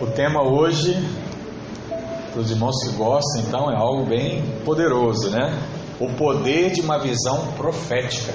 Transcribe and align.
O 0.00 0.06
tema 0.06 0.42
hoje, 0.42 0.96
para 2.32 2.40
os 2.40 2.50
irmãos 2.50 2.74
que 2.82 2.96
gostam, 2.96 3.42
então, 3.42 3.70
é 3.70 3.76
algo 3.76 4.06
bem 4.06 4.42
poderoso, 4.64 5.28
né? 5.28 5.62
O 6.00 6.08
poder 6.14 6.70
de 6.70 6.80
uma 6.80 6.98
visão 6.98 7.48
profética. 7.52 8.32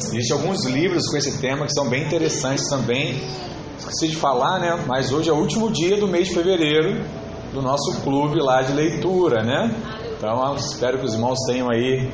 Existem 0.00 0.34
alguns 0.34 0.64
livros 0.64 1.06
com 1.10 1.18
esse 1.18 1.42
tema 1.42 1.66
que 1.66 1.74
são 1.74 1.90
bem 1.90 2.04
interessantes 2.04 2.66
também. 2.70 3.20
Esqueci 3.78 4.08
de 4.08 4.16
falar, 4.16 4.58
né? 4.58 4.82
Mas 4.86 5.12
hoje 5.12 5.28
é 5.28 5.32
o 5.34 5.36
último 5.36 5.70
dia 5.70 5.98
do 5.98 6.08
mês 6.08 6.28
de 6.28 6.34
fevereiro 6.34 7.04
do 7.52 7.60
nosso 7.60 8.00
clube 8.00 8.40
lá 8.40 8.62
de 8.62 8.72
leitura, 8.72 9.42
né? 9.42 9.76
Então, 10.16 10.54
espero 10.54 10.98
que 10.98 11.04
os 11.04 11.12
irmãos 11.12 11.38
tenham 11.46 11.70
aí 11.70 12.10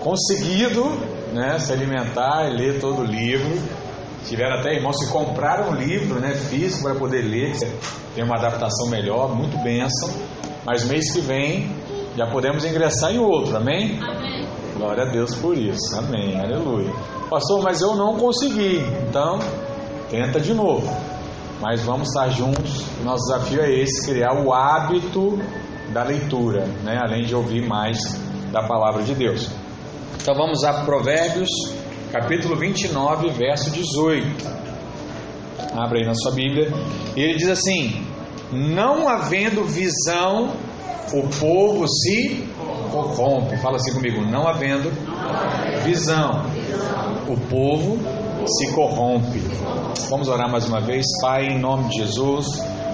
conseguido 0.00 0.84
né, 1.32 1.58
se 1.58 1.72
alimentar 1.72 2.50
e 2.50 2.54
ler 2.54 2.80
todo 2.80 3.00
o 3.00 3.04
livro. 3.04 3.50
Tiveram 4.26 4.58
até 4.58 4.74
irmãos 4.74 4.96
que 4.98 5.10
compraram 5.10 5.70
o 5.70 5.74
livro 5.74 6.18
né, 6.18 6.34
físico 6.34 6.84
para 6.84 6.94
poder 6.94 7.22
ler, 7.22 7.56
tem 8.14 8.24
uma 8.24 8.36
adaptação 8.36 8.88
melhor, 8.88 9.34
muito 9.34 9.56
bênção. 9.62 10.10
Mas 10.64 10.84
mês 10.84 11.12
que 11.12 11.20
vem 11.20 11.70
já 12.16 12.26
podemos 12.26 12.64
ingressar 12.64 13.12
em 13.12 13.18
outro, 13.18 13.56
amém? 13.56 14.00
Amém. 14.02 14.48
Glória 14.76 15.04
a 15.04 15.06
Deus 15.06 15.34
por 15.36 15.56
isso, 15.56 15.96
amém, 15.96 16.38
aleluia. 16.38 16.92
Pastor, 17.30 17.62
mas 17.62 17.80
eu 17.80 17.94
não 17.94 18.16
consegui, 18.16 18.78
então 19.08 19.38
tenta 20.10 20.40
de 20.40 20.52
novo. 20.52 20.86
Mas 21.60 21.82
vamos 21.82 22.08
estar 22.08 22.28
juntos. 22.28 22.84
Nosso 23.02 23.24
desafio 23.26 23.62
é 23.62 23.70
esse: 23.70 24.06
criar 24.06 24.34
o 24.34 24.52
hábito 24.52 25.38
da 25.92 26.02
leitura, 26.02 26.66
né? 26.82 26.98
além 27.02 27.24
de 27.24 27.34
ouvir 27.34 27.66
mais 27.66 27.98
da 28.52 28.66
palavra 28.66 29.02
de 29.02 29.14
Deus. 29.14 29.50
Então 30.20 30.34
vamos 30.34 30.64
a 30.64 30.84
Provérbios, 30.84 31.48
capítulo 32.12 32.56
29, 32.56 33.30
verso 33.30 33.70
18. 33.70 34.46
Abra 35.74 35.98
aí 35.98 36.06
na 36.06 36.14
sua 36.14 36.32
Bíblia. 36.32 36.72
E 37.14 37.20
ele 37.20 37.36
diz 37.36 37.48
assim: 37.48 38.06
Não 38.52 39.08
havendo 39.08 39.64
visão, 39.64 40.52
o 41.12 41.28
povo 41.38 41.86
se 41.88 42.46
corrompe. 42.90 43.56
Fala 43.58 43.76
assim 43.76 43.92
comigo: 43.92 44.22
Não 44.22 44.46
havendo 44.46 44.90
visão, 45.84 46.46
o 47.28 47.36
povo 47.48 47.98
se 48.46 48.72
corrompe. 48.72 49.40
Vamos 50.08 50.28
orar 50.28 50.50
mais 50.50 50.66
uma 50.66 50.80
vez, 50.80 51.04
Pai, 51.20 51.46
em 51.46 51.58
nome 51.58 51.88
de 51.88 51.98
Jesus, 51.98 52.46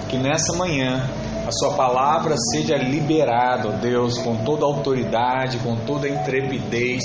que 0.09 0.17
nessa 0.17 0.57
manhã 0.57 1.07
a 1.47 1.51
Sua 1.51 1.73
palavra 1.73 2.35
seja 2.51 2.75
liberada, 2.75 3.69
ó 3.69 3.71
Deus, 3.73 4.17
com 4.17 4.37
toda 4.43 4.65
autoridade, 4.65 5.57
com 5.59 5.75
toda 5.75 6.07
intrepidez, 6.07 7.03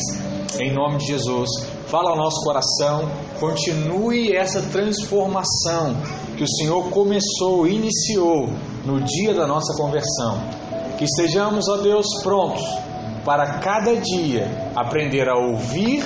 em 0.58 0.72
nome 0.72 0.98
de 0.98 1.06
Jesus. 1.06 1.48
Fala 1.86 2.10
ao 2.10 2.16
nosso 2.16 2.42
coração, 2.42 3.10
continue 3.38 4.34
essa 4.34 4.62
transformação 4.62 5.96
que 6.36 6.44
o 6.44 6.48
Senhor 6.48 6.90
começou, 6.90 7.66
iniciou 7.66 8.48
no 8.84 9.00
dia 9.00 9.34
da 9.34 9.46
nossa 9.46 9.74
conversão. 9.76 10.40
Que 10.96 11.04
estejamos, 11.04 11.68
ó 11.68 11.76
Deus, 11.78 12.06
prontos 12.22 12.62
para 13.24 13.58
cada 13.58 13.94
dia 13.96 14.70
aprender 14.74 15.28
a 15.28 15.36
ouvir 15.36 16.02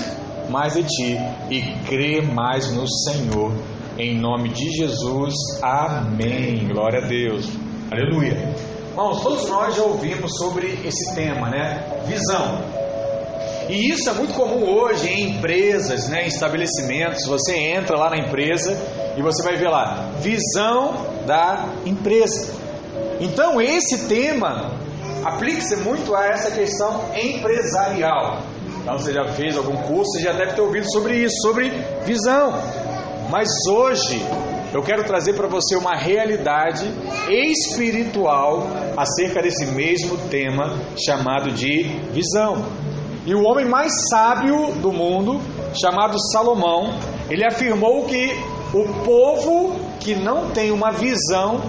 mais 0.48 0.74
de 0.74 0.82
Ti 0.82 1.18
e 1.50 1.62
crer 1.86 2.22
mais 2.22 2.72
no 2.72 2.84
Senhor. 2.88 3.52
Em 3.98 4.18
nome 4.18 4.48
de 4.48 4.70
Jesus, 4.70 5.34
amém. 5.62 6.66
Glória 6.66 7.04
a 7.04 7.06
Deus. 7.06 7.48
Aleluia. 7.90 8.54
Irmãos, 8.90 9.22
todos 9.22 9.48
nós 9.48 9.76
já 9.76 9.82
ouvimos 9.82 10.30
sobre 10.36 10.66
esse 10.84 11.14
tema, 11.14 11.48
né? 11.48 12.02
Visão. 12.06 12.81
E 13.68 13.90
isso 13.90 14.08
é 14.10 14.12
muito 14.12 14.34
comum 14.34 14.64
hoje 14.64 15.08
em 15.08 15.30
empresas, 15.30 16.08
né, 16.08 16.24
em 16.24 16.28
estabelecimentos. 16.28 17.26
Você 17.28 17.56
entra 17.56 17.96
lá 17.96 18.10
na 18.10 18.18
empresa 18.18 18.76
e 19.16 19.22
você 19.22 19.42
vai 19.42 19.56
ver 19.56 19.68
lá, 19.68 20.10
visão 20.20 21.06
da 21.26 21.68
empresa. 21.86 22.54
Então, 23.20 23.60
esse 23.60 24.08
tema 24.08 24.72
aplica-se 25.24 25.76
muito 25.76 26.14
a 26.14 26.26
essa 26.26 26.50
questão 26.50 27.04
empresarial. 27.14 28.42
Então, 28.80 28.98
você 28.98 29.12
já 29.12 29.24
fez 29.28 29.56
algum 29.56 29.76
curso, 29.76 30.10
você 30.12 30.22
já 30.22 30.32
deve 30.32 30.54
ter 30.54 30.60
ouvido 30.60 30.90
sobre 30.90 31.16
isso, 31.16 31.36
sobre 31.42 31.70
visão. 32.04 32.52
Mas 33.30 33.48
hoje 33.70 34.20
eu 34.74 34.82
quero 34.82 35.04
trazer 35.04 35.34
para 35.34 35.46
você 35.46 35.76
uma 35.76 35.94
realidade 35.94 36.84
espiritual 37.28 38.66
acerca 38.96 39.40
desse 39.40 39.66
mesmo 39.66 40.16
tema 40.28 40.76
chamado 40.96 41.52
de 41.52 41.84
visão. 42.12 42.64
E 43.24 43.34
o 43.34 43.42
homem 43.44 43.64
mais 43.64 43.92
sábio 44.10 44.72
do 44.80 44.90
mundo, 44.92 45.40
chamado 45.80 46.18
Salomão, 46.32 46.92
ele 47.30 47.44
afirmou 47.44 48.04
que 48.04 48.30
o 48.74 49.04
povo 49.04 49.76
que 50.00 50.14
não 50.14 50.50
tem 50.50 50.72
uma 50.72 50.90
visão, 50.90 51.60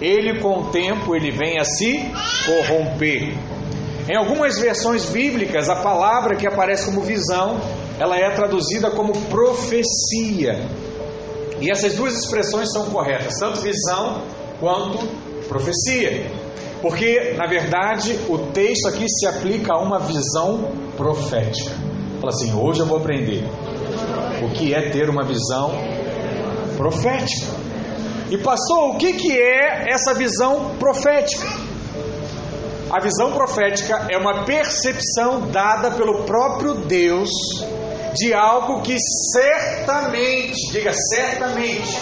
ele 0.00 0.40
com 0.40 0.60
o 0.60 0.70
tempo 0.70 1.14
ele 1.16 1.30
vem 1.30 1.58
a 1.58 1.64
se 1.64 2.04
corromper. 2.44 3.34
Em 4.06 4.16
algumas 4.16 4.58
versões 4.58 5.06
bíblicas, 5.06 5.68
a 5.68 5.76
palavra 5.76 6.36
que 6.36 6.46
aparece 6.46 6.86
como 6.86 7.00
visão, 7.00 7.58
ela 7.98 8.16
é 8.16 8.30
traduzida 8.30 8.90
como 8.90 9.12
profecia. 9.28 10.60
E 11.60 11.70
essas 11.70 11.94
duas 11.94 12.14
expressões 12.14 12.70
são 12.72 12.86
corretas, 12.90 13.34
tanto 13.38 13.60
visão 13.60 14.22
quanto 14.60 14.98
profecia. 15.48 16.26
Porque, 16.80 17.34
na 17.36 17.46
verdade, 17.46 18.18
o 18.28 18.38
texto 18.52 18.86
aqui 18.88 19.04
se 19.08 19.26
aplica 19.26 19.74
a 19.74 19.80
uma 19.80 19.98
visão 19.98 20.70
profética. 20.96 21.70
Fala 22.20 22.32
assim: 22.32 22.54
hoje 22.54 22.80
eu 22.80 22.86
vou 22.86 22.98
aprender 22.98 23.44
o 24.42 24.50
que 24.50 24.74
é 24.74 24.90
ter 24.90 25.10
uma 25.10 25.24
visão 25.24 25.72
profética. 26.76 27.46
E, 28.30 28.36
pastor, 28.38 28.90
o 28.90 28.98
que, 28.98 29.14
que 29.14 29.32
é 29.32 29.90
essa 29.90 30.14
visão 30.14 30.76
profética? 30.78 31.46
A 32.90 33.00
visão 33.00 33.32
profética 33.32 34.06
é 34.10 34.16
uma 34.16 34.44
percepção 34.44 35.50
dada 35.50 35.90
pelo 35.90 36.24
próprio 36.24 36.74
Deus 36.74 37.28
de 38.14 38.32
algo 38.32 38.80
que 38.82 38.96
certamente, 39.32 40.72
diga 40.72 40.92
certamente, 40.92 41.98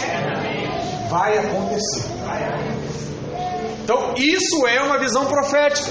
vai 1.09 1.37
acontecer. 1.37 2.16
Então, 3.87 4.15
isso 4.17 4.67
é 4.67 4.81
uma 4.81 4.99
visão 4.99 5.27
profética. 5.27 5.89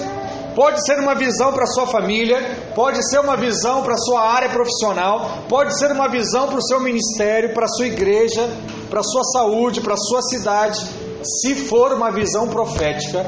Pode 0.55 0.85
ser 0.85 0.99
uma 0.99 1.15
visão 1.15 1.55
para 1.55 1.65
sua 1.65 1.87
família, 1.87 2.39
pode 2.75 2.99
ser 3.09 3.21
uma 3.21 3.39
visão 3.39 3.83
para 3.83 3.97
sua 3.97 4.21
área 4.21 4.51
profissional, 4.51 5.45
pode 5.49 5.79
ser 5.79 5.91
uma 5.93 6.07
visão 6.07 6.47
para 6.47 6.59
o 6.59 6.63
seu 6.63 6.79
ministério, 6.79 7.55
para 7.55 7.65
a 7.65 7.69
sua 7.69 7.87
igreja, 7.87 8.51
para 8.91 9.03
sua 9.03 9.23
saúde, 9.33 9.81
para 9.81 9.97
sua 9.97 10.21
cidade. 10.21 10.79
Se 11.25 11.55
for 11.55 11.95
uma 11.95 12.11
visão 12.11 12.49
profética, 12.49 13.25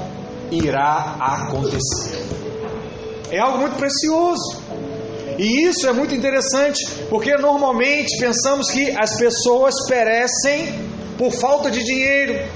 irá 0.50 1.16
acontecer. 1.18 2.26
É 3.30 3.38
algo 3.38 3.60
muito 3.60 3.76
precioso. 3.76 4.60
E 5.38 5.66
isso 5.66 5.88
é 5.88 5.94
muito 5.94 6.14
interessante, 6.14 6.86
porque 7.08 7.34
normalmente 7.38 8.20
pensamos 8.20 8.70
que 8.70 8.94
as 9.00 9.16
pessoas 9.16 9.72
perecem 9.88 10.74
por 11.16 11.32
falta 11.32 11.70
de 11.70 11.82
dinheiro, 11.82 12.46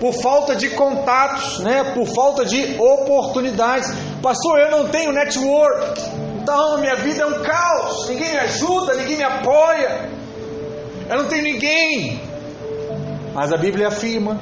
por 0.00 0.12
falta 0.12 0.54
de 0.54 0.70
contatos, 0.70 1.60
né? 1.60 1.92
por 1.94 2.06
falta 2.06 2.44
de 2.44 2.76
oportunidades. 2.78 3.92
Pastor, 4.22 4.58
eu 4.60 4.70
não 4.70 4.88
tenho 4.88 5.12
network, 5.12 6.00
então 6.42 6.78
minha 6.78 6.96
vida 6.96 7.22
é 7.22 7.26
um 7.26 7.42
caos, 7.42 8.08
ninguém 8.08 8.30
me 8.30 8.38
ajuda, 8.38 8.94
ninguém 8.94 9.16
me 9.16 9.22
apoia, 9.24 10.10
eu 11.08 11.16
não 11.16 11.28
tenho 11.28 11.42
ninguém. 11.42 12.20
Mas 13.34 13.52
a 13.52 13.56
Bíblia 13.56 13.88
afirma 13.88 14.40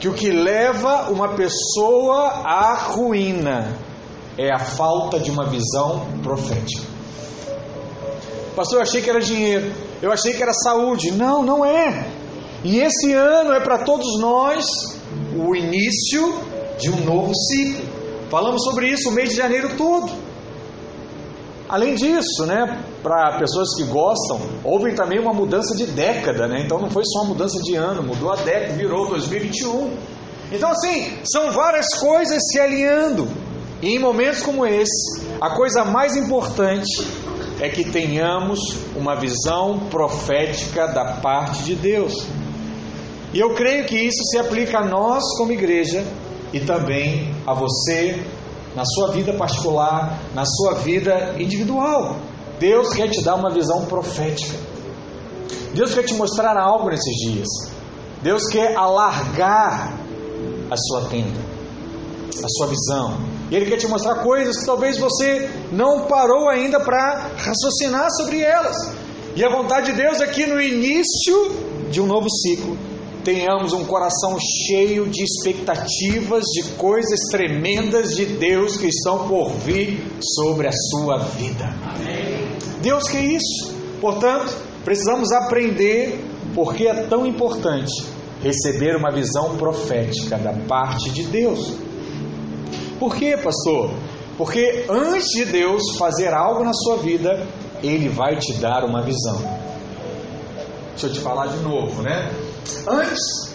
que 0.00 0.08
o 0.08 0.14
que 0.14 0.30
leva 0.30 1.10
uma 1.10 1.34
pessoa 1.34 2.42
à 2.44 2.74
ruína 2.74 3.76
é 4.36 4.52
a 4.52 4.58
falta 4.58 5.18
de 5.18 5.30
uma 5.30 5.46
visão 5.46 6.06
profética. 6.22 6.86
Pastor, 8.54 8.78
eu 8.78 8.82
achei 8.82 9.02
que 9.02 9.10
era 9.10 9.20
dinheiro, 9.20 9.72
eu 10.00 10.12
achei 10.12 10.32
que 10.32 10.42
era 10.42 10.52
saúde. 10.52 11.12
Não, 11.12 11.42
não 11.42 11.64
é. 11.64 12.17
E 12.64 12.80
esse 12.80 13.12
ano 13.12 13.52
é 13.52 13.60
para 13.60 13.78
todos 13.78 14.20
nós 14.20 14.64
o 15.36 15.54
início 15.54 16.34
de 16.78 16.90
um 16.90 17.04
novo 17.04 17.32
ciclo. 17.34 17.84
Falamos 18.30 18.62
sobre 18.64 18.88
isso 18.90 19.08
o 19.08 19.12
mês 19.12 19.30
de 19.30 19.36
janeiro 19.36 19.76
todo. 19.76 20.10
Além 21.68 21.94
disso, 21.94 22.46
né, 22.46 22.82
para 23.02 23.38
pessoas 23.38 23.68
que 23.76 23.84
gostam, 23.84 24.40
houve 24.64 24.94
também 24.94 25.20
uma 25.20 25.34
mudança 25.34 25.76
de 25.76 25.86
década, 25.86 26.48
né? 26.48 26.62
Então 26.64 26.80
não 26.80 26.90
foi 26.90 27.02
só 27.04 27.20
uma 27.20 27.34
mudança 27.34 27.58
de 27.62 27.74
ano, 27.74 28.02
mudou 28.02 28.32
a 28.32 28.36
década, 28.36 28.72
virou 28.72 29.08
2021. 29.08 29.92
Então 30.50 30.70
assim, 30.70 31.18
são 31.30 31.52
várias 31.52 31.86
coisas 32.00 32.38
se 32.50 32.58
alinhando. 32.58 33.28
E 33.82 33.94
em 33.94 33.98
momentos 33.98 34.42
como 34.42 34.66
esse, 34.66 35.22
a 35.40 35.50
coisa 35.50 35.84
mais 35.84 36.16
importante 36.16 37.06
é 37.60 37.68
que 37.68 37.84
tenhamos 37.84 38.58
uma 38.96 39.14
visão 39.14 39.80
profética 39.90 40.86
da 40.86 41.16
parte 41.20 41.64
de 41.64 41.74
Deus. 41.74 42.26
E 43.32 43.40
eu 43.40 43.54
creio 43.54 43.84
que 43.86 43.96
isso 43.96 44.22
se 44.30 44.38
aplica 44.38 44.78
a 44.78 44.84
nós 44.84 45.22
como 45.36 45.52
igreja 45.52 46.04
e 46.52 46.60
também 46.60 47.34
a 47.46 47.52
você 47.52 48.22
na 48.74 48.84
sua 48.84 49.12
vida 49.12 49.32
particular, 49.34 50.18
na 50.34 50.44
sua 50.44 50.74
vida 50.74 51.34
individual. 51.38 52.16
Deus 52.58 52.94
quer 52.94 53.08
te 53.10 53.22
dar 53.22 53.34
uma 53.34 53.50
visão 53.50 53.84
profética. 53.86 54.56
Deus 55.74 55.94
quer 55.94 56.04
te 56.04 56.14
mostrar 56.14 56.56
algo 56.56 56.88
nesses 56.88 57.14
dias. 57.16 57.48
Deus 58.22 58.46
quer 58.48 58.76
alargar 58.76 59.98
a 60.70 60.76
sua 60.76 61.08
tenda, 61.08 61.40
a 62.42 62.48
sua 62.48 62.66
visão. 62.66 63.20
E 63.50 63.56
Ele 63.56 63.66
quer 63.66 63.76
te 63.76 63.86
mostrar 63.86 64.16
coisas 64.16 64.58
que 64.58 64.66
talvez 64.66 64.98
você 64.98 65.48
não 65.70 66.06
parou 66.06 66.48
ainda 66.48 66.80
para 66.80 67.30
raciocinar 67.36 68.10
sobre 68.12 68.40
elas. 68.40 68.76
E 69.36 69.44
a 69.44 69.48
vontade 69.48 69.92
de 69.92 70.02
Deus 70.02 70.20
é 70.20 70.26
que 70.26 70.46
no 70.46 70.60
início 70.60 71.52
de 71.90 72.00
um 72.00 72.06
novo 72.06 72.28
ciclo, 72.28 72.76
tenhamos 73.28 73.74
um 73.74 73.84
coração 73.84 74.38
cheio 74.40 75.06
de 75.06 75.22
expectativas 75.22 76.44
de 76.44 76.62
coisas 76.78 77.18
tremendas 77.30 78.16
de 78.16 78.24
Deus 78.24 78.78
que 78.78 78.86
estão 78.86 79.28
por 79.28 79.50
vir 79.50 80.02
sobre 80.22 80.66
a 80.66 80.72
sua 80.72 81.18
vida. 81.18 81.66
Amém. 81.66 82.48
Deus 82.80 83.06
quer 83.06 83.22
isso. 83.22 83.74
Portanto, 84.00 84.56
precisamos 84.82 85.30
aprender 85.30 86.24
porque 86.54 86.86
é 86.86 87.02
tão 87.02 87.26
importante 87.26 87.92
receber 88.42 88.96
uma 88.96 89.10
visão 89.12 89.58
profética 89.58 90.38
da 90.38 90.54
parte 90.66 91.10
de 91.10 91.24
Deus. 91.24 91.74
Por 92.98 93.14
quê, 93.14 93.36
pastor? 93.36 93.90
Porque 94.38 94.86
antes 94.88 95.28
de 95.34 95.44
Deus 95.44 95.82
fazer 95.98 96.32
algo 96.32 96.64
na 96.64 96.72
sua 96.72 96.96
vida, 96.96 97.46
Ele 97.82 98.08
vai 98.08 98.36
te 98.36 98.54
dar 98.54 98.84
uma 98.84 99.02
visão. 99.02 99.36
Deixa 100.92 101.08
eu 101.08 101.12
te 101.12 101.20
falar 101.20 101.48
de 101.48 101.58
novo, 101.58 102.00
né? 102.00 102.47
Antes 102.86 103.54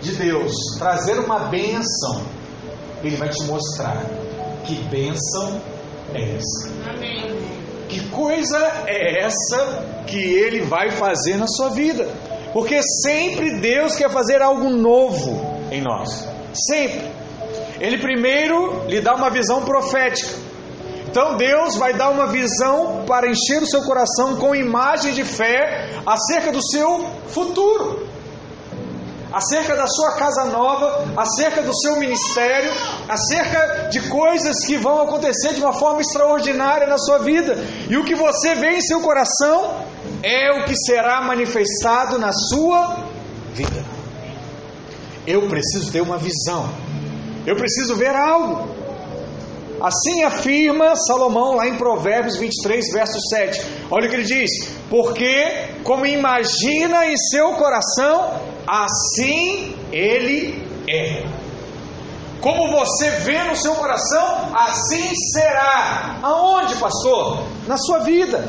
de 0.00 0.12
Deus 0.12 0.52
trazer 0.78 1.18
uma 1.18 1.40
benção, 1.48 2.22
Ele 3.02 3.16
vai 3.16 3.28
te 3.28 3.42
mostrar 3.44 4.04
que 4.64 4.74
benção 4.84 5.60
é 6.14 6.36
essa. 6.36 6.70
Amém. 6.90 7.36
Que 7.88 8.08
coisa 8.08 8.58
é 8.86 9.24
essa 9.24 10.04
que 10.06 10.18
Ele 10.18 10.62
vai 10.62 10.90
fazer 10.90 11.36
na 11.36 11.46
sua 11.46 11.70
vida? 11.70 12.08
Porque 12.52 12.80
sempre 13.02 13.60
Deus 13.60 13.96
quer 13.96 14.10
fazer 14.10 14.42
algo 14.42 14.70
novo 14.70 15.56
em 15.70 15.80
nós. 15.80 16.26
Sempre. 16.68 17.10
Ele 17.78 17.98
primeiro 17.98 18.86
lhe 18.88 19.00
dá 19.00 19.14
uma 19.14 19.30
visão 19.30 19.62
profética. 19.64 20.30
Então 21.08 21.36
Deus 21.36 21.76
vai 21.76 21.94
dar 21.94 22.10
uma 22.10 22.26
visão 22.26 23.04
para 23.06 23.28
encher 23.28 23.62
o 23.62 23.66
seu 23.66 23.82
coração 23.82 24.36
com 24.36 24.54
imagem 24.54 25.12
de 25.12 25.24
fé 25.24 25.90
acerca 26.04 26.50
do 26.50 26.62
seu 26.62 27.06
futuro 27.28 28.15
acerca 29.36 29.76
da 29.76 29.86
sua 29.86 30.12
casa 30.12 30.46
nova, 30.46 31.12
acerca 31.14 31.60
do 31.60 31.76
seu 31.76 31.98
ministério, 31.98 32.72
acerca 33.06 33.88
de 33.90 34.00
coisas 34.08 34.64
que 34.64 34.78
vão 34.78 35.02
acontecer 35.02 35.52
de 35.52 35.60
uma 35.60 35.74
forma 35.74 36.00
extraordinária 36.00 36.86
na 36.86 36.96
sua 36.96 37.18
vida. 37.18 37.54
E 37.90 37.98
o 37.98 38.04
que 38.04 38.14
você 38.14 38.54
vê 38.54 38.76
em 38.76 38.80
seu 38.80 39.02
coração 39.02 39.84
é 40.22 40.52
o 40.52 40.64
que 40.64 40.74
será 40.74 41.20
manifestado 41.20 42.18
na 42.18 42.32
sua 42.32 43.04
vida. 43.52 43.84
Eu 45.26 45.48
preciso 45.48 45.92
ter 45.92 46.00
uma 46.00 46.16
visão. 46.16 46.70
Eu 47.46 47.56
preciso 47.56 47.94
ver 47.94 48.16
algo. 48.16 48.75
Assim 49.80 50.22
afirma 50.22 50.96
Salomão 50.96 51.54
lá 51.54 51.68
em 51.68 51.76
Provérbios 51.76 52.36
23, 52.38 52.92
verso 52.92 53.20
7. 53.28 53.62
Olha 53.90 54.06
o 54.06 54.10
que 54.10 54.16
ele 54.16 54.24
diz: 54.24 54.50
Porque, 54.88 55.44
como 55.84 56.06
imagina 56.06 57.06
em 57.06 57.16
seu 57.16 57.52
coração, 57.52 58.40
assim 58.66 59.74
ele 59.92 60.64
é. 60.88 61.24
Como 62.40 62.70
você 62.70 63.10
vê 63.10 63.42
no 63.44 63.56
seu 63.56 63.74
coração, 63.74 64.50
assim 64.54 65.14
será. 65.32 66.18
Aonde, 66.22 66.76
pastor? 66.76 67.44
Na 67.66 67.76
sua 67.76 68.00
vida. 68.00 68.46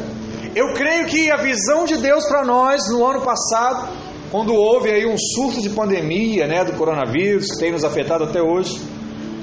Eu 0.56 0.74
creio 0.74 1.08
que 1.08 1.32
a 1.32 1.38
visão 1.38 1.86
de 1.86 1.98
Deus 1.98 2.26
para 2.28 2.44
nós 2.44 2.90
no 2.90 3.06
ano 3.06 3.22
passado, 3.22 3.90
quando 4.32 4.54
houve 4.54 4.90
aí 4.90 5.06
um 5.06 5.18
surto 5.18 5.62
de 5.62 5.70
pandemia, 5.70 6.48
né, 6.48 6.64
do 6.64 6.74
coronavírus, 6.74 7.48
que 7.52 7.60
tem 7.60 7.72
nos 7.72 7.84
afetado 7.84 8.24
até 8.24 8.42
hoje, 8.42 8.82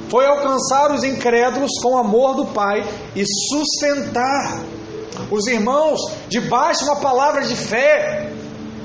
foi 0.08 0.26
alcançar 0.26 0.92
os 0.92 1.02
incrédulos 1.02 1.70
com 1.82 1.94
o 1.94 1.98
amor 1.98 2.34
do 2.34 2.46
Pai 2.46 2.84
e 3.14 3.24
sustentar 3.48 4.60
os 5.30 5.46
irmãos 5.46 6.00
debaixo 6.28 6.84
de 6.84 6.90
uma 6.90 7.00
palavra 7.00 7.42
de 7.42 7.56
fé. 7.56 8.30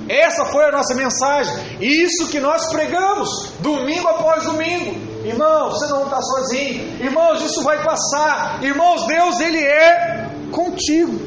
Essa 0.08 0.46
foi 0.46 0.66
a 0.66 0.72
nossa 0.72 0.96
mensagem. 0.96 1.54
Isso 1.80 2.30
que 2.30 2.40
nós 2.40 2.68
pregamos, 2.72 3.30
domingo 3.60 4.08
após 4.08 4.44
domingo. 4.44 5.10
Irmãos, 5.24 5.78
você 5.78 5.88
não 5.88 6.06
está 6.06 6.20
sozinho. 6.22 7.04
Irmãos, 7.04 7.42
isso 7.44 7.62
vai 7.62 7.84
passar. 7.84 8.64
Irmãos, 8.64 9.06
Deus, 9.06 9.40
Ele 9.40 9.60
é 9.60 10.32
contigo. 10.52 11.20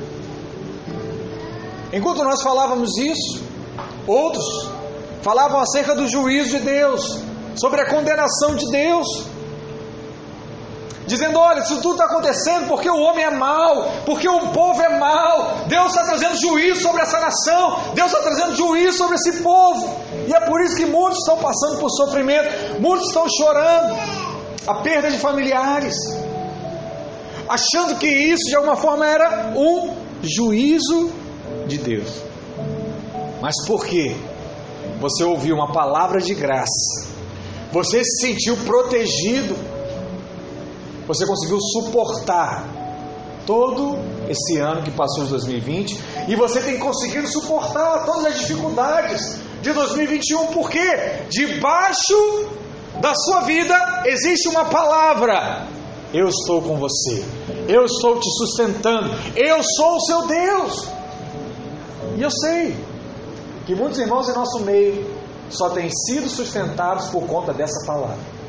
Enquanto 1.93 2.25
nós 2.25 2.43
falávamos 2.43 2.97
isso, 2.97 3.45
outros 4.07 4.71
falavam 5.21 5.61
acerca 5.61 5.95
do 5.95 6.09
juízo 6.09 6.57
de 6.57 6.65
Deus, 6.65 7.21
sobre 7.55 7.83
a 7.83 7.89
condenação 7.89 8.57
de 8.57 8.69
Deus 8.71 9.32
dizendo: 11.13 11.39
olha, 11.39 11.61
isso 11.61 11.81
tudo 11.81 11.93
está 11.93 12.07
acontecendo 12.07 12.69
porque 12.69 12.89
o 12.89 12.99
homem 12.99 13.25
é 13.25 13.31
mau, 13.31 13.87
porque 14.07 14.29
o 14.29 14.49
povo 14.49 14.81
é 14.83 14.99
mau. 14.99 15.65
Deus 15.67 15.93
está 15.95 16.05
trazendo 16.05 16.37
juízo 16.37 16.81
sobre 16.81 17.03
essa 17.03 17.21
nação, 17.21 17.93
Deus 17.95 18.11
está 18.11 18.23
trazendo 18.23 18.57
juízo 18.57 18.99
sobre 18.99 19.17
esse 19.17 19.43
povo. 19.43 20.01
E 20.27 20.35
é 20.35 20.41
por 20.41 20.61
isso 20.63 20.77
que 20.77 20.87
muitos 20.87 21.19
estão 21.19 21.37
passando 21.37 21.79
por 21.79 21.91
sofrimento, 21.91 22.81
muitos 22.81 23.09
estão 23.09 23.27
chorando 23.29 23.97
a 24.67 24.75
perda 24.77 25.11
de 25.11 25.19
familiares, 25.19 25.95
achando 27.49 27.97
que 27.99 28.07
isso 28.07 28.45
de 28.49 28.57
alguma 28.57 28.77
forma 28.77 29.07
era 29.07 29.53
um 29.55 29.95
juízo 30.23 31.13
de 31.67 31.79
Deus. 31.79 32.23
Mas 33.41 33.55
por 33.67 33.85
quê? 33.85 34.17
Você 35.01 35.25
ouviu 35.25 35.57
uma 35.57 35.73
palavra 35.73 36.21
de 36.21 36.33
graça, 36.33 37.09
você 37.73 38.05
se 38.05 38.27
sentiu 38.27 38.57
protegido 38.59 39.57
você 41.07 41.27
conseguiu 41.27 41.59
suportar 41.61 42.67
todo 43.47 43.99
esse 44.29 44.59
ano 44.59 44.83
que 44.83 44.91
passou 44.91 45.25
de 45.25 45.31
2020 45.31 46.01
e 46.29 46.37
você 46.37 46.61
tem 46.61 46.79
conseguido 46.79 47.27
suportar 47.29 48.05
todas 48.05 48.27
as 48.27 48.39
dificuldades 48.41 49.39
de 49.61 49.73
2021, 49.73 50.47
porque 50.49 50.81
debaixo 51.29 52.51
da 53.01 53.15
sua 53.15 53.43
vida 53.43 54.03
existe 54.07 54.49
uma 54.49 54.65
palavra: 54.67 55.67
Eu 56.13 56.29
estou 56.29 56.63
com 56.63 56.77
você, 56.77 57.25
eu 57.69 57.85
estou 57.85 58.19
te 58.19 58.31
sustentando, 58.39 59.11
eu 59.37 59.63
sou 59.63 59.97
o 59.97 60.01
seu 60.01 60.27
Deus. 60.27 60.89
E 62.17 62.23
eu 62.23 62.31
sei 62.31 62.77
que 63.67 63.75
muitos 63.75 63.99
irmãos 63.99 64.29
em 64.29 64.35
nosso 64.35 64.61
meio 64.61 65.11
só 65.49 65.71
têm 65.71 65.89
sido 65.91 66.29
sustentados 66.29 67.07
por 67.07 67.27
conta 67.27 67.53
dessa 67.53 67.87
palavra. 67.87 68.42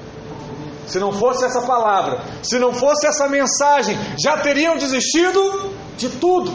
Se 0.88 1.00
não 1.00 1.12
fosse 1.12 1.46
essa 1.46 1.62
palavra, 1.62 2.22
se 2.42 2.60
não 2.60 2.74
fosse 2.74 3.08
essa 3.08 3.28
mensagem, 3.28 3.98
já 4.22 4.38
teriam 4.38 4.78
desistido 4.78 5.74
de 5.98 6.10
tudo. 6.10 6.54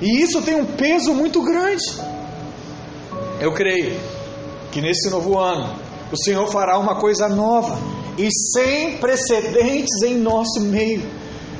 E 0.00 0.22
isso 0.22 0.42
tem 0.42 0.54
um 0.54 0.64
peso 0.64 1.14
muito 1.14 1.42
grande. 1.42 1.84
Eu 3.40 3.52
creio 3.52 4.00
que 4.70 4.80
nesse 4.80 5.10
novo 5.10 5.38
ano 5.38 5.76
o 6.10 6.16
Senhor 6.16 6.46
fará 6.48 6.78
uma 6.78 6.96
coisa 6.96 7.28
nova 7.28 7.78
e 8.18 8.28
sem 8.30 8.98
precedentes 8.98 10.02
em 10.02 10.16
nosso 10.16 10.60
meio. 10.60 11.02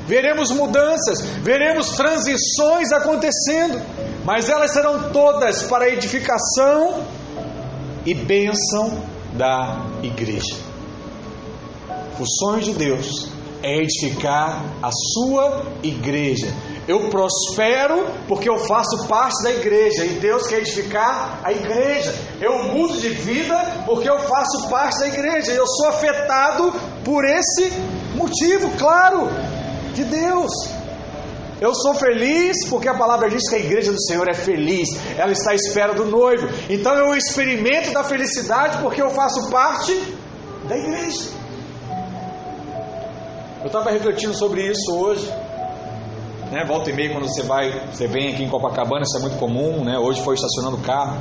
Veremos 0.06 0.50
mudanças, 0.50 1.20
veremos 1.42 1.90
transições 1.90 2.90
acontecendo, 2.92 3.80
mas 4.24 4.48
elas 4.48 4.72
serão 4.72 5.10
todas 5.12 5.62
para 5.62 5.88
edificação 5.88 7.04
e 8.04 8.12
bênção 8.14 9.11
da 9.32 9.86
igreja. 10.02 10.56
O 12.18 12.24
sonho 12.26 12.60
de 12.60 12.72
Deus 12.74 13.28
é 13.62 13.78
edificar 13.78 14.62
a 14.82 14.90
sua 14.90 15.64
igreja. 15.82 16.52
Eu 16.86 17.08
prospero 17.08 18.06
porque 18.26 18.48
eu 18.48 18.58
faço 18.58 19.06
parte 19.06 19.42
da 19.44 19.52
igreja 19.52 20.04
e 20.04 20.14
Deus 20.14 20.46
quer 20.48 20.58
edificar 20.58 21.40
a 21.44 21.52
igreja. 21.52 22.12
Eu 22.40 22.64
mudo 22.64 22.98
de 22.98 23.08
vida 23.08 23.84
porque 23.86 24.08
eu 24.08 24.18
faço 24.18 24.68
parte 24.68 24.98
da 24.98 25.08
igreja. 25.08 25.52
Eu 25.52 25.66
sou 25.66 25.88
afetado 25.88 26.72
por 27.04 27.24
esse 27.24 27.72
motivo, 28.16 28.68
claro, 28.76 29.28
de 29.94 30.04
Deus. 30.04 30.52
Eu 31.62 31.76
sou 31.76 31.94
feliz 31.94 32.68
porque 32.68 32.88
a 32.88 32.94
palavra 32.94 33.30
diz 33.30 33.48
que 33.48 33.54
a 33.54 33.58
igreja 33.60 33.92
do 33.92 34.02
Senhor 34.02 34.28
é 34.28 34.34
feliz, 34.34 34.88
ela 35.16 35.30
está 35.30 35.52
à 35.52 35.54
espera 35.54 35.94
do 35.94 36.04
noivo. 36.04 36.48
Então 36.68 36.92
eu 36.92 37.16
experimento 37.16 37.92
da 37.92 38.02
felicidade 38.02 38.78
porque 38.82 39.00
eu 39.00 39.10
faço 39.10 39.48
parte 39.48 39.96
da 40.68 40.76
igreja. 40.76 41.30
Eu 43.60 43.68
estava 43.68 43.92
refletindo 43.92 44.34
sobre 44.34 44.66
isso 44.66 44.92
hoje. 44.92 45.24
Né, 46.50 46.64
volta 46.66 46.90
e 46.90 46.92
meia 46.94 47.12
quando 47.12 47.28
você 47.28 47.44
vai, 47.44 47.70
você 47.92 48.08
vem 48.08 48.32
aqui 48.32 48.42
em 48.42 48.48
Copacabana, 48.48 49.02
isso 49.02 49.16
é 49.18 49.20
muito 49.20 49.38
comum, 49.38 49.84
né? 49.84 49.96
Hoje 49.96 50.20
foi 50.20 50.34
estacionando 50.34 50.78
o 50.78 50.80
carro, 50.80 51.16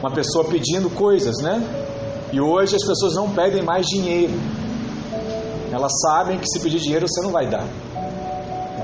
uma 0.00 0.10
pessoa 0.10 0.44
pedindo 0.44 0.90
coisas, 0.90 1.38
né? 1.38 1.62
E 2.30 2.38
hoje 2.38 2.76
as 2.76 2.86
pessoas 2.86 3.14
não 3.14 3.30
pedem 3.30 3.62
mais 3.62 3.86
dinheiro. 3.86 4.34
Elas 5.72 5.92
sabem 6.02 6.38
que 6.38 6.46
se 6.46 6.60
pedir 6.60 6.78
dinheiro 6.78 7.06
você 7.08 7.22
não 7.22 7.30
vai 7.30 7.46
dar. 7.46 7.66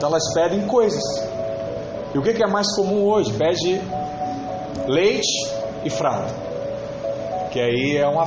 Então 0.03 0.11
elas 0.11 0.35
pedem 0.35 0.67
coisas. 0.67 1.01
E 2.13 2.19
o 2.19 2.23
que 2.23 2.43
é 2.43 2.47
mais 2.49 2.75
comum 2.75 3.05
hoje? 3.05 3.33
Pede 3.35 3.81
leite 4.89 5.49
e 5.85 5.91
fralda. 5.91 6.27
Que 7.53 7.61
aí 7.61 7.99
é 7.99 8.09
uma, 8.09 8.25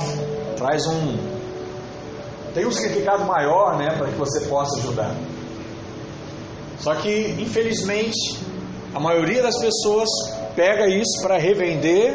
traz 0.56 0.86
um 0.86 1.18
tem 2.54 2.64
um 2.64 2.72
significado 2.72 3.26
maior, 3.26 3.76
né, 3.76 3.94
para 3.94 4.06
que 4.06 4.14
você 4.14 4.46
possa 4.48 4.78
ajudar. 4.78 5.14
Só 6.78 6.94
que, 6.94 7.36
infelizmente, 7.38 8.38
a 8.94 8.98
maioria 8.98 9.42
das 9.42 9.58
pessoas 9.60 10.08
pega 10.54 10.88
isso 10.88 11.20
para 11.20 11.36
revender 11.36 12.14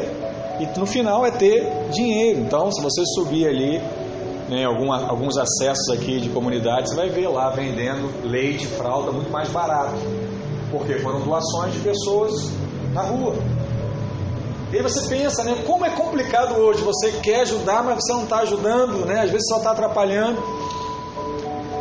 e 0.58 0.76
no 0.76 0.86
final 0.86 1.24
é 1.24 1.30
ter 1.30 1.64
dinheiro. 1.92 2.40
Então, 2.40 2.68
se 2.72 2.82
você 2.82 3.04
subir 3.14 3.46
ali 3.46 3.80
né, 4.48 4.64
algum, 4.64 4.92
alguns 4.92 5.36
acessos 5.36 5.88
aqui 5.90 6.20
de 6.20 6.28
comunidades, 6.28 6.90
você 6.90 6.96
vai 6.96 7.08
ver 7.08 7.28
lá 7.28 7.50
vendendo 7.50 8.10
leite, 8.26 8.66
fralda 8.66 9.12
muito 9.12 9.30
mais 9.30 9.48
barato. 9.48 9.94
Porque 10.70 10.98
foram 11.00 11.20
doações 11.20 11.74
de 11.74 11.80
pessoas 11.80 12.50
na 12.92 13.02
rua. 13.02 13.34
E 14.72 14.76
aí 14.76 14.82
você 14.82 15.06
pensa, 15.06 15.44
né? 15.44 15.62
Como 15.66 15.84
é 15.84 15.90
complicado 15.90 16.54
hoje. 16.54 16.82
Você 16.82 17.12
quer 17.22 17.42
ajudar, 17.42 17.82
mas 17.82 17.96
você 17.96 18.12
não 18.12 18.22
está 18.22 18.38
ajudando, 18.38 19.04
né? 19.04 19.20
Às 19.20 19.30
vezes 19.30 19.46
só 19.46 19.58
está 19.58 19.72
atrapalhando. 19.72 20.42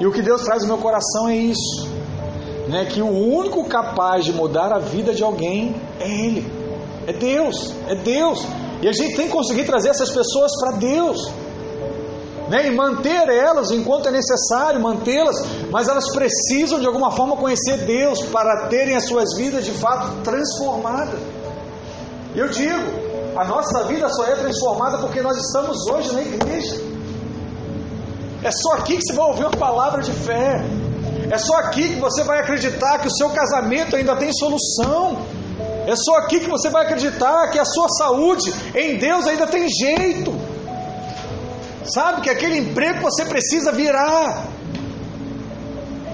E 0.01 0.06
o 0.06 0.12
que 0.12 0.22
Deus 0.22 0.41
traz 0.41 0.63
no 0.63 0.68
meu 0.68 0.77
coração 0.77 1.30
é 1.30 1.36
isso. 1.36 1.88
Né? 2.68 2.86
Que 2.86 3.01
o 3.01 3.08
único 3.08 3.63
capaz 3.65 4.25
de 4.25 4.34
mudar 4.34 4.74
a 4.74 4.80
vida 4.80 5.13
de 5.13 5.24
alguém 5.24 5.74
é 6.01 6.10
Ele. 6.10 6.51
É 7.08 7.13
Deus. 7.13 7.74
É 7.88 7.96
Deus. 7.96 8.46
E 8.82 8.89
a 8.89 8.91
gente 8.91 9.15
tem 9.15 9.27
que 9.27 9.32
conseguir 9.32 9.63
trazer 9.63 9.89
essas 9.89 10.10
pessoas 10.10 10.51
para 10.60 10.72
Deus. 10.72 11.32
Né? 12.51 12.67
E 12.67 12.72
manter 12.75 13.29
elas 13.29 13.72
enquanto 13.72 14.10
é 14.10 14.12
necessário 14.12 14.81
mantê-las, 14.81 15.38
mas 15.72 15.88
elas 15.88 16.12
precisam 16.13 16.81
de 16.81 16.86
alguma 16.86 17.10
forma 17.10 17.38
conhecer 17.38 17.77
Deus 17.86 18.24
para 18.24 18.67
terem 18.67 18.93
as 18.93 19.05
suas 19.05 19.34
vidas 19.38 19.63
de 19.63 19.72
fato 19.72 20.22
transformadas. 20.22 21.17
Eu 22.36 22.50
digo, 22.50 23.38
a 23.38 23.46
nossa 23.46 23.86
vida 23.86 24.10
só 24.10 24.25
é 24.25 24.36
transformada 24.36 24.98
porque 24.98 25.22
nós 25.22 25.38
estamos 25.38 25.88
hoje 25.88 26.12
na 26.12 26.22
igreja. 26.24 26.75
É 28.43 28.51
só 28.51 28.74
aqui 28.74 28.98
que 28.98 29.03
você 29.05 29.13
vai 29.13 29.27
ouvir 29.27 29.43
uma 29.43 29.58
palavra 29.58 30.01
de 30.01 30.12
fé. 30.12 30.62
É 31.31 31.38
só 31.38 31.55
aqui 31.55 31.88
que 31.88 32.01
você 32.01 32.22
vai 32.25 32.39
acreditar 32.39 33.00
que 33.00 33.08
o 33.08 33.12
seu 33.12 33.29
casamento 33.29 33.96
ainda 33.96 34.13
tem 34.17 34.29
solução. 34.34 35.20
É 35.88 35.96
só 35.96 36.17
aqui 36.17 36.41
que 36.41 36.50
você 36.50 36.70
vai 36.70 36.84
acreditar 36.84 37.50
que 37.50 37.58
a 37.58 37.63
sua 37.63 37.88
saúde 37.98 38.53
em 38.75 38.98
Deus 38.98 39.25
ainda 39.25 39.48
tem 39.48 39.70
jeito. 39.70 40.34
Sabe 41.84 42.22
que 42.22 42.30
aquele 42.30 42.58
emprego 42.58 43.02
você 43.02 43.26
precisa 43.26 43.72
virar. 43.72 44.48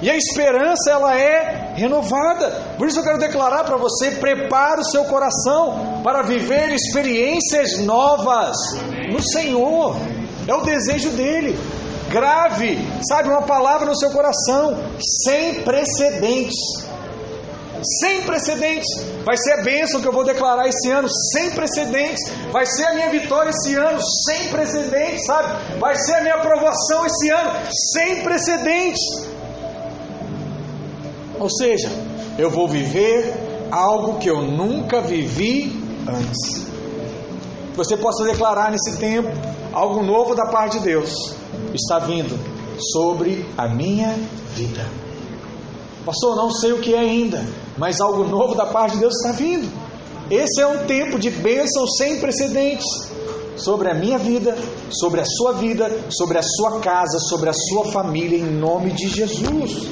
E 0.01 0.09
a 0.09 0.15
esperança 0.15 0.91
ela 0.91 1.17
é 1.17 1.73
renovada. 1.75 2.51
Por 2.77 2.87
isso 2.87 2.99
eu 2.99 3.03
quero 3.03 3.17
declarar 3.17 3.63
para 3.63 3.77
você: 3.77 4.11
prepare 4.11 4.81
o 4.81 4.85
seu 4.85 5.05
coração 5.05 6.01
para 6.03 6.21
viver 6.21 6.71
experiências 6.71 7.79
novas 7.79 8.55
no 9.11 9.21
Senhor. 9.21 9.95
É 10.47 10.53
o 10.53 10.61
desejo 10.61 11.09
dele. 11.11 11.57
Grave, 12.09 12.79
sabe, 13.05 13.27
uma 13.27 13.41
palavra 13.41 13.85
no 13.85 13.97
seu 13.97 14.09
coração, 14.11 14.77
sem 15.25 15.61
precedentes. 15.63 16.86
Sem 17.83 18.23
precedentes. 18.23 18.87
Vai 19.23 19.37
ser 19.37 19.53
a 19.53 19.63
bênção 19.63 20.01
que 20.01 20.07
eu 20.07 20.11
vou 20.11 20.23
declarar 20.23 20.67
esse 20.67 20.89
ano, 20.89 21.07
sem 21.33 21.51
precedentes. 21.51 22.21
Vai 22.51 22.65
ser 22.65 22.85
a 22.85 22.93
minha 22.93 23.09
vitória 23.09 23.49
esse 23.49 23.75
ano, 23.75 23.99
sem 24.25 24.49
precedentes, 24.49 25.25
sabe? 25.25 25.79
Vai 25.79 25.95
ser 25.95 26.15
a 26.15 26.21
minha 26.21 26.35
aprovação 26.35 27.05
esse 27.05 27.29
ano, 27.29 27.51
sem 27.93 28.23
precedentes. 28.23 29.01
Ou 31.39 31.49
seja, 31.49 31.89
eu 32.37 32.49
vou 32.49 32.67
viver 32.67 33.67
algo 33.71 34.17
que 34.19 34.29
eu 34.29 34.41
nunca 34.41 35.01
vivi 35.01 35.71
antes. 36.07 36.65
Você 37.75 37.95
possa 37.97 38.23
declarar 38.23 38.71
nesse 38.71 38.97
tempo 38.97 39.29
algo 39.71 40.01
novo 40.01 40.33
da 40.33 40.47
parte 40.47 40.79
de 40.79 40.85
Deus 40.85 41.35
está 41.73 41.99
vindo 41.99 42.37
sobre 42.93 43.45
a 43.57 43.67
minha 43.67 44.15
vida. 44.55 45.06
Pastor, 46.07 46.37
não 46.37 46.49
sei 46.49 46.71
o 46.71 46.79
que 46.79 46.93
é 46.93 46.99
ainda, 46.99 47.45
mas 47.77 47.99
algo 47.99 48.23
novo 48.23 48.55
da 48.55 48.65
parte 48.65 48.93
de 48.93 48.99
Deus 48.99 49.13
está 49.17 49.33
vindo. 49.33 49.69
Esse 50.31 50.61
é 50.61 50.65
um 50.65 50.85
tempo 50.85 51.19
de 51.19 51.29
bênção 51.29 51.85
sem 51.85 52.21
precedentes 52.21 52.85
sobre 53.57 53.91
a 53.91 53.93
minha 53.93 54.17
vida, 54.17 54.57
sobre 54.89 55.19
a 55.19 55.25
sua 55.25 55.51
vida, 55.51 55.91
sobre 56.09 56.37
a 56.37 56.41
sua 56.41 56.79
casa, 56.79 57.19
sobre 57.19 57.49
a 57.49 57.53
sua 57.53 57.91
família, 57.91 58.37
em 58.37 58.45
nome 58.45 58.91
de 58.91 59.09
Jesus. 59.09 59.85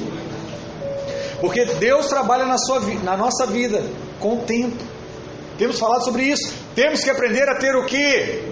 Porque 1.38 1.66
Deus 1.66 2.06
trabalha 2.06 2.46
na, 2.46 2.56
sua, 2.56 2.80
na 3.04 3.14
nossa 3.14 3.44
vida 3.44 3.84
com 4.18 4.36
o 4.36 4.40
tempo. 4.40 4.82
Temos 5.58 5.78
falado 5.78 6.02
sobre 6.02 6.22
isso. 6.22 6.50
Temos 6.74 7.04
que 7.04 7.10
aprender 7.10 7.46
a 7.46 7.58
ter 7.58 7.76
o 7.76 7.84
que? 7.84 8.42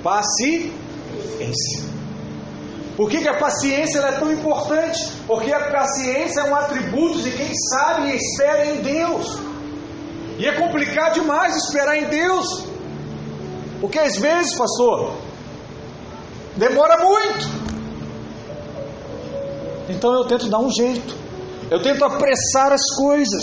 Paciência. 0.00 1.93
Por 2.96 3.10
que, 3.10 3.20
que 3.22 3.28
a 3.28 3.38
paciência 3.38 3.98
é 3.98 4.12
tão 4.12 4.32
importante? 4.32 5.10
Porque 5.26 5.52
a 5.52 5.70
paciência 5.70 6.42
é 6.42 6.44
um 6.44 6.54
atributo 6.54 7.20
de 7.22 7.32
quem 7.32 7.52
sabe 7.70 8.10
e 8.10 8.16
espera 8.16 8.66
em 8.66 8.82
Deus. 8.82 9.36
E 10.38 10.46
é 10.46 10.52
complicado 10.52 11.14
demais 11.14 11.56
esperar 11.56 11.96
em 11.96 12.04
Deus. 12.04 12.64
Porque 13.80 13.98
às 13.98 14.16
vezes, 14.16 14.56
pastor, 14.56 15.14
demora 16.56 17.04
muito. 17.04 17.64
Então 19.88 20.14
eu 20.14 20.24
tento 20.24 20.48
dar 20.48 20.60
um 20.60 20.70
jeito. 20.70 21.16
Eu 21.70 21.82
tento 21.82 22.04
apressar 22.04 22.72
as 22.72 22.82
coisas. 22.96 23.42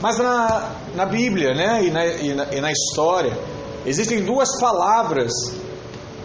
Mas 0.00 0.16
na, 0.16 0.70
na 0.94 1.04
Bíblia 1.04 1.54
né, 1.54 1.84
e, 1.84 1.90
na, 1.90 2.06
e, 2.06 2.34
na, 2.34 2.44
e 2.54 2.60
na 2.60 2.72
história, 2.72 3.36
existem 3.84 4.24
duas 4.24 4.48
palavras 4.58 5.30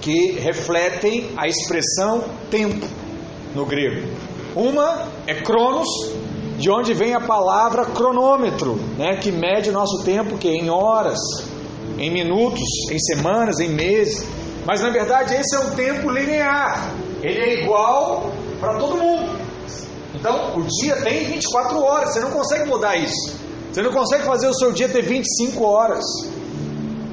que 0.06 0.34
refletem 0.34 1.32
a 1.36 1.48
expressão 1.48 2.26
tempo 2.52 2.86
no 3.56 3.66
grego. 3.66 4.08
Uma 4.56 5.08
é 5.26 5.34
cronos, 5.42 5.90
de 6.60 6.70
onde 6.70 6.94
vem 6.94 7.16
a 7.16 7.20
palavra 7.20 7.86
cronômetro, 7.86 8.76
né, 9.00 9.18
que 9.18 9.32
mede 9.32 9.72
o 9.72 9.74
nosso 9.74 10.06
tempo 10.06 10.38
que 10.38 10.48
em 10.48 10.70
horas, 10.70 11.18
em 11.98 12.12
minutos, 12.12 12.62
em 12.92 13.00
semanas, 13.00 13.60
em 13.60 13.70
meses. 13.70 14.24
Mas 14.64 14.82
na 14.82 14.92
verdade 14.92 15.34
esse 15.34 15.56
é 15.56 15.60
um 15.60 15.72
tempo 15.72 16.12
linear. 16.12 16.94
Ele 17.24 17.40
é 17.40 17.64
igual 17.64 18.32
para 18.60 18.78
todo 18.78 18.98
mundo. 18.98 19.40
Então, 20.14 20.56
o 20.56 20.62
dia 20.62 20.98
tem 20.98 21.26
24 21.26 21.84
horas, 21.84 22.14
você 22.14 22.20
não 22.20 22.30
consegue 22.30 22.70
mudar 22.70 22.96
isso. 22.96 23.36
Você 23.74 23.82
não 23.82 23.92
consegue 23.92 24.24
fazer 24.24 24.48
o 24.48 24.54
seu 24.54 24.72
dia 24.72 24.88
ter 24.88 25.02
25 25.02 25.64
horas. 25.66 26.06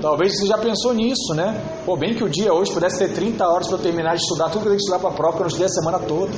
Talvez 0.02 0.36
você 0.36 0.46
já 0.48 0.58
pensou 0.58 0.92
nisso, 0.92 1.32
né? 1.32 1.62
Pô, 1.86 1.96
bem 1.96 2.12
que 2.12 2.24
o 2.24 2.28
dia 2.28 2.52
hoje 2.52 2.72
pudesse 2.72 2.98
ter 2.98 3.14
30 3.14 3.46
horas 3.46 3.68
para 3.68 3.76
eu 3.76 3.82
terminar 3.82 4.16
de 4.16 4.22
estudar 4.22 4.46
tudo 4.46 4.62
que 4.62 4.68
eu 4.68 4.72
tenho 4.72 4.76
que 4.76 4.82
estudar 4.82 4.98
para 4.98 5.10
a 5.10 5.12
prova, 5.12 5.34
que 5.34 5.38
eu 5.38 5.42
não 5.42 5.46
estudei 5.46 5.66
a 5.66 5.70
semana 5.70 5.98
toda. 6.00 6.32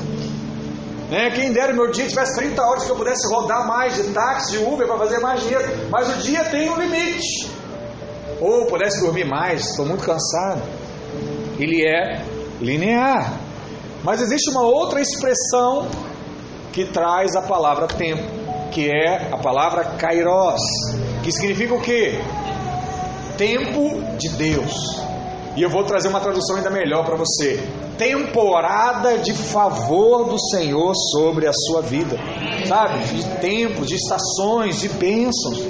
Né? 1.11 1.31
Quem 1.31 1.51
dera 1.51 1.73
meu 1.73 1.91
dia 1.91 2.07
tivesse 2.07 2.37
30 2.37 2.63
horas 2.63 2.85
que 2.85 2.91
eu 2.91 2.97
pudesse 2.97 3.27
rodar 3.35 3.67
mais 3.67 3.95
de 3.95 4.03
táxi, 4.13 4.59
de 4.59 4.65
Uber 4.65 4.87
para 4.87 4.99
fazer 4.99 5.19
mais 5.21 5.41
dinheiro. 5.41 5.65
Mas 5.91 6.15
o 6.15 6.21
dia 6.21 6.45
tem 6.45 6.69
um 6.69 6.77
limite. 6.77 7.51
Ou 8.39 8.67
pudesse 8.67 9.01
dormir 9.01 9.25
mais, 9.25 9.71
estou 9.71 9.87
muito 9.87 10.05
cansado. 10.05 10.61
Ele 11.59 11.89
é 11.89 12.23
linear. 12.61 13.33
Mas 14.03 14.21
existe 14.21 14.51
uma 14.51 14.61
outra 14.61 15.01
expressão 15.01 15.89
que 16.71 16.85
traz 16.85 17.35
a 17.35 17.41
palavra 17.41 17.87
tempo, 17.87 18.25
que 18.71 18.91
é 18.91 19.31
a 19.33 19.39
palavra 19.39 19.85
kairos, 19.97 20.61
que 21.23 21.33
significa 21.33 21.73
o 21.73 21.81
quê? 21.81 22.21
Tempo 23.37 24.03
de 24.19 24.29
Deus. 24.31 25.05
E 25.57 25.63
eu 25.63 25.71
vou 25.71 25.85
trazer 25.85 26.09
uma 26.09 26.21
tradução 26.21 26.57
ainda 26.57 26.71
melhor 26.71 27.05
para 27.05 27.17
você. 27.17 27.63
Temporada 27.97 29.19
de 29.19 29.33
favor 29.33 30.29
do 30.29 30.39
Senhor 30.51 30.93
sobre 31.13 31.47
a 31.47 31.53
sua 31.53 31.81
vida. 31.81 32.17
Sabe? 32.67 32.99
De 33.05 33.23
tempo, 33.41 33.87
de 33.87 33.95
estações, 33.95 34.81
de 34.81 34.89
bênçãos. 34.89 35.63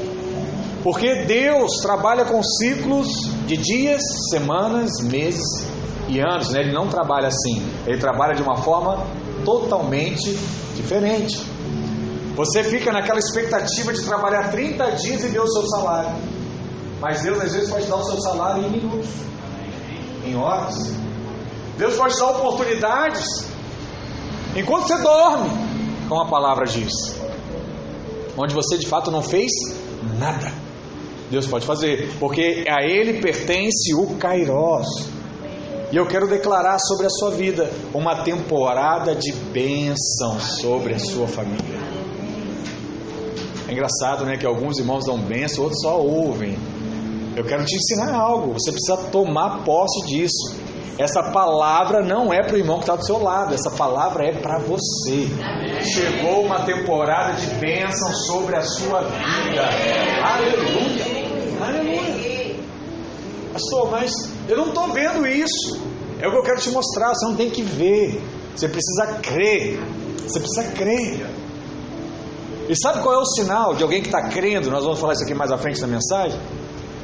Porque 0.82 1.24
Deus 1.24 1.78
trabalha 1.82 2.24
com 2.24 2.42
ciclos 2.42 3.08
de 3.46 3.56
dias, 3.56 4.02
semanas, 4.30 4.90
meses 5.02 5.66
e 6.08 6.18
anos. 6.18 6.50
Né? 6.50 6.60
Ele 6.60 6.72
não 6.72 6.88
trabalha 6.88 7.28
assim. 7.28 7.62
Ele 7.86 7.98
trabalha 7.98 8.34
de 8.34 8.42
uma 8.42 8.56
forma 8.56 9.04
totalmente 9.44 10.30
diferente. 10.74 11.42
Você 12.36 12.64
fica 12.64 12.90
naquela 12.90 13.18
expectativa 13.18 13.92
de 13.92 14.02
trabalhar 14.02 14.50
30 14.50 14.90
dias 14.92 15.24
e 15.24 15.28
ver 15.28 15.40
o 15.40 15.46
seu 15.46 15.66
salário. 15.68 16.10
Mas 17.04 17.20
Deus 17.20 17.38
às 17.38 17.52
vezes 17.52 17.68
pode 17.68 17.86
dar 17.86 17.96
o 17.96 18.02
seu 18.02 18.18
salário 18.22 18.64
em 18.64 18.70
minutos, 18.70 19.10
em 20.24 20.34
horas. 20.34 20.74
Deus 21.76 21.96
pode 21.96 22.18
dar 22.18 22.30
oportunidades 22.30 23.46
enquanto 24.56 24.86
você 24.86 24.96
dorme, 25.02 25.50
como 26.08 26.22
a 26.22 26.30
palavra 26.30 26.64
diz. 26.64 26.90
Onde 28.38 28.54
você 28.54 28.78
de 28.78 28.88
fato 28.88 29.10
não 29.10 29.20
fez 29.20 29.52
nada. 30.18 30.50
Deus 31.30 31.46
pode 31.46 31.66
fazer, 31.66 32.10
porque 32.18 32.64
a 32.66 32.82
Ele 32.82 33.20
pertence 33.20 33.92
o 33.92 34.16
Kairos. 34.16 34.86
E 35.92 35.96
eu 35.96 36.06
quero 36.06 36.26
declarar 36.26 36.78
sobre 36.78 37.04
a 37.04 37.10
sua 37.10 37.32
vida 37.32 37.70
uma 37.92 38.22
temporada 38.22 39.14
de 39.14 39.30
bênção 39.30 40.40
sobre 40.40 40.94
a 40.94 40.98
sua 40.98 41.28
família. 41.28 41.80
É 43.68 43.72
engraçado, 43.72 44.24
né, 44.24 44.38
que 44.38 44.46
alguns 44.46 44.78
irmãos 44.78 45.04
dão 45.04 45.18
bênção, 45.18 45.64
outros 45.64 45.82
só 45.82 46.00
ouvem. 46.00 46.56
Eu 47.36 47.44
quero 47.44 47.64
te 47.64 47.76
ensinar 47.76 48.14
algo. 48.14 48.52
Você 48.52 48.70
precisa 48.70 49.10
tomar 49.10 49.64
posse 49.64 50.06
disso. 50.06 50.64
Essa 50.96 51.24
palavra 51.32 52.02
não 52.02 52.32
é 52.32 52.40
para 52.40 52.54
o 52.54 52.58
irmão 52.58 52.76
que 52.76 52.84
está 52.84 52.94
do 52.94 53.04
seu 53.04 53.20
lado, 53.20 53.52
essa 53.52 53.70
palavra 53.70 54.28
é 54.28 54.32
para 54.32 54.60
você. 54.60 55.26
Chegou 55.82 56.44
uma 56.44 56.60
temporada 56.60 57.32
de 57.32 57.46
bênção 57.56 58.14
sobre 58.26 58.56
a 58.56 58.62
sua 58.62 59.00
vida. 59.00 59.64
Aleluia! 60.22 61.04
Aleluia! 61.60 62.56
Pastor, 63.52 63.90
mas 63.90 64.12
eu 64.48 64.56
não 64.56 64.68
estou 64.68 64.92
vendo 64.92 65.26
isso. 65.26 65.80
É 66.20 66.28
o 66.28 66.30
que 66.30 66.36
eu 66.36 66.42
quero 66.44 66.60
te 66.60 66.70
mostrar. 66.70 67.12
Você 67.12 67.26
não 67.26 67.34
tem 67.34 67.50
que 67.50 67.62
ver. 67.62 68.22
Você 68.54 68.68
precisa 68.68 69.18
crer. 69.20 69.80
Você 70.22 70.38
precisa 70.38 70.62
crer. 70.72 71.26
E 72.68 72.76
sabe 72.80 73.02
qual 73.02 73.16
é 73.16 73.18
o 73.18 73.26
sinal 73.26 73.74
de 73.74 73.82
alguém 73.82 74.00
que 74.00 74.08
está 74.08 74.28
crendo? 74.28 74.70
Nós 74.70 74.84
vamos 74.84 75.00
falar 75.00 75.14
isso 75.14 75.24
aqui 75.24 75.34
mais 75.34 75.50
à 75.50 75.58
frente 75.58 75.80
na 75.80 75.88
mensagem. 75.88 76.38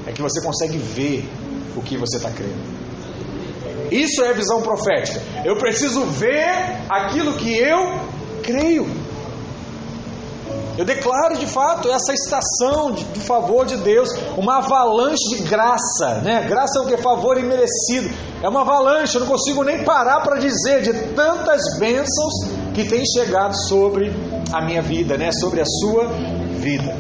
É 0.07 0.12
que 0.12 0.23
você 0.23 0.40
consegue 0.40 0.78
ver 0.78 1.28
o 1.76 1.83
que 1.83 1.97
você 1.97 2.16
está 2.16 2.30
crendo. 2.30 2.80
Isso 3.90 4.23
é 4.23 4.33
visão 4.33 4.62
profética. 4.62 5.21
Eu 5.45 5.57
preciso 5.57 6.04
ver 6.04 6.49
aquilo 6.88 7.35
que 7.35 7.57
eu 7.57 7.99
creio. 8.42 8.87
Eu 10.78 10.85
declaro 10.85 11.37
de 11.37 11.47
fato 11.47 11.90
essa 11.90 12.14
estação 12.14 12.92
de, 12.92 13.04
favor 13.21 13.66
de 13.66 13.76
Deus, 13.76 14.09
uma 14.37 14.59
avalanche 14.59 15.28
de 15.37 15.42
graça, 15.42 16.23
né? 16.23 16.47
Graça 16.49 16.78
é 16.78 16.83
o 16.83 16.87
que? 16.87 16.97
Favor 16.97 17.37
imerecido. 17.37 18.11
É 18.42 18.49
uma 18.49 18.62
avalanche, 18.62 19.16
eu 19.16 19.21
não 19.21 19.28
consigo 19.28 19.62
nem 19.62 19.85
parar 19.85 20.21
para 20.21 20.38
dizer 20.38 20.80
de 20.80 20.92
tantas 21.14 21.78
bênçãos 21.78 22.33
que 22.73 22.85
têm 22.85 23.02
chegado 23.04 23.54
sobre 23.69 24.11
a 24.52 24.64
minha 24.64 24.80
vida, 24.80 25.19
né? 25.19 25.30
Sobre 25.33 25.61
a 25.61 25.66
sua 25.66 26.07
vida. 26.59 26.97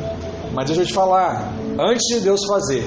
Mas 0.52 0.66
deixa 0.66 0.82
eu 0.82 0.86
te 0.86 0.92
falar, 0.92 1.52
antes 1.78 2.06
de 2.14 2.20
Deus 2.20 2.40
fazer, 2.46 2.84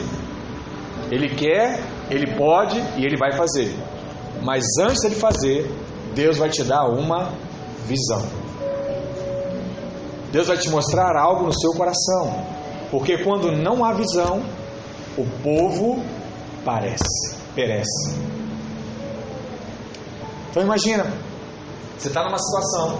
Ele 1.11 1.29
quer, 1.35 1.81
Ele 2.09 2.35
pode 2.35 2.77
e 2.97 3.05
Ele 3.05 3.17
vai 3.17 3.31
fazer. 3.33 3.73
Mas 4.41 4.63
antes 4.79 5.01
de 5.09 5.15
fazer, 5.15 5.69
Deus 6.13 6.37
vai 6.37 6.49
te 6.49 6.63
dar 6.63 6.85
uma 6.85 7.31
visão. 7.85 8.21
Deus 10.31 10.47
vai 10.47 10.57
te 10.57 10.69
mostrar 10.69 11.15
algo 11.15 11.45
no 11.45 11.53
seu 11.53 11.71
coração. 11.73 12.45
Porque 12.89 13.23
quando 13.23 13.51
não 13.51 13.85
há 13.85 13.93
visão, 13.93 14.43
o 15.17 15.25
povo 15.41 16.03
parece, 16.65 17.35
perece. 17.55 18.15
Então 20.49 20.63
imagina, 20.63 21.11
você 21.97 22.07
está 22.07 22.23
numa 22.23 22.37
situação 22.37 22.99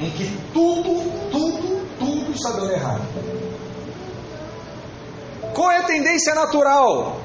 em 0.00 0.10
que 0.10 0.26
tudo, 0.52 1.30
tudo, 1.30 1.86
tudo 1.98 2.32
está 2.32 2.50
dando 2.52 2.72
errado. 2.72 3.37
Qual 5.54 5.70
é 5.70 5.78
a 5.78 5.84
tendência 5.84 6.34
natural? 6.34 7.20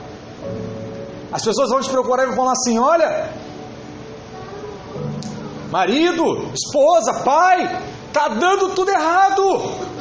As 1.32 1.44
pessoas 1.44 1.70
vão 1.70 1.82
te 1.82 1.90
procurar 1.90 2.24
e 2.24 2.28
vão 2.28 2.36
falar 2.36 2.52
assim: 2.52 2.78
olha, 2.78 3.34
marido, 5.72 6.52
esposa, 6.54 7.24
pai, 7.24 7.82
tá 8.14 8.28
dando 8.28 8.70
tudo 8.76 8.92
errado. 8.92 9.94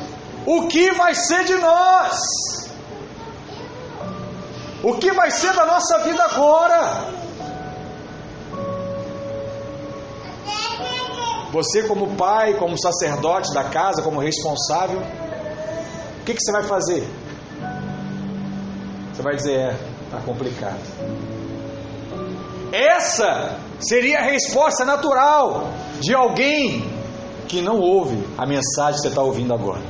O 0.44 0.66
que 0.68 0.92
vai 0.92 1.14
ser 1.14 1.44
de 1.44 1.54
nós? 1.56 2.20
O 4.82 4.94
que 4.94 5.12
vai 5.12 5.30
ser 5.30 5.54
da 5.54 5.64
nossa 5.64 6.00
vida 6.00 6.22
agora? 6.24 7.22
Você, 11.52 11.84
como 11.84 12.16
pai, 12.16 12.54
como 12.54 12.80
sacerdote 12.80 13.52
da 13.54 13.64
casa, 13.64 14.02
como 14.02 14.20
responsável, 14.20 15.00
o 15.00 16.24
que, 16.24 16.34
que 16.34 16.40
você 16.40 16.50
vai 16.50 16.64
fazer? 16.64 17.08
Você 19.22 19.28
vai 19.28 19.36
dizer: 19.36 19.58
é, 19.58 19.76
Está 20.06 20.20
complicado. 20.26 20.80
Essa 22.72 23.56
seria 23.78 24.18
a 24.18 24.22
resposta 24.22 24.84
natural 24.84 25.70
de 26.00 26.14
alguém 26.14 26.84
que 27.46 27.62
não 27.62 27.78
ouve 27.78 28.18
a 28.36 28.44
mensagem 28.44 28.94
que 28.94 29.02
você 29.02 29.08
está 29.08 29.22
ouvindo 29.22 29.54
agora. 29.54 29.80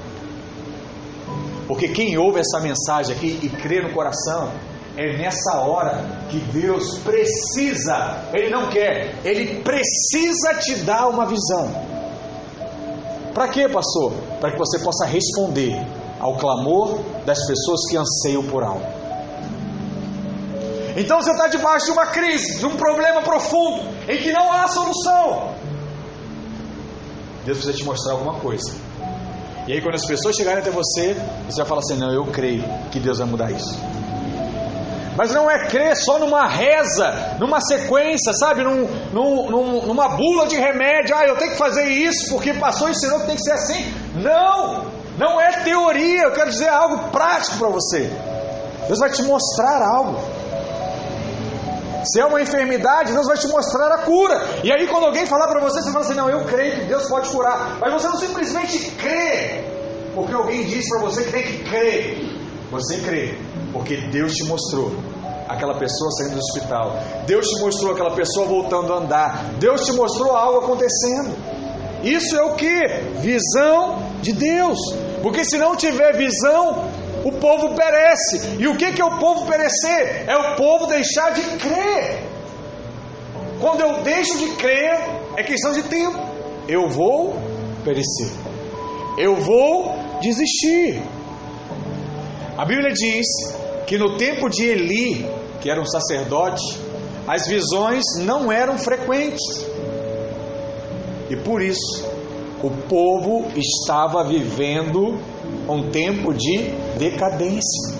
Porque 1.66 1.88
quem 1.88 2.18
ouve 2.18 2.40
essa 2.40 2.60
mensagem 2.60 3.16
aqui 3.16 3.38
e 3.42 3.48
crê 3.48 3.80
no 3.80 3.94
coração, 3.94 4.52
é 4.96 5.16
nessa 5.16 5.58
hora 5.58 6.04
que 6.28 6.38
Deus 6.38 6.98
precisa, 6.98 8.24
Ele 8.32 8.50
não 8.50 8.68
quer, 8.68 9.16
Ele 9.24 9.62
precisa 9.62 10.54
te 10.60 10.76
dar 10.84 11.08
uma 11.08 11.24
visão. 11.24 11.72
Para 13.32 13.48
quê, 13.48 13.68
pastor? 13.68 14.12
Para 14.40 14.52
que 14.52 14.58
você 14.58 14.78
possa 14.80 15.06
responder 15.06 15.80
ao 16.20 16.36
clamor 16.36 17.00
das 17.24 17.44
pessoas 17.46 17.80
que 17.88 17.96
anseiam 17.96 18.44
por 18.44 18.62
algo. 18.62 19.01
Então 20.96 21.20
você 21.20 21.30
está 21.30 21.48
debaixo 21.48 21.86
de 21.86 21.92
uma 21.92 22.06
crise, 22.06 22.58
de 22.58 22.66
um 22.66 22.76
problema 22.76 23.22
profundo, 23.22 23.82
em 24.08 24.18
que 24.18 24.32
não 24.32 24.52
há 24.52 24.66
solução. 24.68 25.54
Deus 27.44 27.58
precisa 27.58 27.72
te 27.72 27.84
mostrar 27.84 28.12
alguma 28.12 28.34
coisa. 28.34 28.72
E 29.66 29.72
aí, 29.72 29.80
quando 29.80 29.94
as 29.94 30.06
pessoas 30.06 30.34
chegarem 30.34 30.60
até 30.60 30.70
você, 30.70 31.16
você 31.46 31.58
vai 31.58 31.66
falar 31.66 31.80
assim: 31.80 31.96
Não, 31.96 32.12
eu 32.12 32.26
creio 32.26 32.64
que 32.90 32.98
Deus 32.98 33.18
vai 33.18 33.28
mudar 33.28 33.50
isso. 33.50 33.78
Mas 35.16 35.30
não 35.32 35.50
é 35.50 35.66
crer 35.66 35.94
só 35.96 36.18
numa 36.18 36.46
reza, 36.46 37.36
numa 37.38 37.60
sequência, 37.60 38.32
sabe? 38.32 38.64
Num, 38.64 38.88
num, 39.12 39.50
num, 39.50 39.86
numa 39.86 40.08
bula 40.08 40.46
de 40.46 40.56
remédio. 40.56 41.14
Ah, 41.14 41.26
eu 41.26 41.36
tenho 41.36 41.52
que 41.52 41.58
fazer 41.58 41.84
isso 41.84 42.30
porque 42.30 42.54
passou 42.54 42.88
e 42.88 42.92
ensinou 42.92 43.20
que 43.20 43.26
tem 43.26 43.36
que 43.36 43.42
ser 43.42 43.52
assim. 43.52 43.94
Não! 44.16 44.90
Não 45.18 45.40
é 45.40 45.52
teoria. 45.62 46.22
Eu 46.22 46.32
quero 46.32 46.50
dizer 46.50 46.68
algo 46.68 47.10
prático 47.10 47.58
para 47.58 47.68
você. 47.68 48.10
Deus 48.86 48.98
vai 48.98 49.10
te 49.10 49.22
mostrar 49.22 49.82
algo. 49.82 50.18
Se 52.04 52.20
é 52.20 52.24
uma 52.24 52.40
enfermidade, 52.40 53.12
Deus 53.12 53.26
vai 53.26 53.36
te 53.36 53.48
mostrar 53.48 53.92
a 53.92 53.98
cura. 53.98 54.40
E 54.64 54.72
aí, 54.72 54.86
quando 54.86 55.06
alguém 55.06 55.26
falar 55.26 55.48
para 55.48 55.60
você, 55.60 55.82
você 55.82 55.92
fala 55.92 56.04
assim: 56.04 56.14
Não, 56.14 56.28
eu 56.28 56.44
creio 56.44 56.80
que 56.80 56.84
Deus 56.86 57.08
pode 57.08 57.28
curar. 57.30 57.78
Mas 57.80 57.92
você 57.92 58.08
não 58.08 58.16
simplesmente 58.16 58.90
crê, 58.92 59.64
porque 60.14 60.34
alguém 60.34 60.64
disse 60.64 60.88
para 60.90 61.00
você 61.00 61.24
que 61.24 61.32
tem 61.32 61.42
que 61.42 61.64
crer. 61.64 62.32
Você 62.70 62.98
crê, 62.98 63.38
porque 63.72 63.96
Deus 63.96 64.32
te 64.32 64.44
mostrou 64.44 64.92
aquela 65.48 65.74
pessoa 65.74 66.10
saindo 66.12 66.34
do 66.34 66.38
hospital. 66.38 66.96
Deus 67.26 67.46
te 67.46 67.60
mostrou 67.60 67.92
aquela 67.92 68.12
pessoa 68.12 68.46
voltando 68.46 68.92
a 68.92 68.96
andar. 68.96 69.44
Deus 69.58 69.84
te 69.84 69.92
mostrou 69.92 70.34
algo 70.34 70.60
acontecendo. 70.60 71.36
Isso 72.02 72.36
é 72.36 72.42
o 72.42 72.54
que? 72.54 72.80
Visão 73.20 74.02
de 74.20 74.32
Deus. 74.32 74.78
Porque 75.22 75.44
se 75.44 75.56
não 75.56 75.76
tiver 75.76 76.16
visão, 76.16 76.84
o 77.24 77.32
povo 77.32 77.74
perece. 77.74 78.56
E 78.58 78.66
o 78.66 78.76
que, 78.76 78.92
que 78.92 79.00
é 79.00 79.04
o 79.04 79.18
povo 79.18 79.46
perecer? 79.46 80.24
É 80.26 80.36
o 80.36 80.56
povo 80.56 80.86
deixar 80.86 81.32
de 81.32 81.42
crer. 81.58 82.24
Quando 83.60 83.80
eu 83.80 84.02
deixo 84.02 84.38
de 84.38 84.48
crer, 84.56 84.98
é 85.36 85.42
questão 85.42 85.72
de 85.72 85.82
tempo. 85.84 86.18
Eu 86.68 86.88
vou 86.88 87.36
perecer. 87.84 88.28
Eu 89.16 89.36
vou 89.36 89.94
desistir. 90.20 91.02
A 92.56 92.64
Bíblia 92.64 92.92
diz 92.92 93.26
que 93.86 93.96
no 93.96 94.16
tempo 94.16 94.48
de 94.48 94.64
Eli, 94.64 95.26
que 95.60 95.70
era 95.70 95.80
um 95.80 95.86
sacerdote, 95.86 96.62
as 97.26 97.46
visões 97.46 98.02
não 98.18 98.50
eram 98.50 98.76
frequentes. 98.78 99.66
E 101.30 101.36
por 101.36 101.62
isso, 101.62 102.04
o 102.62 102.70
povo 102.88 103.46
estava 103.56 104.24
vivendo 104.24 105.18
um 105.68 105.90
tempo 105.90 106.32
de 106.34 106.70
decadência. 106.98 107.94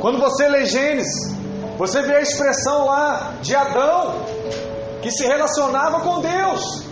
Quando 0.00 0.18
você 0.18 0.48
lê 0.48 0.64
Gênesis, 0.64 1.36
você 1.78 2.02
vê 2.02 2.16
a 2.16 2.20
expressão 2.20 2.86
lá 2.86 3.34
de 3.40 3.54
Adão, 3.54 4.22
que 5.00 5.10
se 5.10 5.24
relacionava 5.24 6.00
com 6.00 6.20
Deus. 6.20 6.82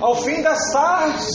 Ao 0.00 0.16
fim 0.16 0.42
das 0.42 0.72
tardes, 0.72 1.30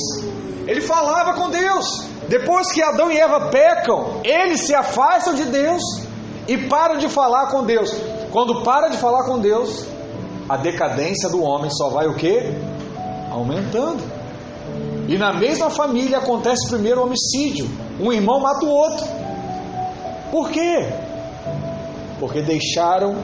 ele 0.67 0.81
falava 0.81 1.33
com 1.33 1.49
Deus. 1.49 2.05
Depois 2.27 2.71
que 2.71 2.83
Adão 2.83 3.11
e 3.11 3.17
Eva 3.17 3.49
pecam, 3.49 4.21
eles 4.23 4.61
se 4.61 4.75
afastam 4.75 5.33
de 5.33 5.45
Deus 5.45 5.81
e 6.47 6.57
param 6.67 6.97
de 6.97 7.09
falar 7.09 7.47
com 7.47 7.63
Deus. 7.63 7.91
Quando 8.31 8.61
para 8.61 8.89
de 8.89 8.97
falar 8.97 9.23
com 9.23 9.39
Deus, 9.39 9.85
a 10.47 10.57
decadência 10.57 11.29
do 11.29 11.41
homem 11.43 11.71
só 11.71 11.89
vai 11.89 12.07
o 12.07 12.15
que? 12.15 12.39
Aumentando. 13.31 14.18
E 15.09 15.17
na 15.17 15.33
mesma 15.33 15.71
família 15.71 16.19
acontece 16.19 16.69
primeiro 16.69 17.01
o 17.01 17.05
homicídio. 17.05 17.67
Um 17.99 18.13
irmão 18.13 18.39
mata 18.39 18.63
o 18.63 18.69
outro. 18.69 19.07
Por 20.29 20.51
quê? 20.51 20.87
Porque 22.19 22.43
deixaram 22.43 23.17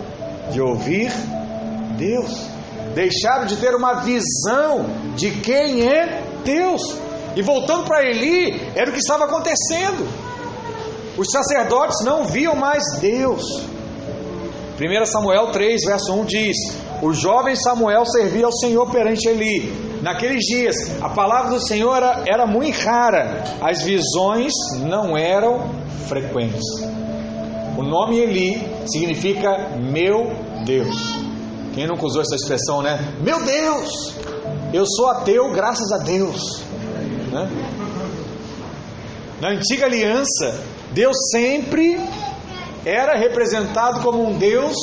de 0.51 0.59
ouvir 0.59 1.11
Deus. 1.95 2.47
Deixaram 2.95 3.45
de 3.45 3.57
ter 3.57 3.75
uma 3.75 4.01
visão 4.01 4.87
de 5.15 5.29
quem 5.41 5.87
é 5.87 6.23
Deus. 6.43 6.81
E 7.35 7.43
voltando 7.43 7.83
para 7.83 8.03
Eli, 8.03 8.59
era 8.73 8.89
o 8.89 8.93
que 8.93 8.99
estava 8.99 9.25
acontecendo. 9.25 10.09
Os 11.15 11.27
sacerdotes 11.31 12.03
não 12.03 12.25
viam 12.25 12.55
mais 12.55 12.83
Deus. 12.99 13.43
1 14.81 15.05
Samuel 15.05 15.51
3, 15.51 15.85
verso 15.85 16.13
1 16.15 16.25
diz: 16.25 16.57
O 17.03 17.13
jovem 17.13 17.55
Samuel 17.55 18.07
servia 18.07 18.47
ao 18.47 18.51
Senhor 18.51 18.89
perante 18.89 19.29
Eli 19.29 19.94
Naqueles 20.05 20.45
dias, 20.45 21.01
a 21.01 21.09
palavra 21.09 21.49
do 21.49 21.59
Senhor 21.59 21.95
era, 21.97 22.23
era 22.27 22.45
muito 22.45 22.79
rara, 22.79 23.43
as 23.59 23.81
visões 23.81 24.53
não 24.81 25.17
eram 25.17 25.71
frequentes. 26.07 26.61
O 27.75 27.81
nome 27.81 28.19
Eli 28.19 28.63
significa 28.85 29.75
meu 29.79 30.31
Deus. 30.63 30.95
Quem 31.73 31.87
nunca 31.87 32.05
usou 32.05 32.21
essa 32.21 32.35
expressão, 32.35 32.83
né? 32.83 32.99
Meu 33.19 33.43
Deus! 33.43 34.13
Eu 34.71 34.85
sou 34.85 35.07
ateu, 35.07 35.51
graças 35.51 35.91
a 35.91 35.97
Deus. 35.97 36.61
Né? 37.31 37.49
Na 39.41 39.49
antiga 39.53 39.87
aliança, 39.87 40.63
Deus 40.91 41.17
sempre 41.31 41.99
era 42.85 43.17
representado 43.17 44.01
como 44.01 44.23
um 44.23 44.37
Deus 44.37 44.75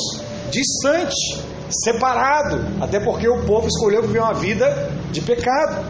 distante, 0.51 1.39
separado, 1.83 2.65
até 2.81 2.99
porque 2.99 3.27
o 3.27 3.45
povo 3.45 3.67
escolheu 3.67 4.01
viver 4.01 4.19
uma 4.19 4.33
vida 4.33 4.91
de 5.11 5.21
pecado. 5.21 5.85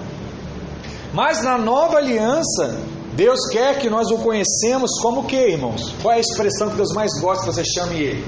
Mas 1.14 1.44
na 1.44 1.58
nova 1.58 1.98
aliança, 1.98 2.78
Deus 3.14 3.40
quer 3.52 3.80
que 3.80 3.90
nós 3.90 4.10
o 4.10 4.18
conhecemos 4.18 4.92
como 5.02 5.26
que, 5.26 5.36
irmãos? 5.36 5.94
Qual 6.02 6.14
é 6.14 6.18
a 6.18 6.20
expressão 6.20 6.70
que 6.70 6.76
Deus 6.76 6.92
mais 6.94 7.12
gosta 7.22 7.46
que 7.46 7.54
você 7.54 7.64
chame 7.64 8.02
ele? 8.02 8.26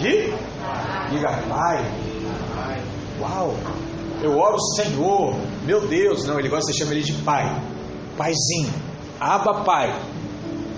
De? 0.00 0.32
Diga, 1.10 1.42
Pai. 1.48 1.84
Uau! 3.20 3.54
Eu 4.22 4.36
oro, 4.36 4.58
Senhor, 4.76 5.36
meu 5.64 5.86
Deus. 5.86 6.24
Não, 6.24 6.38
ele 6.38 6.48
gosta 6.48 6.72
de 6.72 6.78
chamar 6.78 6.92
ele 6.92 7.02
de 7.02 7.12
Pai. 7.22 7.62
Paizinho. 8.16 8.72
Aba 9.20 9.62
Pai. 9.64 9.94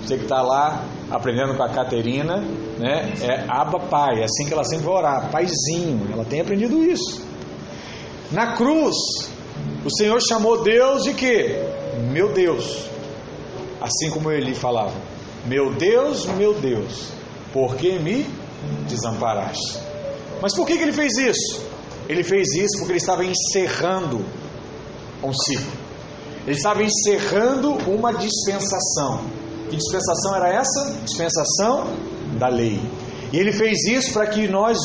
Você 0.02 0.16
que 0.16 0.24
está 0.24 0.42
lá 0.42 0.84
aprendendo 1.10 1.54
com 1.54 1.62
a 1.62 1.68
Caterina, 1.68 2.36
né? 2.78 3.12
É 3.20 3.44
Aba 3.48 3.80
Pai. 3.80 4.20
É 4.20 4.24
assim 4.24 4.46
que 4.46 4.52
ela 4.52 4.64
sempre 4.64 4.86
vai 4.86 4.94
orar. 4.94 5.30
Paizinho. 5.30 6.08
Ela 6.12 6.24
tem 6.24 6.40
aprendido 6.40 6.82
isso. 6.84 7.22
Na 8.30 8.54
cruz, 8.54 8.94
o 9.84 9.90
Senhor 9.90 10.20
chamou 10.20 10.62
Deus 10.62 11.02
de 11.02 11.14
quê? 11.14 11.62
Meu 12.12 12.32
Deus. 12.32 12.84
Assim 13.80 14.10
como 14.10 14.30
ele 14.30 14.54
falava: 14.54 14.94
Meu 15.46 15.72
Deus, 15.74 16.26
meu 16.26 16.54
Deus, 16.54 17.08
por 17.52 17.74
que 17.76 17.98
me 17.98 18.26
desamparaste? 18.88 19.78
Mas 20.40 20.54
por 20.54 20.66
que, 20.66 20.76
que 20.76 20.82
ele 20.82 20.92
fez 20.92 21.16
isso? 21.16 21.62
Ele 22.08 22.22
fez 22.22 22.48
isso 22.54 22.78
porque 22.78 22.92
ele 22.92 22.98
estava 22.98 23.24
encerrando 23.24 24.24
um 25.22 25.32
ciclo. 25.32 25.72
Ele 26.46 26.56
estava 26.56 26.82
encerrando 26.82 27.72
uma 27.88 28.12
dispensação. 28.12 29.24
Que 29.70 29.76
dispensação 29.76 30.34
era 30.34 30.48
essa? 30.48 30.98
Dispensação 31.04 31.86
da 32.38 32.48
lei. 32.48 32.80
E 33.32 33.38
ele 33.38 33.52
fez 33.52 33.86
isso 33.86 34.12
para 34.12 34.26
que 34.26 34.48
nós 34.48 34.76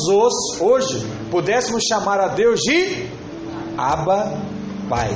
hoje 0.62 1.04
pudéssemos 1.32 1.84
chamar 1.90 2.20
a 2.20 2.28
Deus 2.28 2.60
de 2.60 3.10
Abba 3.76 4.38
Pai. 4.88 5.10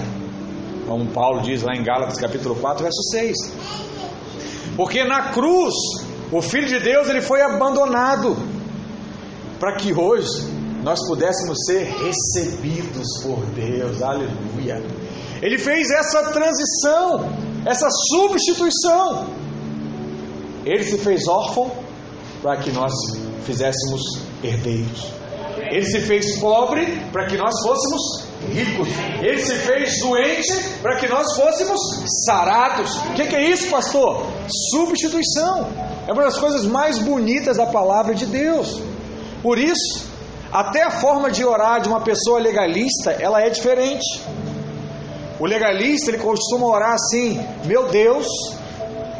Como 0.87 1.05
Paulo 1.11 1.41
diz 1.43 1.61
lá 1.61 1.75
em 1.75 1.83
Gálatas 1.83 2.19
capítulo 2.19 2.55
4, 2.55 2.83
verso 2.83 3.03
6. 3.11 3.37
Porque 4.75 5.03
na 5.03 5.29
cruz 5.31 5.75
o 6.31 6.41
Filho 6.41 6.67
de 6.67 6.79
Deus 6.79 7.07
ele 7.07 7.21
foi 7.21 7.41
abandonado 7.43 8.35
para 9.59 9.75
que 9.75 9.93
hoje 9.93 10.51
nós 10.83 11.05
pudéssemos 11.05 11.57
ser 11.67 11.83
recebidos 11.83 13.21
por 13.21 13.45
Deus. 13.53 14.01
Aleluia. 14.01 14.83
Ele 15.41 15.57
fez 15.59 15.91
essa 15.91 16.31
transição, 16.31 17.29
essa 17.65 17.87
substituição. 18.09 19.27
Ele 20.69 20.83
se 20.83 20.99
fez 20.99 21.27
órfão 21.27 21.71
para 22.43 22.57
que 22.57 22.71
nós 22.71 22.93
fizéssemos 23.43 24.01
herdeiros. 24.43 25.11
Ele 25.71 25.85
se 25.85 25.99
fez 26.01 26.37
pobre 26.39 26.85
para 27.11 27.25
que 27.25 27.35
nós 27.37 27.59
fôssemos 27.63 28.27
ricos. 28.53 28.87
Ele 29.19 29.39
se 29.39 29.55
fez 29.55 29.99
doente 29.99 30.53
para 30.83 30.97
que 30.97 31.07
nós 31.07 31.35
fôssemos 31.35 31.79
sarados. 32.23 32.95
O 32.97 33.13
que, 33.15 33.25
que 33.25 33.35
é 33.35 33.49
isso, 33.49 33.67
pastor? 33.71 34.27
Substituição. 34.71 35.67
É 36.07 36.13
uma 36.13 36.23
das 36.23 36.37
coisas 36.37 36.65
mais 36.65 36.99
bonitas 36.99 37.57
da 37.57 37.65
palavra 37.65 38.13
de 38.13 38.27
Deus. 38.27 38.79
Por 39.41 39.57
isso, 39.57 40.05
até 40.51 40.83
a 40.83 40.91
forma 40.91 41.31
de 41.31 41.43
orar 41.43 41.81
de 41.81 41.89
uma 41.89 42.01
pessoa 42.01 42.39
legalista, 42.39 43.11
ela 43.19 43.41
é 43.41 43.49
diferente. 43.49 44.21
O 45.39 45.47
legalista, 45.47 46.11
ele 46.11 46.19
costuma 46.19 46.67
orar 46.67 46.93
assim: 46.93 47.43
Meu 47.65 47.87
Deus, 47.87 48.27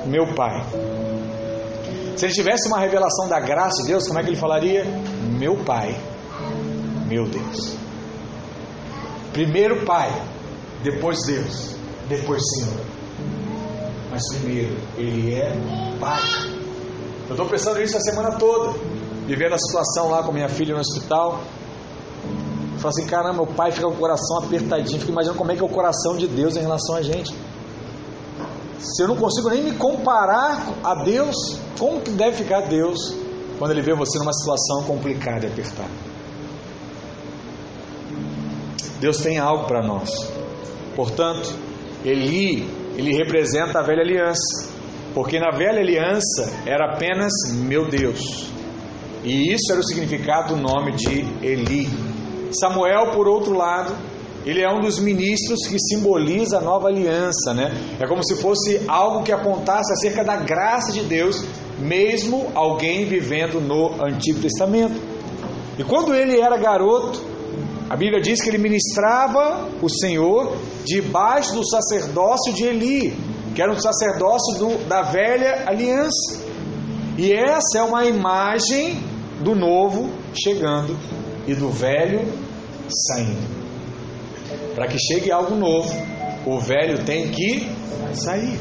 meu 0.05 0.33
Pai. 0.35 0.63
Se 2.19 2.25
ele 2.25 2.34
tivesse 2.34 2.67
uma 2.67 2.79
revelação 2.79 3.29
da 3.29 3.39
graça 3.39 3.82
de 3.82 3.88
Deus, 3.88 4.05
como 4.05 4.19
é 4.19 4.23
que 4.23 4.27
ele 4.32 4.36
falaria? 4.36 4.84
Meu 5.39 5.55
Pai, 5.63 5.97
meu 7.08 7.25
Deus. 7.25 7.77
Primeiro 9.32 9.86
Pai, 9.86 10.12
depois 10.84 11.17
Deus, 11.25 11.77
depois 12.10 12.41
Senhor. 12.55 12.86
Mas 14.12 14.21
primeiro, 14.34 14.75
Ele 14.97 15.34
é 15.34 15.49
Pai. 15.97 16.21
Eu 17.29 17.36
estou 17.36 17.47
pensando 17.47 17.79
nisso 17.79 17.95
a 17.95 18.01
semana 18.01 18.32
toda 18.34 18.77
vivendo 19.25 19.53
a 19.53 19.58
situação 19.58 20.10
lá 20.10 20.21
com 20.21 20.34
minha 20.34 20.49
filha 20.49 20.73
no 20.73 20.82
hospital. 20.82 21.39
Eu 22.73 22.79
falo 22.79 22.89
assim, 22.89 23.05
caramba, 23.05 23.45
meu 23.45 23.47
pai 23.47 23.71
fica 23.71 23.88
com 23.88 23.93
o 23.93 23.97
coração 23.97 24.39
apertadinho, 24.39 24.99
fico 24.99 25.13
imaginando 25.13 25.38
como 25.38 25.53
é 25.53 25.55
que 25.55 25.62
é 25.62 25.65
o 25.65 25.69
coração 25.69 26.17
de 26.17 26.27
Deus 26.27 26.58
em 26.58 26.60
relação 26.60 26.97
a 26.97 27.01
gente. 27.01 27.34
Se 28.79 29.03
eu 29.03 29.07
não 29.09 29.15
consigo 29.15 29.49
nem 29.49 29.61
me 29.61 29.73
comparar 29.73 30.73
a 30.83 31.03
Deus, 31.03 31.35
como 31.77 32.01
que 32.01 32.11
deve 32.11 32.37
ficar 32.37 32.61
Deus 32.61 32.97
quando 33.57 33.71
Ele 33.71 33.81
vê 33.81 33.93
você 33.93 34.17
numa 34.17 34.33
situação 34.33 34.83
complicada 34.83 35.45
e 35.45 35.49
apertada? 35.51 36.09
Deus 38.99 39.17
tem 39.17 39.37
algo 39.37 39.65
para 39.65 39.85
nós. 39.85 40.09
Portanto, 40.95 41.53
Eli, 42.03 42.67
ele 42.95 43.15
representa 43.15 43.79
a 43.79 43.81
velha 43.81 44.01
aliança. 44.01 44.69
Porque 45.13 45.39
na 45.39 45.51
velha 45.51 45.79
aliança 45.79 46.49
era 46.65 46.93
apenas 46.93 47.31
meu 47.53 47.87
Deus. 47.89 48.49
E 49.23 49.53
isso 49.53 49.71
era 49.71 49.81
o 49.81 49.83
significado 49.83 50.55
do 50.55 50.61
nome 50.61 50.93
de 50.93 51.19
Eli. 51.41 51.87
Samuel, 52.51 53.11
por 53.11 53.27
outro 53.27 53.53
lado, 53.53 53.93
ele 54.45 54.62
é 54.62 54.69
um 54.71 54.80
dos 54.80 54.99
ministros 54.99 55.67
que 55.67 55.78
simboliza 55.80 56.58
a 56.58 56.62
nova 56.62 56.88
aliança, 56.88 57.54
né? 57.54 57.71
É 57.99 58.08
como 58.08 58.23
se 58.23 58.36
fosse 58.38 58.82
algo 58.88 59.23
que 59.23 59.32
apontasse 59.32 59.91
acerca 59.93 60.23
da 60.23 60.38
graça 60.38 60.91
de 60.91 61.02
Deus, 61.02 61.43
mesmo 61.78 62.47
alguém 62.56 63.06
vivendo 63.06 63.60
no 63.60 64.02
Antigo 64.04 64.39
Testamento. 64.39 64.99
E 65.78 65.84
quando 65.84 66.13
ele 66.13 66.39
era 66.39 66.58
garoto, 66.58 67.21
a 67.89 67.95
Bíblia 67.95 68.21
diz 68.21 68.41
que 68.41 68.49
ele 68.49 68.58
ministrava 68.58 69.67
o 69.82 69.89
Senhor 69.89 70.56
debaixo 70.86 71.54
do 71.54 71.67
sacerdócio 71.67 72.54
de 72.54 72.63
Eli, 72.65 73.17
que 73.54 73.62
era 73.62 73.71
um 73.71 73.80
sacerdócio 73.80 74.58
do, 74.58 74.88
da 74.88 75.02
velha 75.02 75.63
aliança. 75.67 76.39
E 77.17 77.34
essa 77.34 77.80
é 77.80 77.82
uma 77.82 78.06
imagem 78.06 79.04
do 79.41 79.56
novo 79.56 80.10
chegando 80.34 80.97
e 81.47 81.54
do 81.54 81.69
velho 81.69 82.21
saindo. 82.89 83.59
Para 84.75 84.88
que 84.88 84.97
chegue 84.99 85.32
algo 85.32 85.55
novo, 85.55 85.93
o 86.45 86.60
velho 86.60 87.03
tem 87.03 87.29
que 87.29 87.69
sair. 88.13 88.60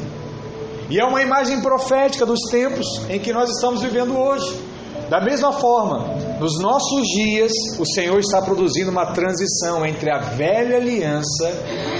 E 0.91 0.99
é 0.99 1.05
uma 1.05 1.21
imagem 1.21 1.61
profética 1.61 2.25
dos 2.25 2.41
tempos 2.51 2.87
em 3.09 3.19
que 3.19 3.33
nós 3.33 3.51
estamos 3.51 3.83
vivendo 3.83 4.17
hoje. 4.17 4.69
Da 5.11 5.21
mesma 5.21 5.53
forma, 5.53 6.15
nos 6.39 6.59
nossos 6.61 7.07
dias, 7.09 7.53
o 7.79 7.87
Senhor 7.87 8.19
está 8.19 8.43
produzindo 8.43 8.91
uma 8.91 9.07
transição 9.07 9.85
entre 9.87 10.11
a 10.11 10.19
velha 10.19 10.77
aliança 10.77 11.51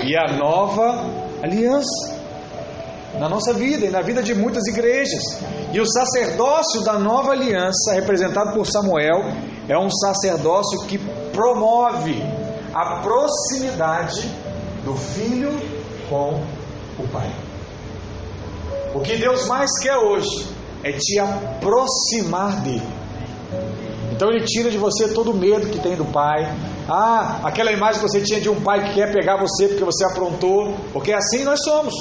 e 0.05 0.17
a 0.17 0.37
nova 0.37 1.05
aliança 1.43 2.19
na 3.19 3.29
nossa 3.29 3.53
vida 3.53 3.87
e 3.87 3.91
na 3.91 4.03
vida 4.03 4.23
de 4.23 4.35
muitas 4.35 4.67
igrejas. 4.67 5.23
E 5.73 5.81
o 5.81 5.87
sacerdócio 5.87 6.83
da 6.83 6.99
nova 6.99 7.33
aliança, 7.33 7.93
representado 7.95 8.53
por 8.53 8.67
Samuel, 8.67 9.25
é 9.69 9.79
um 9.79 9.91
sacerdócio 9.91 10.87
que 10.87 10.99
promove 11.33 12.23
a 12.79 13.01
proximidade 13.01 14.23
do 14.85 14.95
filho 14.95 15.51
com 16.09 16.41
o 16.97 17.09
pai. 17.09 17.29
O 18.95 19.01
que 19.01 19.17
Deus 19.17 19.49
mais 19.49 19.69
quer 19.83 19.97
hoje 19.97 20.47
é 20.85 20.93
te 20.93 21.19
aproximar 21.19 22.61
dele. 22.61 22.89
Então 24.13 24.31
ele 24.31 24.45
tira 24.45 24.71
de 24.71 24.79
você 24.79 25.09
todo 25.09 25.33
o 25.33 25.35
medo 25.37 25.67
que 25.71 25.81
tem 25.81 25.97
do 25.97 26.05
pai. 26.05 26.55
Ah, 26.89 27.41
aquela 27.43 27.73
imagem 27.73 28.01
que 28.01 28.09
você 28.09 28.21
tinha 28.21 28.41
de 28.41 28.49
um 28.49 28.61
pai 28.61 28.89
que 28.89 28.95
quer 28.95 29.13
pegar 29.13 29.37
você 29.37 29.67
porque 29.67 29.85
você 29.85 30.05
aprontou, 30.05 30.77
porque 30.93 31.13
assim 31.13 31.43
nós 31.43 31.61
somos. 31.65 31.93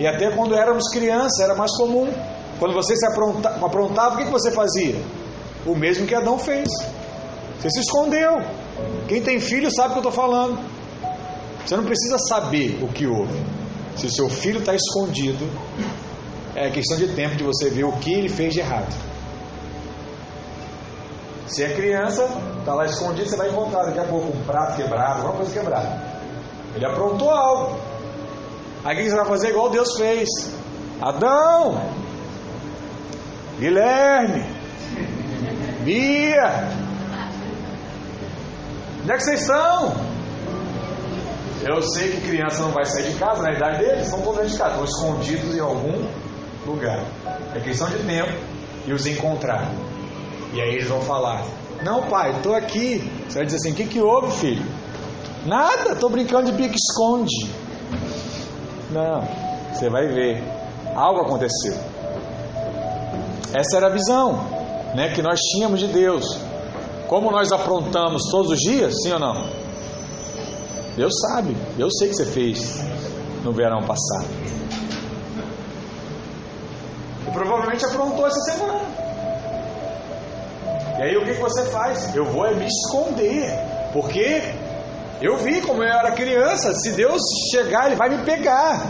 E 0.00 0.06
até 0.06 0.30
quando 0.30 0.54
éramos 0.54 0.88
crianças 0.90 1.38
era 1.40 1.54
mais 1.54 1.70
comum. 1.76 2.10
Quando 2.58 2.72
você 2.72 2.96
se 2.96 3.06
apronta, 3.06 3.50
aprontava, 3.62 4.14
o 4.14 4.18
que 4.24 4.30
você 4.30 4.50
fazia? 4.52 4.96
O 5.66 5.74
mesmo 5.76 6.06
que 6.06 6.14
Adão 6.14 6.38
fez. 6.38 6.68
Você 7.60 7.68
se 7.70 7.80
escondeu. 7.80 8.40
Quem 9.08 9.22
tem 9.22 9.38
filho 9.40 9.70
sabe 9.70 9.88
o 9.88 9.92
que 9.92 10.06
eu 10.06 10.10
estou 10.10 10.12
falando. 10.12 10.58
Você 11.64 11.76
não 11.76 11.84
precisa 11.84 12.18
saber 12.18 12.78
o 12.82 12.88
que 12.88 13.06
houve. 13.06 13.38
Se 13.96 14.06
o 14.06 14.10
seu 14.10 14.28
filho 14.28 14.58
está 14.60 14.74
escondido, 14.74 15.48
é 16.54 16.70
questão 16.70 16.96
de 16.96 17.08
tempo 17.08 17.36
de 17.36 17.44
você 17.44 17.70
ver 17.70 17.84
o 17.84 17.92
que 17.92 18.12
ele 18.12 18.28
fez 18.28 18.54
de 18.54 18.60
errado. 18.60 18.92
Se 21.46 21.62
é 21.62 21.74
criança, 21.74 22.26
está 22.58 22.74
lá 22.74 22.86
escondido, 22.86 23.28
você 23.28 23.36
vai 23.36 23.50
encontrar 23.50 23.84
daqui 23.84 23.98
a 23.98 24.04
pouco 24.04 24.36
um 24.36 24.44
prato 24.44 24.76
quebrado, 24.76 25.18
alguma 25.18 25.36
coisa 25.36 25.52
quebrada. 25.52 26.02
Ele 26.74 26.86
aprontou 26.86 27.30
algo. 27.30 27.78
Aí 28.84 28.96
o 28.96 28.98
que 28.98 29.10
você 29.10 29.16
vai 29.16 29.26
fazer? 29.26 29.50
Igual 29.50 29.70
Deus 29.70 29.96
fez. 29.96 30.28
Adão! 31.00 31.92
Guilherme, 33.58 34.44
Bia, 35.84 36.68
onde 39.02 39.12
é 39.12 39.16
que 39.16 39.22
vocês 39.22 39.40
estão? 39.42 39.92
Eu 41.64 41.80
sei 41.80 42.10
que 42.10 42.28
criança 42.28 42.62
não 42.62 42.70
vai 42.70 42.84
sair 42.84 43.12
de 43.12 43.18
casa, 43.18 43.42
na 43.42 43.52
idade 43.52 43.78
deles, 43.78 44.04
estão 44.04 44.20
todos 44.20 44.40
dentro 44.40 44.52
de 44.52 44.58
casa, 44.58 44.70
estão 44.70 44.84
escondidos 44.84 45.54
em 45.54 45.60
algum 45.60 46.06
lugar. 46.66 47.04
É 47.54 47.60
questão 47.60 47.88
de 47.88 47.98
tempo 47.98 48.32
e 48.86 48.92
os 48.92 49.06
encontrar. 49.06 49.70
E 50.52 50.60
aí 50.60 50.74
eles 50.74 50.88
vão 50.88 51.00
falar: 51.00 51.44
Não, 51.84 52.02
pai, 52.02 52.32
estou 52.36 52.54
aqui. 52.54 52.98
Você 53.28 53.38
vai 53.38 53.46
dizer 53.46 53.58
assim: 53.58 53.72
O 53.72 53.74
que, 53.74 53.86
que 53.86 54.00
houve, 54.00 54.32
filho? 54.32 54.66
Nada, 55.46 55.92
estou 55.92 56.10
brincando 56.10 56.50
de 56.50 56.56
pique-esconde. 56.56 57.50
Não, 58.90 59.26
você 59.72 59.88
vai 59.88 60.06
ver. 60.08 60.42
Algo 60.94 61.22
aconteceu. 61.22 61.74
Essa 63.54 63.76
era 63.76 63.86
a 63.86 63.90
visão 63.90 64.44
né, 64.94 65.12
que 65.14 65.22
nós 65.22 65.38
tínhamos 65.38 65.80
de 65.80 65.88
Deus. 65.88 66.24
Como 67.08 67.30
nós 67.30 67.52
aprontamos 67.52 68.22
todos 68.30 68.52
os 68.52 68.58
dias, 68.58 68.94
sim 69.02 69.12
ou 69.12 69.18
não? 69.18 69.34
Deus 70.96 71.12
sabe, 71.20 71.56
eu 71.78 71.90
sei 71.90 72.08
que 72.08 72.14
você 72.14 72.26
fez 72.26 72.80
no 73.42 73.52
verão 73.52 73.80
passado. 73.82 74.28
E 77.26 77.30
provavelmente 77.30 77.84
aprontou 77.84 78.26
essa 78.26 78.40
semana. 78.52 78.80
E 80.98 81.02
aí 81.02 81.16
o 81.16 81.24
que, 81.24 81.32
você 81.32 81.64
faz? 81.64 82.14
Eu 82.14 82.26
vou 82.26 82.46
é 82.46 82.54
me 82.54 82.66
esconder. 82.66 83.50
Porque 83.92 84.42
eu 85.20 85.36
vi 85.38 85.60
como 85.62 85.82
eu 85.82 85.88
era 85.88 86.12
criança. 86.12 86.72
Se 86.74 86.92
Deus 86.92 87.20
chegar, 87.50 87.86
Ele 87.86 87.96
vai 87.96 88.08
me 88.10 88.24
pegar. 88.24 88.86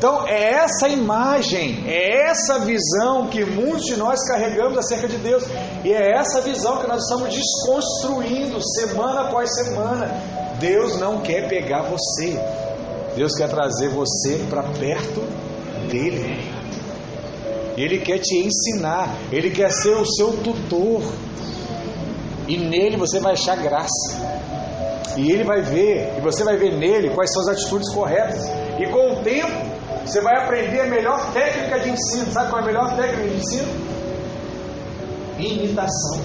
Então 0.00 0.26
é 0.26 0.52
essa 0.54 0.88
imagem, 0.88 1.84
é 1.86 2.30
essa 2.30 2.60
visão 2.60 3.26
que 3.26 3.44
muitos 3.44 3.84
de 3.84 3.96
nós 3.98 4.18
carregamos 4.26 4.78
acerca 4.78 5.06
de 5.06 5.18
Deus, 5.18 5.44
e 5.84 5.92
é 5.92 6.12
essa 6.12 6.40
visão 6.40 6.78
que 6.78 6.86
nós 6.86 7.02
estamos 7.02 7.28
desconstruindo 7.28 8.58
semana 8.62 9.28
após 9.28 9.54
semana. 9.56 10.10
Deus 10.58 10.98
não 10.98 11.20
quer 11.20 11.50
pegar 11.50 11.82
você, 11.82 12.40
Deus 13.14 13.34
quer 13.36 13.50
trazer 13.50 13.90
você 13.90 14.42
para 14.48 14.62
perto 14.62 15.20
dele. 15.90 16.48
Ele 17.76 17.98
quer 17.98 18.20
te 18.20 18.38
ensinar, 18.38 19.14
ele 19.30 19.50
quer 19.50 19.70
ser 19.70 19.96
o 19.96 20.06
seu 20.06 20.32
tutor, 20.38 21.02
e 22.48 22.56
nele 22.56 22.96
você 22.96 23.20
vai 23.20 23.34
achar 23.34 23.58
graça. 23.58 24.30
E 25.18 25.30
ele 25.30 25.44
vai 25.44 25.60
ver, 25.60 26.14
e 26.16 26.20
você 26.22 26.42
vai 26.42 26.56
ver 26.56 26.72
nele 26.72 27.10
quais 27.10 27.30
são 27.30 27.42
as 27.42 27.48
atitudes 27.48 27.92
corretas. 27.92 28.48
E 28.78 28.86
com 28.86 29.12
o 29.12 29.16
tempo, 29.22 29.69
você 30.10 30.20
vai 30.20 30.36
aprender 30.36 30.80
a 30.80 30.86
melhor 30.86 31.32
técnica 31.32 31.78
de 31.78 31.90
ensino. 31.90 32.32
Sabe 32.32 32.50
qual 32.50 32.60
é 32.60 32.64
a 32.64 32.66
melhor 32.66 32.96
técnica 32.96 33.28
de 33.28 33.36
ensino? 33.36 33.68
Imitação. 35.38 36.20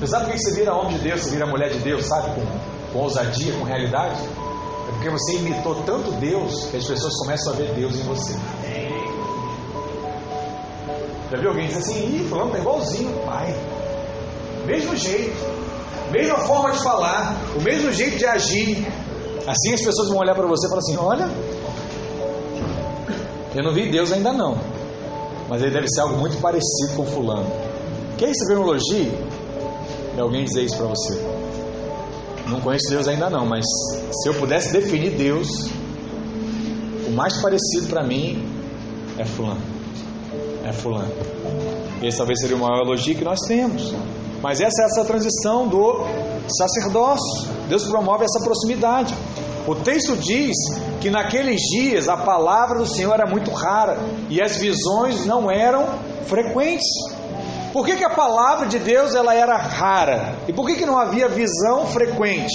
Você 0.00 0.06
sabe 0.06 0.24
por 0.24 0.32
que 0.32 0.38
você 0.38 0.54
vira 0.54 0.74
homem 0.74 0.96
de 0.96 1.04
Deus, 1.04 1.20
você 1.20 1.30
vira 1.30 1.46
mulher 1.46 1.70
de 1.70 1.78
Deus, 1.80 2.06
sabe? 2.06 2.34
Com, 2.34 2.92
com 2.92 2.98
ousadia, 2.98 3.52
com 3.54 3.64
realidade? 3.64 4.18
É 4.88 4.92
porque 4.92 5.10
você 5.10 5.36
imitou 5.36 5.74
tanto 5.86 6.10
Deus 6.12 6.66
que 6.70 6.78
as 6.78 6.86
pessoas 6.86 7.12
começam 7.18 7.52
a 7.52 7.56
ver 7.56 7.74
Deus 7.74 7.94
em 7.94 8.02
você. 8.02 8.34
Já 11.30 11.38
viu 11.38 11.50
alguém 11.50 11.66
dizer 11.66 11.80
assim, 11.80 12.16
ih, 12.16 12.28
fulano 12.28 12.50
tá 12.50 12.58
igualzinho 12.58 13.10
pai. 13.24 13.54
Mesmo 14.66 14.96
jeito, 14.96 15.36
mesma 16.10 16.38
forma 16.38 16.72
de 16.72 16.82
falar, 16.82 17.36
o 17.56 17.62
mesmo 17.62 17.92
jeito 17.92 18.16
de 18.16 18.26
agir. 18.26 18.86
Assim 19.46 19.74
as 19.74 19.82
pessoas 19.82 20.08
vão 20.08 20.18
olhar 20.18 20.34
para 20.34 20.46
você 20.46 20.66
e 20.66 20.70
falar 20.70 20.80
assim: 20.80 20.96
olha, 20.96 21.28
eu 23.54 23.62
não 23.62 23.72
vi 23.72 23.90
Deus 23.90 24.12
ainda 24.12 24.32
não, 24.32 24.58
mas 25.48 25.62
ele 25.62 25.70
deve 25.70 25.88
ser 25.88 26.00
algo 26.00 26.16
muito 26.16 26.38
parecido 26.40 26.96
com 26.96 27.06
fulano. 27.06 27.46
Que 28.18 28.24
é 28.24 28.30
isso, 28.30 28.46
ver 28.46 28.58
um 28.58 28.62
elogio? 28.62 29.12
É 30.16 30.20
alguém 30.20 30.44
dizer 30.44 30.62
isso 30.62 30.76
para 30.76 30.86
você. 30.86 31.20
Não 32.48 32.60
conheço 32.60 32.88
Deus 32.90 33.08
ainda 33.08 33.30
não, 33.30 33.46
mas 33.46 33.64
se 34.12 34.28
eu 34.28 34.34
pudesse 34.34 34.72
definir 34.72 35.10
Deus, 35.10 35.48
o 37.06 37.10
mais 37.12 37.40
parecido 37.40 37.88
para 37.88 38.04
mim 38.04 38.46
é 39.18 39.24
fulano. 39.24 39.62
É 40.64 40.72
fulano. 40.72 41.12
Esse 42.02 42.18
talvez 42.18 42.40
seria 42.40 42.56
o 42.56 42.60
maior 42.60 42.84
elogio 42.84 43.14
que 43.14 43.24
nós 43.24 43.38
temos. 43.46 43.94
Mas 44.42 44.60
essa 44.60 44.82
é 44.82 44.84
essa 44.84 45.04
transição 45.04 45.66
do 45.66 46.04
sacerdócio. 46.48 47.50
Deus 47.68 47.84
promove 47.84 48.24
essa 48.24 48.44
proximidade. 48.44 49.14
O 49.66 49.74
texto 49.74 50.14
diz 50.16 50.54
que 51.00 51.10
naqueles 51.10 51.60
dias 51.60 52.06
a 52.08 52.18
palavra 52.18 52.78
do 52.78 52.86
Senhor 52.86 53.14
era 53.14 53.26
muito 53.26 53.50
rara 53.50 53.98
e 54.28 54.42
as 54.42 54.58
visões 54.58 55.24
não 55.24 55.50
eram 55.50 55.86
frequentes. 56.26 56.86
Por 57.72 57.86
que, 57.86 57.96
que 57.96 58.04
a 58.04 58.10
palavra 58.10 58.66
de 58.66 58.78
Deus 58.78 59.14
ela 59.14 59.34
era 59.34 59.56
rara? 59.56 60.36
E 60.46 60.52
por 60.52 60.66
que, 60.66 60.76
que 60.76 60.84
não 60.86 60.98
havia 60.98 61.28
visão 61.28 61.86
frequente? 61.86 62.52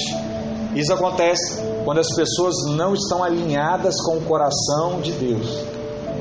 Isso 0.76 0.94
acontece 0.94 1.60
quando 1.84 1.98
as 1.98 2.16
pessoas 2.16 2.56
não 2.76 2.94
estão 2.94 3.24
alinhadas 3.24 3.96
com 4.06 4.18
o 4.18 4.22
coração 4.22 5.02
de 5.02 5.12
Deus. 5.12 5.64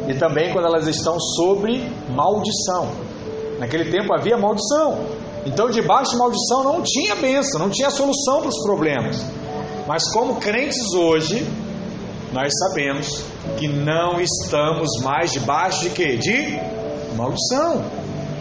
E 0.08 0.14
também 0.14 0.52
quando 0.54 0.64
elas 0.64 0.86
estão 0.86 1.20
sobre 1.20 1.86
maldição. 2.08 2.88
Naquele 3.58 3.90
tempo 3.90 4.14
havia 4.14 4.38
maldição. 4.38 5.00
Então, 5.44 5.68
debaixo 5.68 6.12
de 6.12 6.16
maldição 6.16 6.64
não 6.64 6.82
tinha 6.82 7.14
bênção, 7.14 7.60
não 7.60 7.68
tinha 7.68 7.90
solução 7.90 8.40
para 8.40 8.48
os 8.48 8.62
problemas. 8.62 9.22
Mas 9.88 10.02
como 10.12 10.36
crentes 10.36 10.92
hoje, 10.92 11.48
nós 12.30 12.52
sabemos 12.58 13.24
que 13.58 13.66
não 13.66 14.20
estamos 14.20 14.90
mais 15.02 15.32
debaixo 15.32 15.80
de 15.80 15.90
quê? 15.90 16.18
De 16.18 16.60
maldição. 17.16 17.82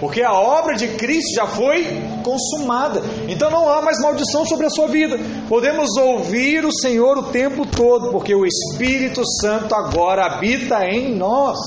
Porque 0.02 0.22
a 0.22 0.34
obra 0.34 0.76
de 0.76 0.90
Cristo 0.90 1.34
já 1.34 1.48
foi 1.48 1.86
consumada. 2.22 3.02
Então 3.30 3.50
não 3.50 3.70
há 3.70 3.82
mais 3.82 3.98
maldição 4.02 4.46
sobre 4.46 4.66
a 4.66 4.70
sua 4.70 4.90
vida. 4.90 5.18
Podemos 5.48 5.96
ouvir 5.96 6.66
o 6.66 6.72
Senhor 6.72 7.18
o 7.18 7.24
tempo 7.24 7.66
todo, 7.66 8.12
porque 8.12 8.36
o 8.36 8.46
Espírito 8.46 9.22
Santo 9.42 9.74
agora 9.74 10.26
habita 10.26 10.86
em 10.86 11.16
nós. 11.16 11.58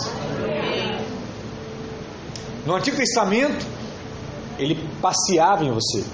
No 2.66 2.76
Antigo 2.76 2.98
Testamento, 2.98 3.66
ele 4.58 4.78
passeava 5.00 5.64
em 5.64 5.72
você. 5.72 6.04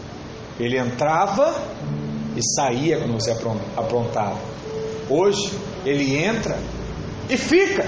Ele 0.60 0.78
entrava 0.78 1.52
e 2.36 2.40
saía 2.42 2.98
quando 2.98 3.14
você 3.14 3.34
aprontava. 3.76 4.38
Hoje 5.08 5.52
ele 5.84 6.16
entra 6.16 6.58
e 7.28 7.36
fica, 7.36 7.84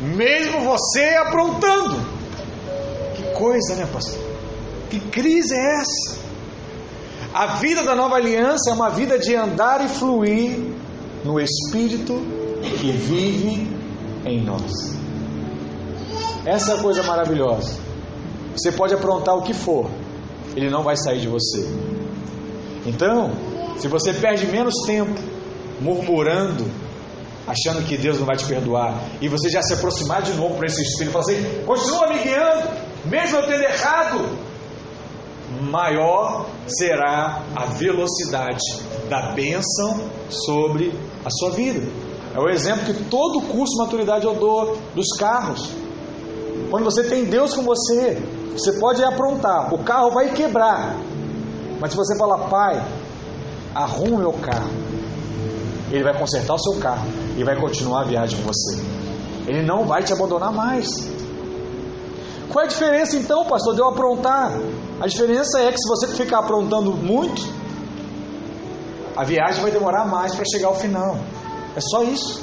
mesmo 0.00 0.60
você 0.60 1.16
aprontando. 1.16 1.96
Que 3.14 3.22
coisa, 3.34 3.74
né, 3.76 3.88
pastor? 3.92 4.20
Que 4.90 5.00
crise 5.00 5.54
é 5.54 5.80
essa? 5.80 6.18
A 7.32 7.56
vida 7.56 7.82
da 7.82 7.94
nova 7.94 8.16
aliança 8.16 8.70
é 8.70 8.72
uma 8.72 8.90
vida 8.90 9.18
de 9.18 9.34
andar 9.34 9.84
e 9.84 9.88
fluir 9.88 10.58
no 11.24 11.40
Espírito 11.40 12.14
que 12.80 12.92
vive 12.92 13.68
em 14.24 14.42
nós. 14.44 14.96
Essa 16.44 16.72
é 16.72 16.74
a 16.76 16.82
coisa 16.82 17.02
maravilhosa. 17.02 17.78
Você 18.56 18.72
pode 18.72 18.94
aprontar 18.94 19.36
o 19.36 19.42
que 19.42 19.52
for, 19.52 19.90
ele 20.54 20.70
não 20.70 20.82
vai 20.82 20.96
sair 20.96 21.20
de 21.20 21.28
você. 21.28 21.68
Então, 22.86 23.32
se 23.78 23.88
você 23.88 24.14
perde 24.14 24.46
menos 24.46 24.74
tempo 24.86 25.20
murmurando, 25.80 26.64
achando 27.46 27.84
que 27.84 27.96
Deus 27.96 28.18
não 28.18 28.26
vai 28.26 28.36
te 28.36 28.44
perdoar, 28.46 28.98
e 29.20 29.28
você 29.28 29.50
já 29.50 29.60
se 29.60 29.74
aproximar 29.74 30.22
de 30.22 30.32
novo 30.34 30.54
para 30.54 30.66
esse 30.66 30.82
Espírito 30.82 31.10
e 31.10 31.12
falar 31.12 31.24
assim: 31.24 31.64
continua 31.66 32.08
me 32.08 32.18
guiando, 32.20 32.68
mesmo 33.04 33.38
eu 33.38 33.46
tendo 33.46 33.62
errado, 33.62 34.38
maior 35.62 36.46
será 36.66 37.42
a 37.54 37.66
velocidade 37.66 38.62
da 39.08 39.32
bênção 39.32 40.00
sobre 40.28 40.92
a 41.24 41.30
sua 41.30 41.50
vida. 41.50 41.86
É 42.34 42.38
o 42.38 42.48
exemplo 42.48 42.84
que 42.84 43.04
todo 43.04 43.40
curso 43.42 43.72
de 43.74 43.78
maturidade 43.78 44.26
eu 44.26 44.34
dou 44.34 44.76
dos 44.94 45.16
carros. 45.18 45.70
Quando 46.70 46.84
você 46.84 47.04
tem 47.04 47.24
Deus 47.24 47.54
com 47.54 47.62
você, 47.62 48.22
você 48.52 48.72
pode 48.78 49.02
aprontar, 49.02 49.72
o 49.72 49.78
carro 49.78 50.10
vai 50.10 50.32
quebrar, 50.32 50.96
mas 51.80 51.90
se 51.90 51.96
você 51.96 52.16
falar, 52.18 52.48
pai, 52.48 52.82
arrume 53.74 54.12
o 54.12 54.18
meu 54.18 54.32
carro, 54.32 54.70
ele 55.90 56.02
vai 56.02 56.18
consertar 56.18 56.54
o 56.54 56.58
seu 56.58 56.80
carro 56.80 57.06
e 57.36 57.44
vai 57.44 57.56
continuar 57.60 58.02
a 58.02 58.04
viagem 58.04 58.40
com 58.40 58.46
você. 58.46 58.80
Ele 59.46 59.62
não 59.62 59.84
vai 59.84 60.02
te 60.02 60.12
abandonar 60.12 60.52
mais. 60.52 60.88
Qual 62.48 62.62
é 62.62 62.66
a 62.66 62.68
diferença 62.68 63.16
então, 63.16 63.44
pastor, 63.44 63.74
de 63.74 63.80
eu 63.80 63.88
aprontar? 63.88 64.52
A 65.00 65.06
diferença 65.06 65.60
é 65.60 65.70
que 65.70 65.78
se 65.78 65.88
você 65.88 66.08
ficar 66.08 66.38
aprontando 66.40 66.92
muito, 66.92 67.42
a 69.16 69.24
viagem 69.24 69.62
vai 69.62 69.70
demorar 69.70 70.04
mais 70.06 70.34
para 70.34 70.44
chegar 70.50 70.68
ao 70.68 70.74
final. 70.74 71.18
É 71.76 71.80
só 71.80 72.02
isso. 72.02 72.42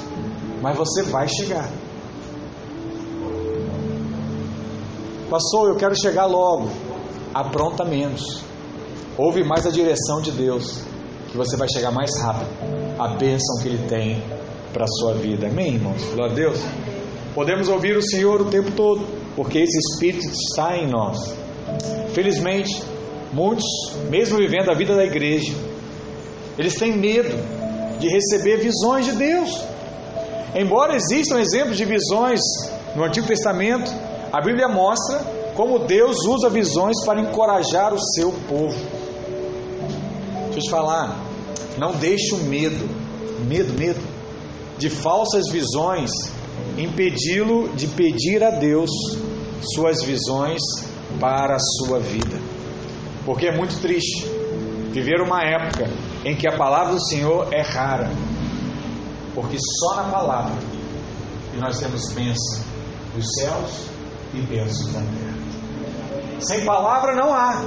Mas 0.62 0.76
você 0.76 1.02
vai 1.02 1.28
chegar. 1.28 1.68
Pastor, 5.28 5.68
eu 5.68 5.76
quero 5.76 5.94
chegar 6.00 6.26
logo. 6.26 6.70
Apronta 7.34 7.84
menos. 7.84 8.42
Ouve 9.16 9.44
mais 9.44 9.64
a 9.64 9.70
direção 9.70 10.20
de 10.20 10.32
Deus, 10.32 10.82
que 11.30 11.36
você 11.36 11.56
vai 11.56 11.68
chegar 11.68 11.92
mais 11.92 12.10
rápido. 12.20 12.50
A 12.98 13.08
bênção 13.08 13.62
que 13.62 13.68
Ele 13.68 13.86
tem 13.88 14.20
para 14.72 14.84
a 14.84 14.88
sua 14.88 15.14
vida. 15.14 15.46
Amém, 15.46 15.74
irmãos? 15.74 16.02
Glória 16.12 16.32
a 16.32 16.34
Deus. 16.34 16.58
Podemos 17.32 17.68
ouvir 17.68 17.96
o 17.96 18.02
Senhor 18.02 18.40
o 18.40 18.46
tempo 18.46 18.72
todo, 18.72 19.06
porque 19.36 19.58
esse 19.58 19.78
Espírito 19.78 20.26
está 20.26 20.76
em 20.76 20.88
nós. 20.88 21.16
Felizmente, 22.12 22.82
muitos, 23.32 23.64
mesmo 24.10 24.36
vivendo 24.36 24.70
a 24.70 24.74
vida 24.74 24.96
da 24.96 25.04
igreja, 25.04 25.52
eles 26.58 26.74
têm 26.74 26.96
medo 26.96 27.36
de 28.00 28.08
receber 28.08 28.56
visões 28.56 29.04
de 29.04 29.12
Deus. 29.12 29.64
Embora 30.56 30.96
existam 30.96 31.38
exemplos 31.40 31.76
de 31.76 31.84
visões 31.84 32.40
no 32.96 33.04
Antigo 33.04 33.28
Testamento, 33.28 33.92
a 34.32 34.40
Bíblia 34.40 34.66
mostra 34.66 35.20
como 35.54 35.86
Deus 35.86 36.16
usa 36.26 36.50
visões 36.50 37.04
para 37.04 37.20
encorajar 37.20 37.94
o 37.94 37.98
seu 38.00 38.32
povo. 38.48 39.03
Deixa 40.54 40.58
eu 40.58 40.62
te 40.62 40.70
falar, 40.70 41.18
não 41.76 41.92
deixe 41.96 42.32
o 42.32 42.38
medo, 42.44 42.88
medo, 43.44 43.76
medo, 43.76 44.00
de 44.78 44.88
falsas 44.88 45.50
visões 45.50 46.12
impedi-lo 46.78 47.68
de 47.74 47.88
pedir 47.88 48.42
a 48.42 48.50
Deus 48.50 48.90
suas 49.74 50.02
visões 50.02 50.60
para 51.18 51.56
a 51.56 51.58
sua 51.58 51.98
vida. 51.98 52.38
Porque 53.24 53.46
é 53.46 53.56
muito 53.56 53.80
triste 53.80 54.24
viver 54.92 55.20
uma 55.20 55.42
época 55.42 55.90
em 56.24 56.36
que 56.36 56.46
a 56.46 56.56
palavra 56.56 56.94
do 56.94 57.04
Senhor 57.04 57.52
é 57.52 57.60
rara. 57.60 58.10
Porque 59.34 59.56
só 59.58 59.96
na 59.96 60.04
palavra 60.04 60.56
que 61.50 61.58
nós 61.58 61.80
temos 61.80 62.12
bênção 62.12 62.62
dos 63.12 63.26
céus 63.34 63.86
e 64.32 64.40
bênçãos 64.40 64.92
da 64.92 65.00
terra. 65.00 66.38
Sem 66.38 66.64
palavra 66.64 67.16
não 67.16 67.34
há, 67.34 67.64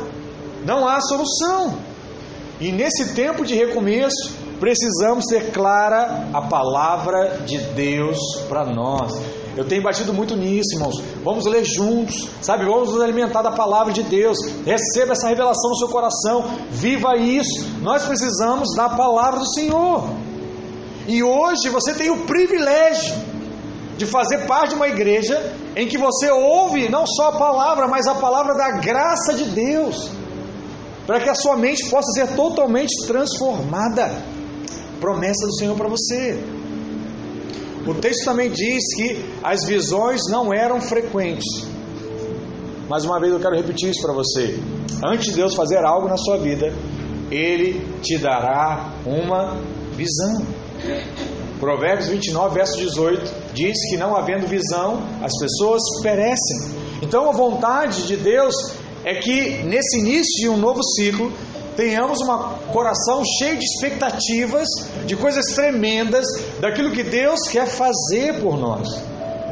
não 0.65 0.87
há 0.87 1.01
solução. 1.01 1.86
E 2.59 2.71
nesse 2.71 3.13
tempo 3.13 3.45
de 3.45 3.53
recomeço, 3.53 4.33
precisamos 4.59 5.25
ter 5.25 5.51
clara 5.51 6.29
a 6.33 6.41
palavra 6.41 7.41
de 7.45 7.57
Deus 7.57 8.17
para 8.49 8.65
nós. 8.65 9.13
Eu 9.55 9.65
tenho 9.65 9.81
batido 9.81 10.13
muito 10.13 10.35
nisso, 10.35 10.75
irmãos. 10.75 11.01
Vamos 11.23 11.45
ler 11.45 11.63
juntos, 11.65 12.29
sabe? 12.41 12.65
Vamos 12.65 12.93
nos 12.93 13.01
alimentar 13.01 13.41
da 13.41 13.51
palavra 13.51 13.91
de 13.91 14.03
Deus. 14.03 14.37
Receba 14.65 15.13
essa 15.13 15.27
revelação 15.27 15.71
no 15.71 15.77
seu 15.77 15.87
coração. 15.87 16.45
Viva 16.69 17.15
isso. 17.17 17.65
Nós 17.81 18.03
precisamos 18.05 18.75
da 18.75 18.89
palavra 18.89 19.39
do 19.39 19.53
Senhor. 19.53 20.07
E 21.07 21.23
hoje 21.23 21.69
você 21.69 21.93
tem 21.93 22.11
o 22.11 22.25
privilégio 22.25 23.15
de 23.97 24.05
fazer 24.05 24.45
parte 24.45 24.69
de 24.69 24.75
uma 24.75 24.87
igreja 24.87 25.53
em 25.75 25.87
que 25.87 25.97
você 25.97 26.29
ouve 26.29 26.87
não 26.89 27.05
só 27.07 27.29
a 27.29 27.37
palavra, 27.37 27.87
mas 27.87 28.05
a 28.07 28.15
palavra 28.15 28.53
da 28.55 28.71
graça 28.79 29.33
de 29.33 29.45
Deus, 29.45 30.11
para 31.07 31.21
que 31.21 31.29
a 31.29 31.35
sua 31.35 31.55
mente 31.55 31.89
possa 31.89 32.11
ser 32.11 32.35
totalmente 32.35 32.93
transformada. 33.07 34.11
Promessa 34.99 35.47
do 35.47 35.55
Senhor 35.55 35.75
para 35.77 35.87
você. 35.87 36.37
O 37.87 37.93
texto 37.95 38.25
também 38.25 38.51
diz 38.51 38.83
que 38.93 39.23
as 39.41 39.63
visões 39.63 40.19
não 40.29 40.53
eram 40.53 40.81
frequentes. 40.81 41.65
Mais 42.89 43.05
uma 43.05 43.19
vez 43.21 43.31
eu 43.31 43.39
quero 43.39 43.55
repetir 43.55 43.89
isso 43.89 44.01
para 44.01 44.13
você. 44.13 44.59
Antes 45.05 45.27
de 45.27 45.35
Deus 45.35 45.55
fazer 45.55 45.77
algo 45.77 46.09
na 46.09 46.17
sua 46.17 46.37
vida, 46.37 46.73
Ele 47.31 47.79
te 48.01 48.17
dará 48.17 48.91
uma 49.05 49.57
visão. 49.93 50.45
Provérbios 51.59 52.09
29, 52.09 52.53
verso 52.53 52.77
18, 52.77 53.53
diz 53.53 53.77
que 53.89 53.97
não 53.97 54.15
havendo 54.15 54.45
visão, 54.45 55.01
as 55.23 55.31
pessoas 55.39 55.81
perecem. 56.03 56.71
Então 57.01 57.29
a 57.29 57.31
vontade 57.31 58.05
de 58.07 58.17
Deus 58.17 58.53
é 59.07 59.15
que 59.21 59.63
nesse 59.63 59.99
início 59.99 60.41
de 60.41 60.49
um 60.49 60.57
novo 60.57 60.83
ciclo, 60.83 61.31
tenhamos 61.77 62.19
um 62.19 62.71
coração 62.73 63.23
cheio 63.39 63.57
de 63.57 63.63
expectativas, 63.63 64.67
de 65.05 65.15
coisas 65.15 65.45
tremendas, 65.55 66.25
daquilo 66.59 66.91
que 66.91 67.03
Deus 67.03 67.39
quer 67.49 67.67
fazer 67.67 68.41
por 68.41 68.57
nós. 68.57 68.85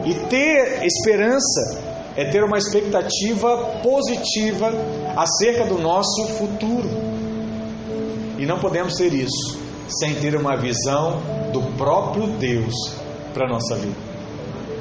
E 0.04 0.14
ter 0.28 0.86
esperança 0.86 1.82
é 2.18 2.26
ter 2.26 2.44
uma 2.44 2.58
expectativa 2.58 3.80
positiva 3.82 4.74
acerca 5.16 5.64
do 5.64 5.78
nosso 5.78 6.28
futuro. 6.38 6.90
E 8.38 8.46
não 8.46 8.60
podemos 8.60 8.96
ter 8.96 9.14
isso 9.14 9.58
sem 9.88 10.16
ter 10.16 10.36
uma 10.36 10.58
visão 10.58 11.22
do 11.54 11.62
próprio 11.78 12.28
Deus 12.28 12.74
para 13.34 13.46
a 13.46 13.50
nossa 13.50 13.78
vida. 13.78 13.96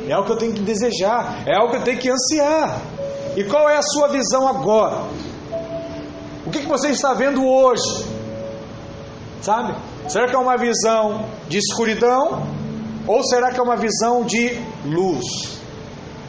É 0.09 0.13
algo 0.13 0.27
que 0.27 0.33
eu 0.33 0.39
tenho 0.39 0.53
que 0.53 0.63
desejar, 0.63 1.45
é 1.47 1.55
algo 1.55 1.71
que 1.71 1.77
eu 1.77 1.83
tenho 1.83 1.99
que 1.99 2.11
ansiar. 2.11 3.04
E 3.37 3.45
qual 3.45 3.69
é 3.69 3.77
a 3.77 3.83
sua 3.83 4.09
visão 4.09 4.47
agora? 4.47 5.05
O 6.47 6.51
que, 6.51 6.61
que 6.61 6.69
você 6.69 6.89
está 6.89 7.15
vendo 7.15 7.45
hoje? 7.45 8.05
Sabe? 9.43 9.75
Será 10.09 10.29
que 10.29 10.37
é 10.37 10.39
uma 10.39 10.57
visão 10.57 11.27
de 11.49 11.59
escuridão? 11.59 12.47
Ou 13.07 13.23
será 13.25 13.51
que 13.51 13.59
é 13.59 13.63
uma 13.63 13.77
visão 13.77 14.25
de 14.25 14.59
luz? 14.85 15.25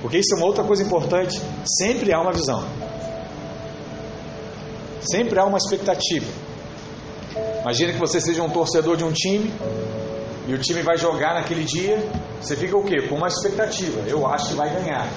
Porque 0.02 0.18
isso 0.18 0.36
é 0.36 0.38
uma 0.38 0.48
outra 0.48 0.64
coisa 0.64 0.84
importante. 0.84 1.42
Sempre 1.66 2.14
há 2.14 2.20
uma 2.20 2.32
visão. 2.32 2.64
Sempre 5.02 5.40
há 5.40 5.46
uma 5.46 5.58
expectativa. 5.58 6.26
Imagina 7.62 7.94
que 7.94 8.00
você 8.00 8.20
seja 8.20 8.42
um 8.44 8.50
torcedor 8.50 8.98
de 8.98 9.04
um 9.04 9.12
time 9.12 9.54
e 10.48 10.54
o 10.54 10.58
time 10.60 10.82
vai 10.82 10.98
jogar 10.98 11.34
naquele 11.34 11.64
dia. 11.64 11.98
Você 12.42 12.56
fica 12.56 12.78
o 12.78 12.84
quê? 12.84 13.08
Com 13.08 13.16
uma 13.16 13.28
expectativa. 13.28 14.02
Eu 14.08 14.26
acho 14.28 14.50
que 14.50 14.56
vai 14.56 14.70
ganhar. 14.70 15.08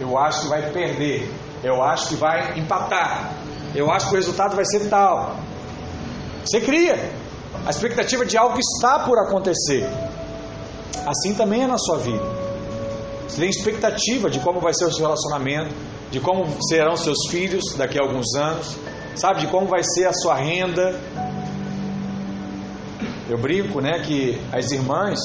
Eu 0.00 0.18
acho 0.18 0.42
que 0.42 0.48
vai 0.48 0.70
perder. 0.70 1.30
Eu 1.62 1.82
acho 1.82 2.08
que 2.08 2.14
vai 2.14 2.58
empatar. 2.58 3.34
Eu 3.74 3.90
acho 3.90 4.08
que 4.08 4.14
o 4.14 4.16
resultado 4.16 4.56
vai 4.56 4.64
ser 4.64 4.88
tal. 4.88 5.36
Você 6.44 6.60
cria 6.60 7.12
a 7.66 7.70
expectativa 7.70 8.24
de 8.24 8.36
algo 8.36 8.54
que 8.54 8.60
está 8.60 9.00
por 9.00 9.18
acontecer. 9.18 9.86
Assim 11.06 11.34
também 11.34 11.62
é 11.62 11.66
na 11.66 11.76
sua 11.76 11.98
vida. 11.98 12.24
Você 13.28 13.42
tem 13.42 13.50
expectativa 13.50 14.30
de 14.30 14.40
como 14.40 14.58
vai 14.58 14.72
ser 14.74 14.86
o 14.86 14.92
seu 14.92 15.04
relacionamento, 15.04 15.74
de 16.10 16.18
como 16.18 16.46
serão 16.68 16.96
seus 16.96 17.28
filhos 17.30 17.74
daqui 17.76 17.98
a 17.98 18.04
alguns 18.04 18.34
anos, 18.34 18.76
sabe, 19.14 19.40
de 19.40 19.46
como 19.48 19.66
vai 19.66 19.82
ser 19.84 20.06
a 20.06 20.12
sua 20.12 20.34
renda. 20.34 20.98
Eu 23.28 23.38
brinco, 23.38 23.80
né, 23.80 24.00
que 24.00 24.40
as 24.52 24.72
irmãs, 24.72 25.20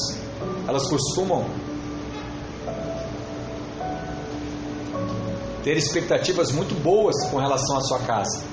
elas 0.68 0.88
costumam 0.88 1.46
ter 5.66 5.76
expectativas 5.78 6.52
muito 6.52 6.80
boas 6.84 7.16
com 7.32 7.38
relação 7.38 7.76
à 7.76 7.82
sua 7.82 7.98
casa. 8.02 8.44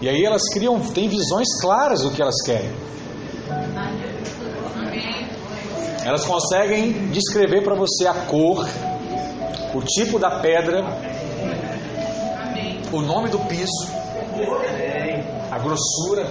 E 0.00 0.08
aí 0.08 0.24
elas 0.24 0.40
criam, 0.54 0.80
têm 0.80 1.06
visões 1.06 1.48
claras 1.60 2.00
do 2.00 2.10
que 2.10 2.22
elas 2.22 2.40
querem. 2.42 2.72
Elas 6.02 6.24
conseguem 6.24 7.10
descrever 7.10 7.62
para 7.62 7.74
você 7.74 8.06
a 8.06 8.14
cor, 8.14 8.66
o 9.74 9.82
tipo 9.82 10.18
da 10.18 10.40
pedra, 10.40 10.82
o 12.90 13.02
nome 13.02 13.28
do 13.28 13.38
piso, 13.40 13.88
a 15.50 15.58
grossura, 15.58 16.26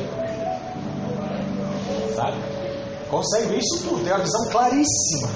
sabe? 2.15 2.37
Consegue 3.11 3.59
isso 3.59 3.87
tudo, 3.87 4.03
tem 4.03 4.11
uma 4.11 4.23
visão 4.23 4.49
claríssima, 4.49 5.29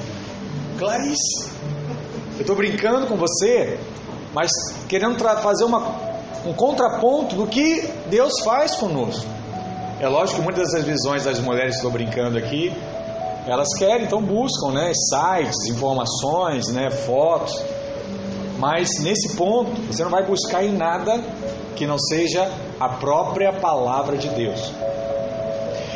claríssima. 0.79 1.74
Eu 2.35 2.41
estou 2.41 2.55
brincando 2.55 3.07
com 3.07 3.15
você, 3.15 3.79
mas 4.33 4.51
querendo 4.89 5.17
fazer 5.41 5.63
uma, 5.63 5.79
um 6.45 6.53
contraponto 6.53 7.35
do 7.35 7.47
que 7.47 7.89
Deus 8.09 8.33
faz 8.43 8.75
conosco. 8.75 9.25
É 9.99 10.07
lógico 10.09 10.39
que 10.39 10.43
muitas 10.43 10.71
das 10.73 10.83
visões 10.83 11.23
das 11.23 11.39
mulheres 11.39 11.71
que 11.71 11.77
estou 11.77 11.91
brincando 11.91 12.37
aqui, 12.37 12.73
elas 13.47 13.69
querem, 13.77 14.05
então 14.05 14.21
buscam, 14.21 14.71
né, 14.73 14.91
sites, 14.93 15.69
informações, 15.69 16.67
né, 16.67 16.91
fotos. 16.91 17.53
Mas 18.59 18.89
nesse 19.01 19.35
ponto, 19.35 19.71
você 19.83 20.03
não 20.03 20.11
vai 20.11 20.25
buscar 20.25 20.63
em 20.63 20.73
nada 20.73 21.23
que 21.75 21.87
não 21.87 21.97
seja 21.97 22.49
a 22.79 22.89
própria 22.89 23.53
palavra 23.53 24.17
de 24.17 24.27
Deus. 24.29 24.71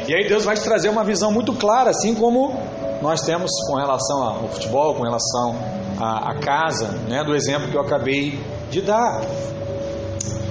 E 0.07 0.15
aí 0.15 0.27
Deus 0.27 0.45
vai 0.45 0.55
te 0.55 0.63
trazer 0.63 0.89
uma 0.89 1.03
visão 1.03 1.31
muito 1.31 1.53
clara, 1.53 1.89
assim 1.89 2.15
como 2.15 2.57
nós 3.01 3.21
temos 3.21 3.51
com 3.67 3.75
relação 3.75 4.21
ao 4.21 4.49
futebol, 4.49 4.95
com 4.95 5.03
relação 5.03 5.55
à, 5.99 6.31
à 6.31 6.39
casa, 6.39 6.87
né, 7.07 7.23
do 7.23 7.33
exemplo 7.33 7.69
que 7.69 7.75
eu 7.75 7.81
acabei 7.81 8.39
de 8.69 8.81
dar. 8.81 9.21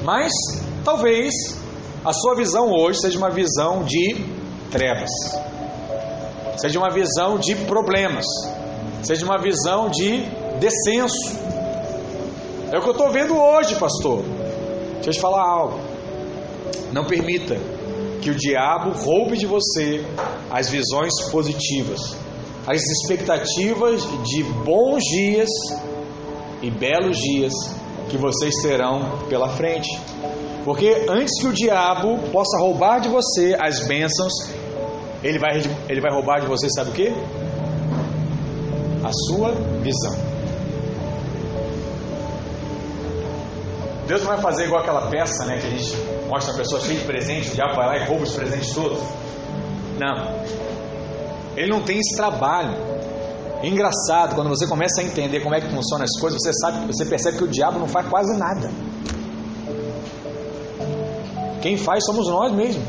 Mas 0.03 0.33
talvez 0.85 1.35
a 2.05 2.13
sua 2.13 2.35
visão 2.35 2.71
hoje 2.73 3.01
seja 3.01 3.19
uma 3.19 3.31
visão 3.31 3.83
de 3.85 4.17
trevas, 4.71 5.11
seja 6.57 6.79
uma 6.79 6.91
visão 6.91 7.39
de 7.39 7.55
problemas, 7.55 8.25
seja 9.03 9.25
uma 9.27 9.39
visão 9.39 9.91
de 9.91 10.23
descenso. 10.59 11.37
É 12.73 12.79
o 12.79 12.83
que 12.83 12.89
eu 12.89 12.93
estou 12.93 13.11
vendo 13.11 13.37
hoje, 13.37 13.77
pastor. 13.77 14.23
Deixa 14.95 15.11
eu 15.11 15.13
te 15.13 15.21
falar 15.21 15.43
algo. 15.43 15.81
Não 16.93 17.05
permita 17.05 17.57
que 18.21 18.31
o 18.31 18.35
diabo 18.35 18.91
roube 18.93 19.37
de 19.37 19.47
você 19.47 20.05
as 20.51 20.69
visões 20.69 21.13
positivas 21.31 22.17
as 22.69 22.83
expectativas 22.83 24.03
de 24.25 24.43
bons 24.65 25.03
dias 25.05 25.49
e 26.61 26.71
belos 26.71 27.17
dias 27.19 27.53
que 28.09 28.17
vocês 28.17 28.55
terão 28.63 29.27
pela 29.29 29.49
frente. 29.49 29.89
Porque 30.65 31.07
antes 31.09 31.41
que 31.41 31.47
o 31.47 31.53
diabo 31.53 32.19
possa 32.31 32.59
roubar 32.59 33.01
de 33.01 33.09
você 33.09 33.57
as 33.59 33.87
bênçãos, 33.87 34.33
ele 35.23 35.39
vai, 35.39 35.63
ele 35.89 36.01
vai 36.01 36.13
roubar 36.13 36.41
de 36.41 36.47
você, 36.47 36.69
sabe 36.69 36.91
o 36.91 36.93
que? 36.93 37.13
a 39.05 39.13
sua 39.13 39.53
visão. 39.81 40.29
Deus 44.07 44.23
não 44.23 44.29
vai 44.29 44.41
fazer 44.41 44.65
igual 44.65 44.81
aquela 44.81 45.09
peça, 45.09 45.45
né, 45.45 45.59
que 45.59 45.67
a 45.67 45.71
gente 45.71 45.97
mostra 46.29 46.55
a 46.55 46.57
pessoa 46.57 46.81
cheia 46.81 46.99
de 46.99 47.05
presentes, 47.05 47.53
o 47.53 47.55
diabo 47.55 47.75
vai 47.75 47.87
lá 47.87 47.97
e 47.99 48.07
rouba 48.07 48.25
os 48.25 48.33
presentes 48.33 48.73
todos. 48.73 48.99
Não. 49.99 50.68
Ele 51.59 51.73
não 51.73 51.83
tem 51.83 51.99
esse 51.99 52.15
trabalho. 52.15 52.73
É 53.61 53.67
engraçado, 53.67 54.37
quando 54.37 54.49
você 54.49 54.65
começa 54.65 55.01
a 55.01 55.05
entender 55.05 55.41
como 55.41 55.57
é 55.57 55.61
que 55.61 55.69
funcionam 55.69 56.05
as 56.05 56.21
coisas, 56.21 56.39
você 56.41 56.53
sabe, 56.53 56.87
você 56.87 57.05
percebe 57.05 57.37
que 57.37 57.43
o 57.43 57.49
diabo 57.49 57.81
não 57.81 57.89
faz 57.89 58.07
quase 58.07 58.39
nada. 58.39 58.71
Quem 61.61 61.77
faz 61.77 62.05
somos 62.05 62.29
nós 62.29 62.53
mesmos. 62.53 62.87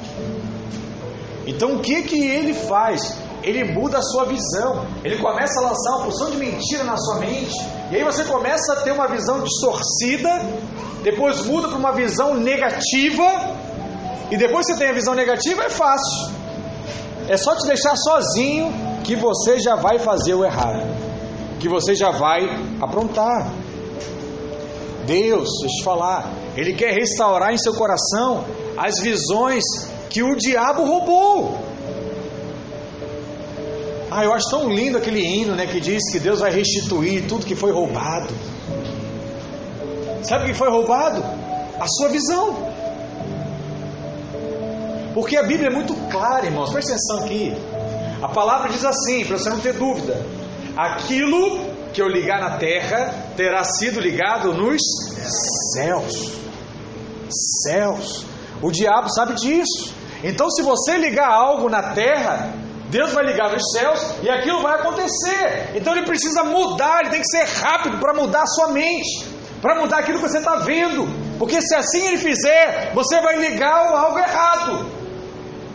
Então 1.48 1.78
o 1.78 1.80
que 1.80 2.04
que 2.04 2.20
ele 2.24 2.54
faz? 2.54 3.18
Ele 3.42 3.64
muda 3.74 3.98
a 3.98 4.02
sua 4.04 4.26
visão. 4.26 4.86
Ele 5.04 5.18
começa 5.18 5.60
a 5.62 5.64
lançar 5.64 5.96
uma 5.96 6.04
porção 6.04 6.30
de 6.30 6.38
mentira 6.38 6.84
na 6.84 6.96
sua 6.96 7.16
mente. 7.16 7.56
E 7.90 7.96
aí 7.96 8.04
você 8.04 8.24
começa 8.26 8.74
a 8.74 8.76
ter 8.82 8.92
uma 8.92 9.08
visão 9.08 9.42
distorcida. 9.42 10.30
Depois 11.02 11.44
muda 11.44 11.70
para 11.70 11.78
uma 11.78 11.92
visão 11.92 12.36
negativa. 12.36 13.56
E 14.30 14.38
depois 14.38 14.68
você 14.68 14.76
tem 14.76 14.90
a 14.90 14.94
visão 14.94 15.16
negativa, 15.16 15.64
é 15.64 15.70
fácil. 15.72 16.39
É 17.30 17.38
só 17.38 17.56
te 17.56 17.68
deixar 17.68 17.96
sozinho 17.96 18.74
que 19.04 19.16
você 19.16 19.60
já 19.60 19.76
vai 19.76 20.00
fazer 20.00 20.34
o 20.34 20.44
errado. 20.44 20.82
Que 21.60 21.70
você 21.70 21.94
já 21.94 22.10
vai 22.10 22.42
aprontar. 22.82 23.54
Deus, 25.06 25.48
deixa 25.62 25.66
eu 25.66 25.70
te 25.70 25.84
falar, 25.84 26.32
Ele 26.58 26.74
quer 26.74 26.94
restaurar 26.94 27.54
em 27.54 27.58
seu 27.58 27.74
coração 27.76 28.44
as 28.76 29.00
visões 29.00 29.64
que 30.10 30.24
o 30.24 30.36
diabo 30.36 30.84
roubou. 30.84 31.60
Ah, 34.10 34.24
eu 34.24 34.34
acho 34.34 34.50
tão 34.50 34.68
lindo 34.68 34.98
aquele 34.98 35.22
hino, 35.22 35.56
né, 35.56 35.68
que 35.68 35.80
diz 35.80 36.12
que 36.12 36.20
Deus 36.20 36.40
vai 36.40 36.52
restituir 36.52 37.28
tudo 37.28 37.46
que 37.46 37.56
foi 37.56 37.72
roubado. 37.72 38.34
Sabe 40.24 40.46
o 40.46 40.48
que 40.48 40.54
foi 40.56 40.70
roubado? 40.70 41.24
A 41.80 41.88
sua 41.88 42.10
visão. 42.10 42.79
Porque 45.14 45.38
a 45.38 45.44
Bíblia 45.44 45.70
é 45.70 45.74
muito 45.74 45.94
clara, 46.10 46.46
irmãos. 46.46 46.72
Presta 46.72 46.94
atenção 46.94 47.26
aqui. 47.26 47.54
A 48.22 48.28
palavra 48.28 48.70
diz 48.70 48.84
assim, 48.84 49.26
para 49.26 49.38
você 49.38 49.50
não 49.50 49.60
ter 49.60 49.74
dúvida: 49.74 50.26
aquilo 50.76 51.60
que 51.94 52.02
eu 52.02 52.08
ligar 52.08 52.40
na 52.40 52.58
terra 52.58 53.14
terá 53.36 53.64
sido 53.64 54.00
ligado 54.00 54.54
nos 54.54 54.82
céus. 55.74 56.32
Céus. 57.64 58.26
O 58.62 58.72
diabo 58.72 59.10
sabe 59.10 59.36
disso. 59.36 59.94
Então, 60.24 60.50
se 60.50 60.62
você 60.62 60.98
ligar 60.98 61.30
algo 61.30 61.70
na 61.70 61.94
terra, 61.94 62.54
Deus 62.90 63.14
vai 63.14 63.26
ligar 63.26 63.52
nos 63.52 63.72
céus 63.72 64.06
e 64.22 64.30
aquilo 64.30 64.62
vai 64.62 64.80
acontecer. 64.80 65.72
Então, 65.76 65.96
ele 65.96 66.06
precisa 66.06 66.44
mudar, 66.44 67.02
ele 67.02 67.12
tem 67.12 67.22
que 67.22 67.28
ser 67.28 67.46
rápido 67.62 68.00
para 68.00 68.14
mudar 68.14 68.42
a 68.42 68.48
sua 68.48 68.70
mente, 68.70 69.26
para 69.62 69.76
mudar 69.76 70.00
aquilo 70.00 70.20
que 70.20 70.28
você 70.28 70.40
está 70.40 70.58
vendo. 70.58 71.08
Porque 71.38 71.62
se 71.62 71.74
assim 71.74 72.06
ele 72.06 72.18
fizer, 72.18 72.92
você 72.94 73.22
vai 73.22 73.38
ligar 73.38 73.74
algo 73.74 74.20
errado. 74.20 74.99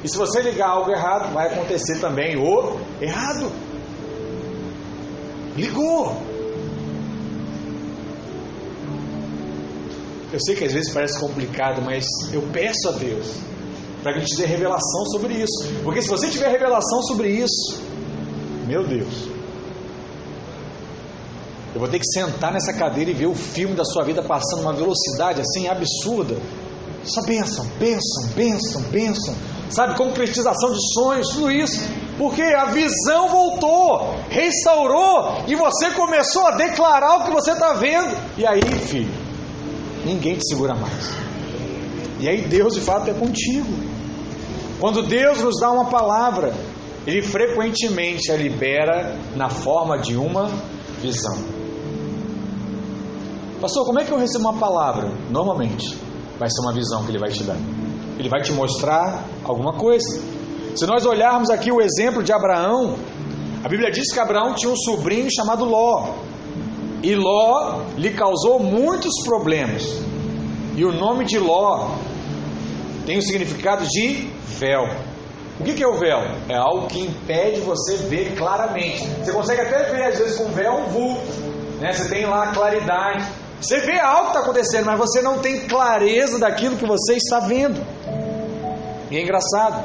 E 0.04 0.08
se 0.08 0.18
você 0.18 0.42
ligar 0.42 0.68
algo 0.68 0.90
errado, 0.90 1.32
vai 1.32 1.46
acontecer 1.46 1.98
também 1.98 2.36
o 2.36 2.78
errado. 3.00 3.50
Ligou. 5.56 6.14
Eu 10.30 10.38
sei 10.44 10.56
que 10.56 10.64
às 10.64 10.72
vezes 10.74 10.92
parece 10.92 11.18
complicado, 11.18 11.80
mas 11.80 12.04
eu 12.34 12.42
peço 12.52 12.90
a 12.90 12.92
Deus 12.92 13.34
para 14.02 14.12
que 14.12 14.18
a 14.18 14.20
gente 14.20 14.36
dê 14.36 14.44
revelação 14.44 15.06
sobre 15.06 15.34
isso. 15.34 15.72
Porque 15.82 16.02
se 16.02 16.08
você 16.08 16.28
tiver 16.28 16.50
revelação 16.50 17.02
sobre 17.04 17.30
isso, 17.30 17.80
meu 18.66 18.86
Deus, 18.86 19.28
eu 21.74 21.80
vou 21.80 21.88
ter 21.88 21.98
que 21.98 22.06
sentar 22.12 22.52
nessa 22.52 22.74
cadeira 22.74 23.10
e 23.10 23.14
ver 23.14 23.26
o 23.26 23.34
filme 23.34 23.74
da 23.74 23.84
sua 23.86 24.04
vida 24.04 24.22
passando 24.22 24.60
uma 24.60 24.74
velocidade 24.74 25.40
assim 25.40 25.66
absurda. 25.66 26.36
Só 27.04 27.22
bênção, 27.22 27.66
bênção, 27.78 28.28
bênção, 28.34 28.82
bênção. 28.90 29.34
Sabe, 29.70 29.96
concretização 29.96 30.72
de 30.72 30.92
sonhos, 30.94 31.28
tudo 31.30 31.50
isso. 31.50 31.80
Porque 32.16 32.42
a 32.42 32.66
visão 32.66 33.28
voltou, 33.28 34.14
restaurou 34.30 35.42
e 35.48 35.56
você 35.56 35.90
começou 35.90 36.46
a 36.46 36.52
declarar 36.52 37.16
o 37.16 37.24
que 37.24 37.30
você 37.30 37.52
está 37.52 37.72
vendo. 37.72 38.16
E 38.38 38.46
aí, 38.46 38.62
filho, 38.62 39.12
ninguém 40.04 40.36
te 40.36 40.46
segura 40.46 40.74
mais. 40.74 41.10
E 42.20 42.28
aí 42.28 42.42
Deus 42.42 42.74
de 42.74 42.80
fato 42.80 43.10
é 43.10 43.14
contigo. 43.14 43.68
Quando 44.78 45.02
Deus 45.02 45.40
nos 45.40 45.58
dá 45.60 45.70
uma 45.70 45.86
palavra, 45.86 46.54
Ele 47.06 47.22
frequentemente 47.22 48.30
a 48.30 48.36
libera 48.36 49.16
na 49.34 49.48
forma 49.48 49.98
de 49.98 50.16
uma 50.16 50.48
visão. 51.00 51.36
Pastor, 53.60 53.86
como 53.86 53.98
é 53.98 54.04
que 54.04 54.12
eu 54.12 54.18
recebo 54.18 54.48
uma 54.48 54.58
palavra? 54.58 55.10
Normalmente, 55.30 55.98
vai 56.38 56.48
ser 56.50 56.60
uma 56.62 56.72
visão 56.72 57.04
que 57.04 57.10
Ele 57.10 57.18
vai 57.18 57.30
te 57.30 57.42
dar. 57.42 57.56
Ele 58.18 58.28
vai 58.28 58.42
te 58.42 58.52
mostrar 58.52 59.24
alguma 59.44 59.74
coisa. 59.74 60.22
Se 60.76 60.86
nós 60.86 61.06
olharmos 61.06 61.50
aqui 61.50 61.70
o 61.70 61.80
exemplo 61.80 62.22
de 62.22 62.32
Abraão, 62.32 62.96
a 63.62 63.68
Bíblia 63.68 63.90
diz 63.90 64.12
que 64.12 64.18
Abraão 64.18 64.54
tinha 64.54 64.70
um 64.70 64.76
sobrinho 64.76 65.28
chamado 65.34 65.64
Ló. 65.64 66.14
E 67.02 67.14
Ló 67.14 67.82
lhe 67.96 68.10
causou 68.10 68.58
muitos 68.60 69.12
problemas. 69.24 69.84
E 70.76 70.84
o 70.84 70.92
nome 70.92 71.24
de 71.24 71.38
Ló 71.38 71.90
tem 73.06 73.18
o 73.18 73.22
significado 73.22 73.86
de 73.86 74.30
véu. 74.58 74.84
O 75.60 75.62
que 75.62 75.82
é 75.82 75.86
o 75.86 75.94
véu? 75.94 76.18
É 76.48 76.56
algo 76.56 76.88
que 76.88 77.00
impede 77.00 77.60
você 77.60 77.96
ver 77.96 78.34
claramente. 78.36 79.06
Você 79.22 79.32
consegue 79.32 79.60
até 79.60 79.92
ver, 79.92 80.02
às 80.02 80.18
vezes, 80.18 80.36
com 80.36 80.46
véu 80.46 80.72
um 80.72 80.86
vulto. 80.86 81.32
Né? 81.80 81.92
Você 81.92 82.08
tem 82.08 82.26
lá 82.26 82.44
a 82.44 82.52
claridade. 82.52 83.24
Você 83.60 83.80
vê 83.80 83.98
algo 83.98 84.24
que 84.24 84.36
está 84.36 84.40
acontecendo, 84.40 84.86
mas 84.86 84.98
você 84.98 85.22
não 85.22 85.38
tem 85.38 85.66
clareza 85.66 86.38
daquilo 86.38 86.76
que 86.76 86.86
você 86.86 87.14
está 87.14 87.40
vendo. 87.40 87.80
E 89.10 89.16
é 89.16 89.22
engraçado 89.22 89.84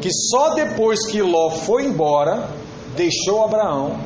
que 0.00 0.10
só 0.10 0.54
depois 0.54 1.06
que 1.06 1.22
Ló 1.22 1.50
foi 1.50 1.84
embora, 1.84 2.48
deixou 2.96 3.44
Abraão, 3.44 3.98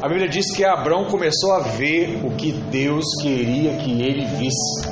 a 0.00 0.08
Bíblia 0.08 0.28
diz 0.28 0.54
que 0.54 0.64
Abraão 0.64 1.06
começou 1.06 1.52
a 1.52 1.60
ver 1.60 2.20
o 2.22 2.30
que 2.36 2.52
Deus 2.52 3.04
queria 3.22 3.76
que 3.78 4.02
ele 4.02 4.26
visse. 4.26 4.88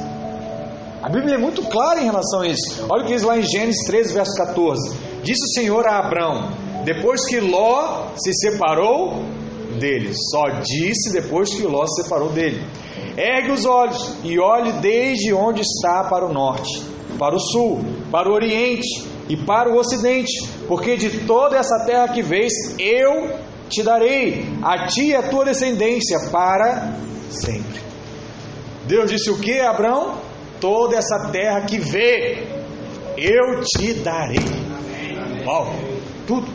A 1.03 1.11
Bíblia 1.11 1.35
é 1.35 1.39
muito 1.39 1.63
clara 1.65 2.01
em 2.01 2.05
relação 2.05 2.41
a 2.41 2.47
isso. 2.47 2.87
Olha 2.89 3.03
o 3.03 3.07
que 3.07 3.13
diz 3.13 3.23
lá 3.23 3.37
em 3.37 3.43
Gênesis 3.43 3.85
13, 3.87 4.15
verso 4.15 4.35
14. 4.37 4.97
Disse 5.23 5.45
o 5.45 5.49
Senhor 5.49 5.87
a 5.87 5.99
Abraão, 5.99 6.51
depois 6.85 7.27
que 7.27 7.39
Ló 7.39 8.07
se 8.17 8.33
separou 8.33 9.23
dele, 9.79 10.13
só 10.31 10.61
disse 10.61 11.13
depois 11.13 11.55
que 11.55 11.63
Ló 11.65 11.85
se 11.87 12.03
separou 12.03 12.31
dele. 12.31 12.65
Ergue 13.17 13.53
os 13.53 13.65
olhos 13.65 14.17
e 14.25 14.39
olhe 14.39 14.73
desde 14.81 15.33
onde 15.33 15.61
está 15.61 16.05
para 16.05 16.27
o 16.27 16.33
norte, 16.33 16.83
para 17.19 17.35
o 17.35 17.39
sul, 17.39 17.85
para 18.11 18.29
o 18.29 18.33
oriente 18.33 19.07
e 19.29 19.37
para 19.37 19.71
o 19.71 19.79
ocidente, 19.79 20.33
porque 20.67 20.97
de 20.97 21.21
toda 21.21 21.57
essa 21.57 21.85
terra 21.87 22.09
que 22.09 22.23
vês, 22.23 22.53
eu 22.79 23.39
te 23.69 23.83
darei, 23.83 24.45
a 24.63 24.87
ti 24.87 25.09
e 25.09 25.15
a 25.15 25.23
tua 25.23 25.45
descendência, 25.45 26.19
para 26.31 26.93
sempre. 27.31 27.81
Deus 28.87 29.11
disse 29.11 29.31
o 29.31 29.39
que, 29.39 29.61
Abraão? 29.61 30.19
Toda 30.61 30.97
essa 30.97 31.31
terra 31.31 31.63
que 31.63 31.79
vê, 31.79 32.47
eu 33.17 33.61
te 33.63 33.95
darei. 33.95 34.39
Tudo. 36.27 36.47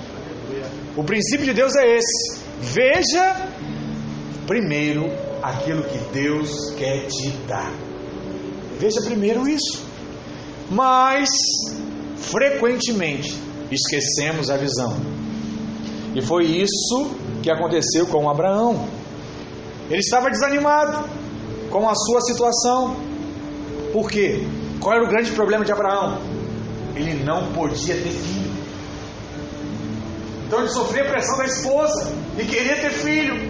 O 0.96 1.04
princípio 1.04 1.46
de 1.46 1.54
Deus 1.54 1.76
é 1.76 1.96
esse. 1.96 2.40
Veja 2.60 3.48
primeiro 4.46 5.10
aquilo 5.42 5.84
que 5.84 5.98
Deus 6.14 6.72
quer 6.78 7.08
te 7.08 7.30
dar. 7.48 7.72
Veja 8.80 9.02
primeiro 9.02 9.48
isso. 9.48 9.84
Mas 10.70 11.30
frequentemente 12.16 13.36
esquecemos 13.72 14.50
a 14.50 14.58
visão. 14.58 14.96
E 16.16 16.22
foi 16.22 16.46
isso 16.46 17.12
que 17.42 17.52
aconteceu 17.52 18.06
com 18.08 18.30
Abraão. 18.30 18.88
Ele 19.90 20.00
estava 20.00 20.30
desanimado 20.30 21.08
com 21.70 21.90
a 21.90 21.96
sua 21.96 22.22
situação. 22.22 22.96
Por 23.92 24.10
quê? 24.10 24.46
Qual 24.80 24.96
era 24.96 25.04
o 25.04 25.10
grande 25.10 25.32
problema 25.32 25.66
de 25.66 25.72
Abraão? 25.72 26.20
Ele 26.96 27.24
não 27.24 27.52
podia 27.54 27.96
ter 27.96 28.10
filho. 28.10 28.50
Então 30.48 30.60
ele 30.60 30.70
sofria 30.70 31.04
a 31.04 31.10
pressão 31.10 31.38
da 31.38 31.46
esposa 31.46 32.12
e 32.38 32.46
queria 32.46 32.76
ter 32.76 32.92
filho. 32.92 33.49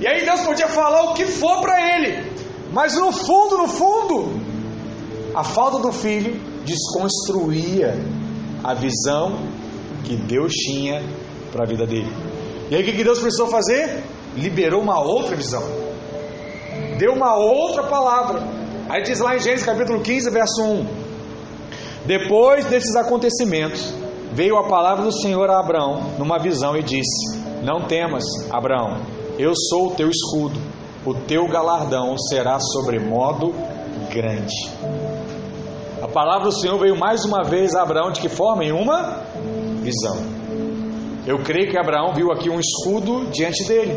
E 0.00 0.06
aí 0.06 0.24
Deus 0.24 0.40
podia 0.40 0.68
falar 0.68 1.10
o 1.10 1.14
que 1.14 1.26
for 1.26 1.60
para 1.60 1.96
ele, 1.96 2.30
mas 2.72 2.94
no 2.94 3.12
fundo, 3.12 3.56
no 3.56 3.68
fundo, 3.68 4.40
a 5.34 5.42
falta 5.42 5.78
do 5.78 5.92
filho 5.92 6.38
desconstruía 6.64 7.94
a 8.62 8.74
visão 8.74 9.38
que 10.04 10.16
Deus 10.16 10.52
tinha 10.52 11.02
para 11.50 11.64
a 11.64 11.66
vida 11.66 11.86
dele. 11.86 12.12
E 12.70 12.74
aí 12.74 12.82
o 12.82 12.84
que 12.84 13.04
Deus 13.04 13.20
precisou 13.20 13.46
fazer? 13.46 14.02
Liberou 14.36 14.82
uma 14.82 15.00
outra 15.00 15.36
visão. 15.36 15.62
Deu 16.98 17.12
uma 17.12 17.36
outra 17.36 17.84
palavra. 17.84 18.42
Aí 18.88 19.02
diz 19.02 19.20
lá 19.20 19.36
em 19.36 19.40
Gênesis 19.40 19.64
capítulo 19.64 20.00
15, 20.00 20.30
verso 20.30 20.62
1. 20.62 20.86
Depois 22.06 22.64
desses 22.66 22.94
acontecimentos, 22.96 23.92
veio 24.32 24.56
a 24.56 24.68
palavra 24.68 25.04
do 25.04 25.12
Senhor 25.12 25.48
a 25.50 25.58
Abraão 25.58 26.14
numa 26.18 26.38
visão 26.38 26.76
e 26.76 26.82
disse: 26.82 27.38
Não 27.62 27.86
temas, 27.86 28.24
Abraão, 28.50 29.00
Eu 29.38 29.52
sou 29.54 29.88
o 29.88 29.94
teu 29.94 30.08
escudo, 30.08 30.58
o 31.04 31.12
teu 31.12 31.46
galardão 31.46 32.16
será 32.16 32.58
sobremodo 32.58 33.54
grande. 34.10 34.54
A 36.02 36.08
palavra 36.08 36.48
do 36.48 36.52
Senhor 36.52 36.78
veio 36.78 36.96
mais 36.96 37.24
uma 37.24 37.42
vez 37.42 37.74
a 37.74 37.82
Abraão 37.82 38.10
de 38.10 38.20
que 38.20 38.28
forma? 38.30 38.64
Em 38.64 38.72
uma 38.72 39.22
visão. 39.82 40.16
Eu 41.26 41.38
creio 41.42 41.70
que 41.70 41.78
Abraão 41.78 42.14
viu 42.14 42.32
aqui 42.32 42.48
um 42.48 42.58
escudo 42.58 43.26
diante 43.30 43.64
dele. 43.64 43.94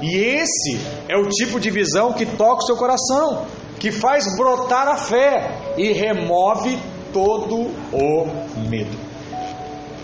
E 0.00 0.16
esse 0.16 0.78
é 1.08 1.16
o 1.16 1.28
tipo 1.28 1.58
de 1.58 1.70
visão 1.70 2.12
que 2.12 2.26
toca 2.26 2.62
o 2.62 2.66
seu 2.66 2.76
coração, 2.76 3.46
que 3.80 3.90
faz 3.90 4.36
brotar 4.36 4.86
a 4.86 4.96
fé 4.96 5.74
e 5.76 5.92
remove 5.92 6.78
todo 7.12 7.70
o 7.92 8.26
medo. 8.68 8.96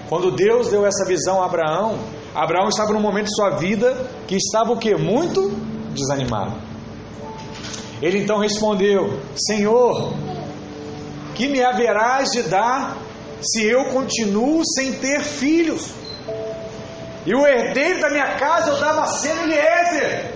Quando 0.08 0.30
Deus 0.30 0.68
deu 0.68 0.86
essa 0.86 1.04
visão 1.04 1.42
a 1.42 1.46
Abraão, 1.46 1.98
Abraão 2.38 2.68
estava 2.68 2.92
num 2.92 3.00
momento 3.00 3.26
de 3.26 3.34
sua 3.34 3.50
vida 3.56 3.96
que 4.28 4.36
estava 4.36 4.70
o 4.70 4.78
que? 4.78 4.94
Muito 4.94 5.50
desanimado. 5.92 6.54
Ele 8.00 8.20
então 8.20 8.38
respondeu: 8.38 9.20
Senhor, 9.34 10.12
que 11.34 11.48
me 11.48 11.60
haverás 11.60 12.30
de 12.30 12.42
dar 12.42 12.96
se 13.42 13.66
eu 13.66 13.86
continuo 13.86 14.62
sem 14.64 14.92
ter 14.92 15.20
filhos? 15.22 15.90
E 17.26 17.34
o 17.34 17.44
herdeiro 17.44 18.00
da 18.00 18.08
minha 18.08 18.36
casa 18.36 18.70
eu 18.70 18.78
dava 18.78 19.04
sendo 19.08 19.42
Eliezer. 19.42 20.32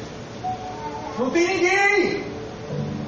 Não 1.17 1.31
tem 1.31 1.47
ninguém. 1.47 2.25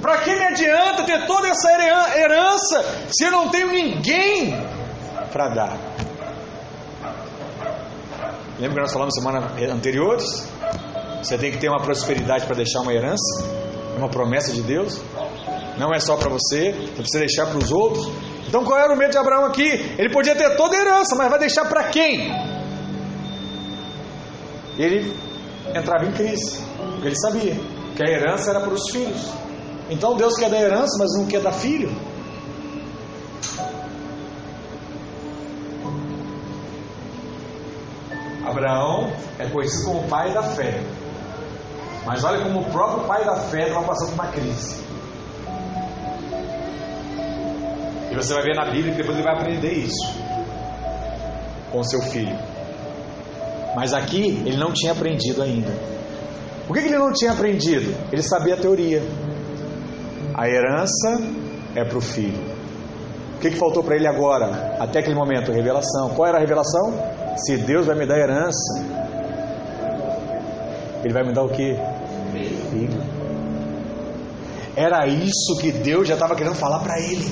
Para 0.00 0.18
que 0.18 0.36
me 0.36 0.44
adianta 0.44 1.02
ter 1.02 1.26
toda 1.26 1.48
essa 1.48 1.68
herança 2.16 3.08
se 3.10 3.24
eu 3.24 3.32
não 3.32 3.48
tenho 3.48 3.72
ninguém 3.72 4.54
para 5.32 5.48
dar? 5.48 5.78
Lembra 8.64 8.76
que 8.76 8.80
nós 8.80 8.92
falamos 8.94 9.14
semana 9.14 9.52
anteriores? 9.74 10.48
Você 11.22 11.36
tem 11.36 11.52
que 11.52 11.58
ter 11.58 11.68
uma 11.68 11.82
prosperidade 11.82 12.46
para 12.46 12.56
deixar 12.56 12.80
uma 12.80 12.94
herança, 12.94 13.44
uma 13.94 14.08
promessa 14.08 14.52
de 14.52 14.62
Deus. 14.62 15.02
Não 15.76 15.92
é 15.92 16.00
só 16.00 16.16
para 16.16 16.30
você, 16.30 16.72
você 16.72 17.02
precisa 17.02 17.18
deixar 17.18 17.46
para 17.48 17.58
os 17.58 17.70
outros. 17.70 18.08
Então 18.48 18.64
qual 18.64 18.78
era 18.78 18.94
o 18.94 18.96
medo 18.96 19.10
de 19.10 19.18
Abraão 19.18 19.44
aqui? 19.44 19.68
Ele 19.98 20.08
podia 20.08 20.34
ter 20.34 20.56
toda 20.56 20.74
a 20.74 20.80
herança, 20.80 21.14
mas 21.14 21.28
vai 21.28 21.38
deixar 21.40 21.66
para 21.66 21.84
quem? 21.90 22.32
Ele 24.78 25.14
entrava 25.74 26.06
em 26.06 26.12
crise, 26.12 26.58
porque 26.92 27.08
ele 27.08 27.20
sabia 27.20 27.54
que 27.94 28.02
a 28.02 28.10
herança 28.10 28.48
era 28.48 28.60
para 28.60 28.72
os 28.72 28.90
filhos. 28.90 29.30
Então 29.90 30.16
Deus 30.16 30.38
quer 30.38 30.48
dar 30.48 30.58
herança, 30.58 30.96
mas 30.98 31.12
não 31.18 31.26
quer 31.26 31.42
dar 31.42 31.52
filho. 31.52 31.94
É 39.38 39.46
conhecido 39.46 39.86
como 39.86 40.08
pai 40.08 40.32
da 40.32 40.42
fé. 40.42 40.80
Mas 42.06 42.22
olha 42.22 42.42
como 42.42 42.60
o 42.60 42.64
próprio 42.70 43.06
pai 43.06 43.24
da 43.24 43.36
fé 43.36 43.68
estava 43.68 43.86
passando 43.86 44.08
por 44.10 44.14
uma 44.14 44.32
crise. 44.32 44.84
E 48.10 48.14
você 48.14 48.34
vai 48.34 48.42
ver 48.42 48.54
na 48.54 48.66
Bíblia 48.66 48.92
que 48.92 48.98
depois 48.98 49.16
ele 49.16 49.24
vai 49.26 49.34
aprender 49.34 49.72
isso 49.72 50.14
com 51.72 51.82
seu 51.82 52.00
filho. 52.02 52.38
Mas 53.74 53.92
aqui 53.92 54.42
ele 54.46 54.56
não 54.56 54.72
tinha 54.72 54.92
aprendido 54.92 55.42
ainda. 55.42 55.72
Por 56.66 56.74
que, 56.74 56.84
ele 56.84 56.96
não 56.96 57.12
tinha 57.12 57.32
aprendido? 57.32 57.94
Ele 58.12 58.22
sabia 58.22 58.54
a 58.54 58.56
teoria. 58.56 59.02
A 60.32 60.48
herança 60.48 61.20
é 61.74 61.84
para 61.84 61.98
o 61.98 62.00
filho. 62.00 62.54
O 63.36 63.38
que 63.40 63.50
faltou 63.50 63.82
para 63.82 63.96
ele 63.96 64.06
agora? 64.06 64.76
Até 64.78 65.00
aquele 65.00 65.14
momento, 65.14 65.52
revelação. 65.52 66.10
Qual 66.14 66.26
era 66.26 66.38
a 66.38 66.40
revelação? 66.40 66.94
Se 67.36 67.56
Deus 67.58 67.84
vai 67.84 67.96
me 67.96 68.06
dar 68.06 68.18
herança, 68.18 69.03
Ele 71.04 71.12
vai 71.12 71.22
me 71.22 71.32
dar 71.34 71.42
o 71.42 71.50
que? 71.50 71.76
Filho. 72.70 73.14
Era 74.74 75.06
isso 75.06 75.58
que 75.60 75.70
Deus 75.70 76.08
já 76.08 76.14
estava 76.14 76.34
querendo 76.34 76.56
falar 76.56 76.80
para 76.80 76.98
ele. 76.98 77.30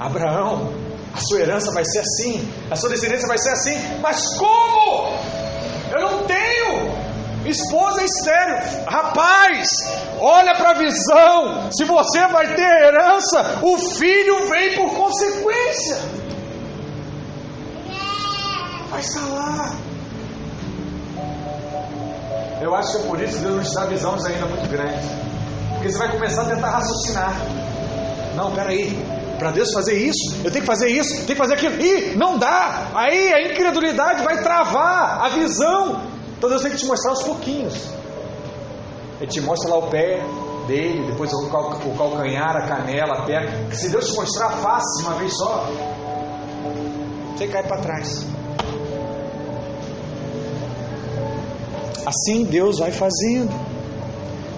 Abraão, 0.00 0.72
a 1.14 1.20
sua 1.20 1.40
herança 1.40 1.70
vai 1.72 1.84
ser 1.84 2.00
assim, 2.00 2.48
a 2.70 2.76
sua 2.76 2.88
descendência 2.88 3.28
vai 3.28 3.38
ser 3.38 3.50
assim, 3.50 3.78
mas 4.00 4.36
como? 4.38 5.14
Eu 5.92 6.00
não 6.00 6.22
tenho. 6.24 7.10
Esposa 7.44 8.02
estéreo, 8.02 8.84
rapaz, 8.86 9.68
olha 10.18 10.54
para 10.54 10.70
a 10.70 10.74
visão. 10.74 11.70
Se 11.70 11.84
você 11.84 12.26
vai 12.28 12.54
ter 12.54 12.62
herança, 12.62 13.60
o 13.62 13.78
filho 13.78 14.48
vem 14.48 14.76
por 14.76 14.94
consequência. 14.94 15.96
Vai 18.90 19.02
lá. 19.30 19.89
Eu 22.60 22.74
acho 22.74 22.92
que 22.92 22.98
é 22.98 23.06
por 23.06 23.20
isso 23.20 23.36
que 23.38 23.42
Deus 23.42 23.56
nos 23.56 23.74
dá 23.74 23.86
visões 23.86 24.24
ainda 24.26 24.46
muito 24.46 24.68
grandes. 24.68 25.06
Porque 25.72 25.90
você 25.90 25.98
vai 25.98 26.12
começar 26.12 26.42
a 26.42 26.44
tentar 26.44 26.70
raciocinar. 26.70 27.34
Não, 28.36 28.52
peraí. 28.52 28.96
Para 29.38 29.50
Deus 29.52 29.72
fazer 29.72 29.94
isso, 29.94 30.36
eu 30.44 30.50
tenho 30.50 30.60
que 30.60 30.66
fazer 30.66 30.90
isso, 30.90 31.14
tenho 31.14 31.28
que 31.28 31.34
fazer 31.36 31.54
aquilo. 31.54 31.80
Ih, 31.80 32.14
não 32.16 32.36
dá. 32.36 32.90
Aí 32.94 33.32
a 33.32 33.50
incredulidade 33.50 34.22
vai 34.22 34.42
travar 34.42 35.24
a 35.24 35.28
visão. 35.30 36.02
Então 36.36 36.50
Deus 36.50 36.60
tem 36.60 36.70
que 36.70 36.76
te 36.76 36.84
mostrar 36.84 37.12
aos 37.12 37.22
pouquinhos. 37.22 37.88
Ele 39.18 39.30
te 39.30 39.40
mostra 39.40 39.70
lá 39.70 39.78
o 39.78 39.88
pé 39.88 40.22
dele, 40.66 41.10
depois 41.10 41.32
o 41.32 41.48
calcanhar, 41.96 42.56
a 42.56 42.62
canela, 42.66 43.20
a 43.20 43.22
perna. 43.22 43.74
Se 43.74 43.88
Deus 43.88 44.10
te 44.10 44.16
mostrar 44.16 44.48
a 44.48 44.50
face 44.50 45.02
uma 45.02 45.14
vez 45.14 45.34
só, 45.34 45.66
você 47.34 47.48
cai 47.48 47.62
para 47.62 47.78
trás. 47.78 48.26
Assim 52.06 52.44
Deus 52.44 52.78
vai 52.78 52.90
fazendo. 52.90 53.50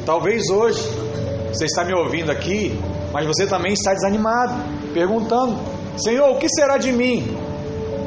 Talvez 0.04 0.48
hoje 0.48 0.82
você 1.52 1.66
está 1.66 1.84
me 1.84 1.94
ouvindo 1.94 2.30
aqui, 2.30 2.78
mas 3.12 3.26
você 3.26 3.46
também 3.46 3.72
está 3.72 3.92
desanimado, 3.92 4.54
perguntando: 4.92 5.58
Senhor, 5.96 6.30
o 6.30 6.38
que 6.38 6.48
será 6.48 6.78
de 6.78 6.92
mim? 6.92 7.36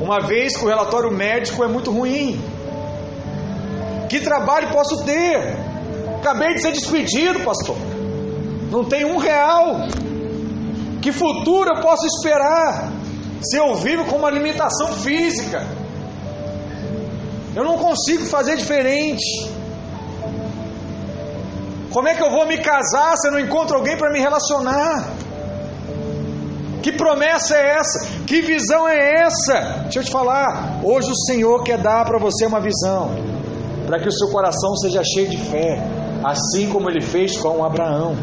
Uma 0.02 0.20
vez 0.20 0.58
que 0.58 0.66
o 0.66 0.68
relatório 0.68 1.12
médico 1.12 1.64
é 1.64 1.68
muito 1.68 1.92
ruim. 1.92 2.40
Que 4.10 4.20
trabalho 4.20 4.70
posso 4.70 5.04
ter? 5.04 5.56
Acabei 6.20 6.54
de 6.56 6.62
ser 6.62 6.72
despedido, 6.72 7.40
pastor. 7.42 7.76
Não 8.72 8.84
tem 8.84 9.06
um 9.06 9.18
real. 9.18 9.88
Que 11.02 11.12
futuro 11.12 11.70
eu 11.70 11.82
posso 11.82 12.06
esperar? 12.08 12.92
Se 13.42 13.58
eu 13.58 13.76
vivo 13.76 14.06
com 14.06 14.18
uma 14.18 14.30
limitação 14.30 14.88
física, 14.94 15.66
eu 17.56 17.64
não 17.64 17.78
consigo 17.78 18.26
fazer 18.26 18.58
diferente. 18.58 19.50
Como 21.92 22.10
é 22.10 22.14
que 22.14 22.22
eu 22.22 22.30
vou 22.30 22.46
me 22.46 22.58
casar 22.58 23.16
se 23.16 23.30
eu 23.30 23.32
não 23.32 23.40
encontro 23.40 23.78
alguém 23.78 23.98
para 23.98 24.12
me 24.12 24.20
relacionar? 24.20 25.08
Que 26.84 26.92
promessa 26.92 27.56
é 27.56 27.78
essa? 27.78 28.06
Que 28.28 28.42
visão 28.42 28.86
é 28.86 29.24
essa? 29.24 29.84
Deixa 29.84 30.00
eu 30.00 30.04
te 30.04 30.12
falar. 30.12 30.82
Hoje 30.84 31.10
o 31.10 31.16
Senhor 31.16 31.64
quer 31.64 31.78
dar 31.78 32.04
para 32.04 32.20
você 32.20 32.46
uma 32.46 32.60
visão, 32.60 33.16
para 33.88 34.00
que 34.00 34.10
o 34.10 34.12
seu 34.12 34.30
coração 34.30 34.76
seja 34.76 35.02
cheio 35.04 35.30
de 35.30 35.38
fé, 35.38 35.82
assim 36.24 36.70
como 36.70 36.90
ele 36.90 37.02
fez 37.02 37.38
com 37.38 37.64
Abraão. 37.64 38.18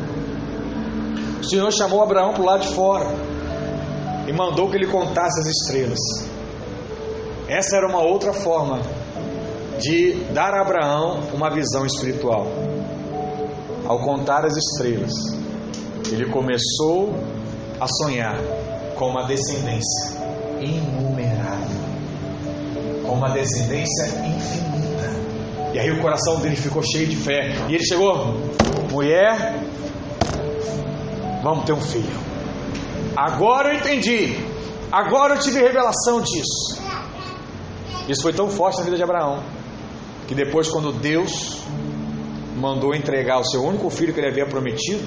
O 1.40 1.44
Senhor 1.44 1.72
chamou 1.72 2.02
Abraão 2.02 2.34
para 2.34 2.42
o 2.42 2.44
lado 2.44 2.60
de 2.60 2.74
fora 2.74 3.06
e 4.28 4.32
mandou 4.32 4.68
que 4.70 4.76
ele 4.76 4.86
contasse 4.86 5.40
as 5.40 5.46
estrelas. 5.46 5.98
Essa 7.48 7.78
era 7.78 7.88
uma 7.88 8.02
outra 8.02 8.34
forma 8.34 8.80
de 9.82 10.14
dar 10.32 10.54
a 10.54 10.62
Abraão 10.62 11.20
uma 11.34 11.50
visão 11.50 11.84
espiritual. 11.84 12.46
Ao 13.84 13.98
contar 13.98 14.44
as 14.44 14.56
estrelas, 14.56 15.12
ele 16.10 16.30
começou 16.30 17.12
a 17.80 17.86
sonhar 17.88 18.36
com 18.94 19.08
uma 19.08 19.24
descendência 19.24 20.22
inumerável, 20.60 21.80
com 23.04 23.12
uma 23.12 23.30
descendência 23.30 24.06
infinita. 24.24 25.10
E 25.74 25.80
aí 25.80 25.90
o 25.90 26.00
coração 26.00 26.38
dele 26.38 26.54
ficou 26.54 26.82
cheio 26.82 27.08
de 27.08 27.16
fé. 27.16 27.52
E 27.68 27.74
ele 27.74 27.84
chegou, 27.84 28.36
mulher, 28.88 29.58
vamos 31.42 31.64
ter 31.64 31.72
um 31.72 31.80
filho. 31.80 32.22
Agora 33.16 33.74
eu 33.74 33.80
entendi. 33.80 34.36
Agora 34.92 35.34
eu 35.34 35.40
tive 35.40 35.60
revelação 35.60 36.20
disso. 36.20 36.80
Isso 38.08 38.22
foi 38.22 38.32
tão 38.32 38.48
forte 38.48 38.78
na 38.78 38.84
vida 38.84 38.96
de 38.96 39.02
Abraão 39.02 39.61
que 40.32 40.34
depois, 40.34 40.70
quando 40.70 40.92
Deus 40.92 41.60
mandou 42.56 42.94
entregar 42.94 43.38
o 43.38 43.44
seu 43.44 43.62
único 43.62 43.90
filho 43.90 44.14
que 44.14 44.20
ele 44.20 44.30
havia 44.30 44.46
prometido, 44.46 45.06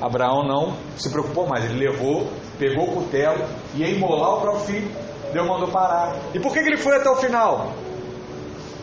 Abraão 0.00 0.46
não 0.46 0.76
se 0.96 1.10
preocupou 1.10 1.48
mais. 1.48 1.64
Ele 1.64 1.88
levou, 1.88 2.30
pegou 2.56 2.84
o 2.84 2.92
cutelo 2.92 3.44
e 3.74 3.80
ia 3.80 3.88
imolar 3.88 4.36
o 4.36 4.40
próprio 4.40 4.64
filho. 4.66 4.90
Deus 5.32 5.48
mandou 5.48 5.68
parar. 5.68 6.20
E 6.32 6.38
por 6.38 6.52
que 6.52 6.60
ele 6.60 6.76
foi 6.76 6.96
até 6.96 7.10
o 7.10 7.16
final? 7.16 7.72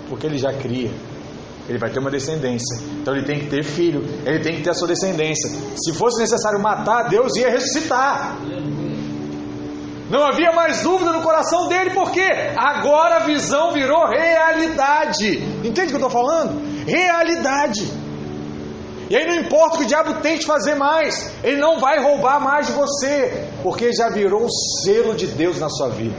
Porque 0.10 0.28
ele 0.28 0.38
já 0.38 0.52
cria. 0.52 0.92
Ele 1.70 1.78
vai 1.78 1.90
ter 1.90 2.00
uma 2.00 2.12
descendência. 2.12 2.80
Então 3.00 3.16
ele 3.16 3.26
tem 3.26 3.40
que 3.40 3.48
ter 3.48 3.64
filho. 3.64 4.04
Ele 4.26 4.40
tem 4.40 4.58
que 4.58 4.64
ter 4.64 4.72
a 4.72 4.74
sua 4.74 4.90
descendência. 4.90 5.50
Se 5.78 5.94
fosse 5.94 6.20
necessário 6.20 6.60
matar, 6.60 7.04
Deus 7.08 7.34
ia 7.38 7.50
ressuscitar. 7.50 8.38
Não 10.10 10.24
havia 10.26 10.52
mais 10.52 10.82
dúvida 10.82 11.12
no 11.12 11.22
coração 11.22 11.68
dele, 11.68 11.92
porque 11.92 12.26
agora 12.58 13.18
a 13.18 13.26
visão 13.26 13.72
virou 13.72 14.08
realidade. 14.08 15.38
Entende 15.64 15.94
o 15.94 15.98
que 15.98 16.04
eu 16.04 16.08
estou 16.08 16.10
falando? 16.10 16.60
Realidade. 16.88 17.88
E 19.10 19.16
aí 19.16 19.26
não 19.26 19.36
importa 19.36 19.76
o 19.76 19.78
que 19.80 19.86
o 19.86 19.88
diabo 19.88 20.16
tente 20.22 20.46
fazer 20.46 20.76
mais, 20.76 21.32
ele 21.44 21.58
não 21.58 21.80
vai 21.80 22.00
roubar 22.00 22.40
mais 22.40 22.68
de 22.68 22.74
você, 22.74 23.48
porque 23.64 23.92
já 23.92 24.10
virou 24.10 24.46
um 24.46 24.50
selo 24.84 25.16
de 25.16 25.26
Deus 25.28 25.60
na 25.60 25.70
sua 25.70 25.90
vida. 25.90 26.16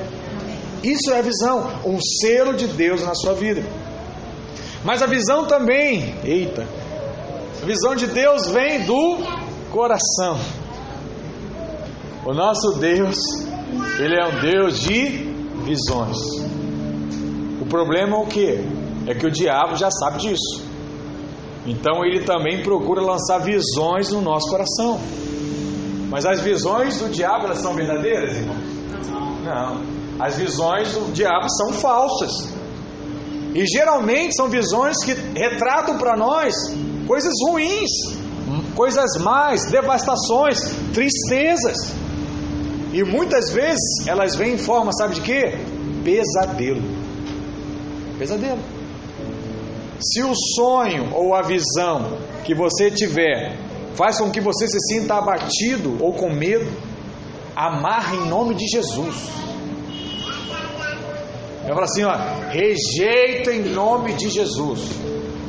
Isso 0.83 1.13
é 1.13 1.19
a 1.19 1.23
visão, 1.23 1.71
um 1.85 1.99
selo 2.01 2.55
de 2.55 2.67
Deus 2.67 3.05
na 3.05 3.15
sua 3.15 3.35
vida. 3.35 3.63
Mas 4.85 5.03
a 5.03 5.07
visão 5.07 5.47
também, 5.47 6.17
eita, 6.25 6.67
a 7.63 7.67
visão 7.67 7.95
de 7.95 8.07
Deus 8.07 8.49
vem 8.49 8.85
do 8.85 9.19
coração. 9.71 10.39
O 12.25 12.33
nosso 12.33 12.73
Deus, 12.79 13.17
ele 13.99 14.17
é 14.17 14.27
um 14.27 14.41
Deus 14.41 14.81
de 14.81 15.31
visões. 15.65 16.17
O 17.61 17.67
problema 17.67 18.17
é 18.17 18.21
o 18.21 18.27
que? 18.27 18.65
É 19.07 19.15
que 19.15 19.27
o 19.27 19.31
diabo 19.31 19.77
já 19.77 19.91
sabe 19.91 20.19
disso. 20.19 20.65
Então 21.67 22.05
ele 22.05 22.21
também 22.21 22.63
procura 22.63 23.01
lançar 23.03 23.39
visões 23.39 24.11
no 24.11 24.21
nosso 24.21 24.49
coração. 24.49 25.01
Mas 26.09 26.27
as 26.27 26.41
visões 26.41 26.99
do 26.99 27.09
diabo 27.09 27.45
elas 27.45 27.59
são 27.59 27.75
verdadeiras, 27.75 28.37
irmão? 28.37 28.57
Não. 29.45 29.81
As 30.19 30.37
visões 30.37 30.93
do 30.93 31.13
diabo 31.13 31.49
são 31.49 31.73
falsas. 31.73 32.53
E 33.55 33.65
geralmente 33.67 34.35
são 34.35 34.49
visões 34.49 34.97
que 35.05 35.13
retratam 35.13 35.99
para 35.99 36.17
nós 36.17 36.55
coisas 37.07 37.33
ruins, 37.49 37.91
coisas 38.75 39.17
más, 39.21 39.67
devastações, 39.71 40.61
tristezas. 40.95 41.93
E 42.93 43.05
muitas 43.05 43.51
vezes 43.53 44.07
elas 44.07 44.35
vêm 44.35 44.55
em 44.55 44.59
forma, 44.59 44.93
sabe 44.93 45.15
de 45.15 45.21
quê? 45.21 45.55
Pesadelo. 46.05 46.83
Pesadelo. 48.19 48.61
Se 50.01 50.23
o 50.23 50.35
sonho 50.35 51.15
ou 51.15 51.35
a 51.35 51.43
visão 51.43 52.19
que 52.45 52.55
você 52.55 52.91
tiver 52.91 53.57
faz 53.95 54.19
com 54.19 54.31
que 54.31 54.41
você 54.41 54.67
se 54.67 54.79
sinta 54.81 55.15
abatido 55.15 55.97
ou 56.01 56.13
com 56.15 56.31
medo, 56.31 56.71
amarre 57.55 58.17
em 58.17 58.29
nome 58.29 58.55
de 58.55 58.67
Jesus. 58.67 59.15
Eu 61.67 61.75
falo 61.75 61.85
assim, 61.85 62.05
ó, 62.05 62.13
rejeita 62.49 63.53
em 63.53 63.63
nome 63.75 64.15
de 64.15 64.31
Jesus. 64.31 64.81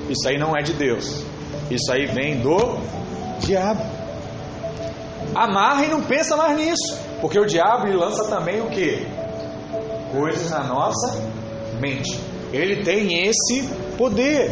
Isso 0.10 0.28
aí 0.28 0.38
não 0.38 0.56
é 0.56 0.62
de 0.62 0.74
Deus. 0.74 1.24
Isso 1.70 1.92
aí 1.92 2.06
vem 2.06 2.42
do 2.42 2.78
diabo. 3.40 3.82
Amarra 5.34 5.86
e 5.86 5.88
não 5.88 6.02
pensa 6.02 6.36
mais 6.36 6.58
nisso, 6.58 7.00
porque 7.22 7.40
o 7.40 7.46
diabo 7.46 7.88
ele 7.88 7.96
lança 7.96 8.26
também 8.26 8.60
o 8.62 8.70
que? 8.70 9.06
Coisas 10.12 10.50
na 10.50 10.64
nossa 10.64 11.22
mente. 11.80 12.20
Ele 12.52 12.84
tem 12.84 13.28
esse 13.28 13.64
poder. 13.98 14.52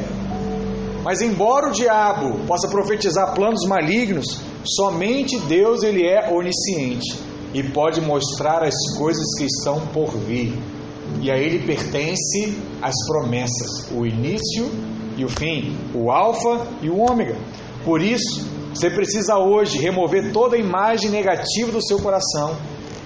Mas 1.03 1.21
embora 1.21 1.69
o 1.69 1.71
diabo 1.71 2.45
possa 2.45 2.67
profetizar 2.67 3.33
planos 3.33 3.65
malignos, 3.65 4.39
somente 4.63 5.39
Deus 5.39 5.81
ele 5.81 6.05
é 6.05 6.31
onisciente 6.31 7.17
e 7.53 7.63
pode 7.63 7.99
mostrar 8.01 8.63
as 8.63 8.75
coisas 8.97 9.25
que 9.37 9.45
estão 9.45 9.81
por 9.87 10.11
vir. 10.11 10.53
E 11.21 11.31
a 11.31 11.37
ele 11.37 11.65
pertence 11.65 12.57
as 12.81 12.93
promessas, 13.07 13.89
o 13.91 14.05
início 14.05 14.69
e 15.17 15.25
o 15.25 15.29
fim, 15.29 15.75
o 15.93 16.11
alfa 16.11 16.67
e 16.81 16.89
o 16.89 16.99
ômega. 16.99 17.35
Por 17.83 18.01
isso, 18.01 18.45
você 18.73 18.89
precisa 18.89 19.37
hoje 19.37 19.79
remover 19.79 20.31
toda 20.31 20.55
a 20.55 20.59
imagem 20.59 21.09
negativa 21.09 21.71
do 21.71 21.85
seu 21.85 21.99
coração 21.99 22.55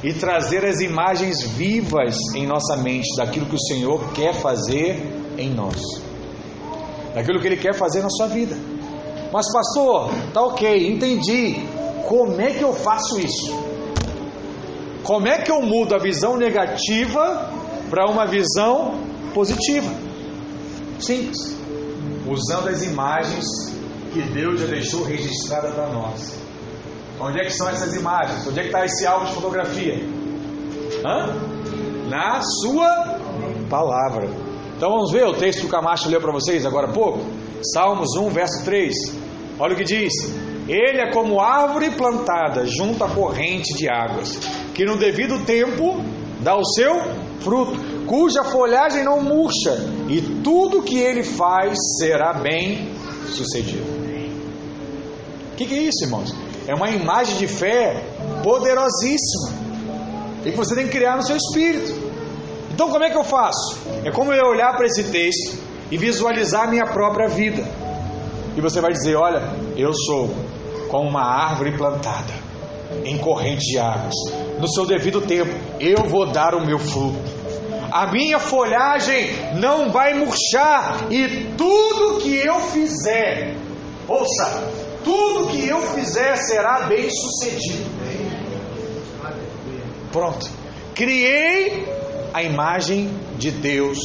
e 0.04 0.14
trazer 0.14 0.66
as 0.66 0.82
imagens 0.82 1.42
vivas 1.42 2.18
em 2.36 2.46
nossa 2.46 2.76
mente 2.76 3.16
daquilo 3.16 3.46
que 3.46 3.56
o 3.56 3.60
Senhor 3.68 4.12
quer 4.14 4.34
fazer 4.34 5.02
em 5.38 5.50
nós, 5.50 5.82
daquilo 7.16 7.40
que 7.40 7.48
Ele 7.48 7.58
quer 7.58 7.74
fazer 7.74 8.02
na 8.02 8.10
sua 8.10 8.28
vida. 8.28 8.56
Mas, 9.32 9.52
pastor, 9.52 10.12
tá 10.34 10.42
ok, 10.42 10.92
entendi. 10.92 11.66
Como 12.08 12.40
é 12.40 12.52
que 12.52 12.64
eu 12.64 12.74
faço 12.74 13.20
isso? 13.20 13.52
Como 15.04 15.28
é 15.28 15.40
que 15.40 15.52
eu 15.52 15.62
mudo 15.62 15.96
a 15.96 15.98
visão 15.98 16.38
negativa 16.38 17.52
para 17.90 18.06
uma 18.10 18.26
visão 18.26 19.00
positiva? 19.34 19.90
Simples. 21.00 21.58
Usando 22.28 22.70
as 22.70 22.84
imagens 22.84 23.46
que 24.14 24.22
Deus 24.22 24.62
já 24.62 24.68
deixou 24.68 25.04
registrada 25.04 25.70
para 25.70 25.90
nós. 25.90 26.40
Onde 27.20 27.40
é 27.40 27.44
que 27.44 27.52
são 27.52 27.68
essas 27.68 27.96
imagens? 27.96 28.46
Onde 28.48 28.60
é 28.60 28.64
que 28.64 28.70
está 28.70 28.86
esse 28.86 29.06
álbum 29.08 29.26
de 29.26 29.34
fotografia? 29.34 29.96
Hã? 31.06 31.34
Na 32.10 32.42
sua 32.42 33.20
palavra. 33.70 34.30
Então 34.78 34.92
vamos 34.92 35.12
ver 35.12 35.26
o 35.26 35.34
texto 35.34 35.62
que 35.62 35.66
o 35.66 35.70
Camacho 35.70 36.10
leu 36.10 36.22
para 36.22 36.32
vocês 36.32 36.66
agora 36.66 36.88
há 36.90 36.94
pouco. 36.94 37.22
Salmos 37.74 38.16
1, 38.16 38.30
verso 38.30 38.64
3. 38.66 38.94
Olha 39.60 39.74
o 39.74 39.78
que 39.78 39.84
diz: 39.84 40.14
Ele 40.68 41.00
é 41.00 41.12
como 41.12 41.40
árvore 41.40 41.92
plantada 41.92 42.66
junto 42.66 43.04
à 43.04 43.10
corrente 43.10 43.74
de 43.76 43.90
águas, 43.90 44.38
que 44.76 44.86
no 44.86 44.98
devido 44.98 45.46
tempo 45.46 46.04
dá 46.42 46.56
o 46.56 46.66
seu 46.66 46.94
fruto, 47.40 47.80
cuja 48.06 48.44
folhagem 48.44 49.04
não 49.04 49.22
murcha, 49.22 49.78
e 50.10 50.22
tudo 50.44 50.84
que 50.84 51.00
ele 51.00 51.24
faz 51.24 51.78
será 51.98 52.34
bem 52.34 52.90
sucedido. 53.28 53.93
O 55.54 55.56
que, 55.56 55.68
que 55.68 55.76
é 55.76 55.82
isso, 55.84 56.04
irmãos? 56.04 56.34
É 56.68 56.74
uma 56.74 56.90
imagem 56.90 57.38
de 57.38 57.48
fé 57.48 58.04
poderosíssima 58.42 59.54
e 60.44 60.52
que 60.52 60.58
você 60.58 60.74
tem 60.76 60.86
que 60.86 60.92
criar 60.92 61.16
no 61.16 61.24
seu 61.24 61.38
espírito. 61.38 61.94
Então, 62.72 62.90
como 62.90 63.04
é 63.04 63.12
que 63.12 63.18
eu 63.18 63.24
faço? 63.24 63.78
É 64.04 64.12
como 64.12 64.34
eu 64.34 64.48
olhar 64.48 64.76
para 64.76 64.88
esse 64.88 65.04
texto 65.06 65.60
e 65.92 65.98
visualizar 65.98 66.64
a 66.64 66.68
minha 66.68 66.86
própria 66.86 67.28
vida. 67.28 67.64
E 68.58 68.62
você 68.62 68.82
vai 68.82 68.92
dizer: 68.92 69.16
Olha, 69.16 69.54
eu 69.78 69.94
sou 69.94 70.34
como 70.90 71.08
uma 71.08 71.24
árvore 71.24 71.78
plantada 71.78 72.34
em 73.06 73.16
corrente 73.20 73.72
de 73.72 73.78
águas. 73.78 74.16
No 74.60 74.68
seu 74.68 74.88
devido 74.88 75.22
tempo, 75.22 75.54
eu 75.80 76.04
vou 76.10 76.32
dar 76.32 76.56
o 76.56 76.66
meu 76.66 76.80
fruto. 76.80 77.20
A 77.92 78.12
minha 78.12 78.40
folhagem 78.40 79.30
não 79.60 79.92
vai 79.92 80.16
murchar, 80.16 81.12
e 81.12 81.54
tudo 81.56 82.18
que 82.22 82.36
eu 82.36 82.60
fizer, 82.60 83.56
ouça, 84.08 84.83
tudo 85.04 85.48
que 85.48 85.68
eu 85.68 85.82
fizer 85.82 86.36
será 86.38 86.82
bem 86.82 87.10
sucedido. 87.10 87.92
Pronto. 90.12 90.50
Criei 90.94 91.88
a 92.34 92.44
imagem 92.44 93.10
de 93.38 93.52
Deus 93.52 93.98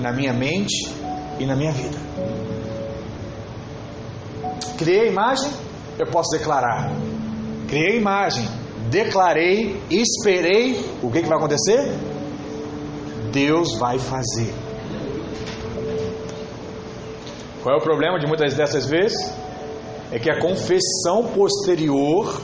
na 0.00 0.12
minha 0.12 0.32
mente 0.32 0.88
e 1.38 1.46
na 1.46 1.54
minha 1.54 1.72
vida. 1.72 1.98
Criei 4.76 5.02
a 5.02 5.06
imagem, 5.06 5.50
eu 5.98 6.06
posso 6.06 6.36
declarar. 6.36 6.90
Criei 7.68 7.92
a 7.92 7.96
imagem, 7.96 8.44
declarei, 8.90 9.80
esperei. 9.90 10.84
O 11.02 11.10
que, 11.10 11.22
que 11.22 11.28
vai 11.28 11.38
acontecer? 11.38 11.92
Deus 13.32 13.78
vai 13.78 13.98
fazer. 13.98 14.52
Qual 17.62 17.76
é 17.76 17.78
o 17.78 17.82
problema 17.82 18.18
de 18.18 18.26
muitas 18.26 18.54
dessas 18.54 18.86
vezes? 18.90 19.41
É 20.12 20.18
que 20.18 20.30
a 20.30 20.38
confissão 20.38 21.24
posterior 21.34 22.38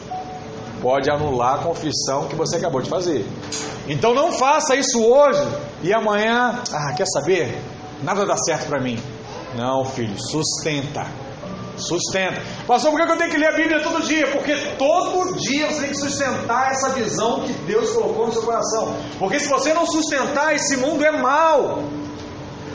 pode 0.80 1.10
anular 1.10 1.56
a 1.56 1.58
confissão 1.58 2.26
que 2.26 2.34
você 2.34 2.56
acabou 2.56 2.80
de 2.80 2.88
fazer. 2.88 3.26
Então 3.86 4.14
não 4.14 4.32
faça 4.32 4.74
isso 4.74 5.02
hoje 5.02 5.46
e 5.82 5.92
amanhã, 5.92 6.62
ah, 6.72 6.94
quer 6.96 7.06
saber? 7.06 7.56
Nada 8.02 8.24
dá 8.24 8.36
certo 8.36 8.68
para 8.68 8.80
mim. 8.80 8.98
Não, 9.56 9.84
filho, 9.84 10.14
sustenta. 10.18 11.06
Sustenta. 11.76 12.42
Pastor, 12.66 12.90
por 12.90 13.04
que 13.04 13.12
eu 13.12 13.16
tenho 13.16 13.30
que 13.30 13.36
ler 13.36 13.48
a 13.48 13.56
Bíblia 13.56 13.82
todo 13.82 14.02
dia? 14.02 14.26
Porque 14.28 14.54
todo 14.76 15.36
dia 15.36 15.70
você 15.70 15.80
tem 15.80 15.90
que 15.90 15.96
sustentar 15.96 16.72
essa 16.72 16.90
visão 16.90 17.42
que 17.42 17.52
Deus 17.52 17.90
colocou 17.90 18.26
no 18.26 18.32
seu 18.32 18.42
coração. 18.42 18.96
Porque 19.18 19.38
se 19.38 19.48
você 19.48 19.72
não 19.72 19.86
sustentar, 19.86 20.54
esse 20.54 20.76
mundo 20.76 21.04
é 21.04 21.12
mau. 21.12 21.82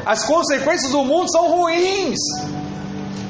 As 0.06 0.26
consequências 0.26 0.92
do 0.92 1.04
mundo 1.04 1.32
são 1.32 1.50
ruins. 1.50 2.20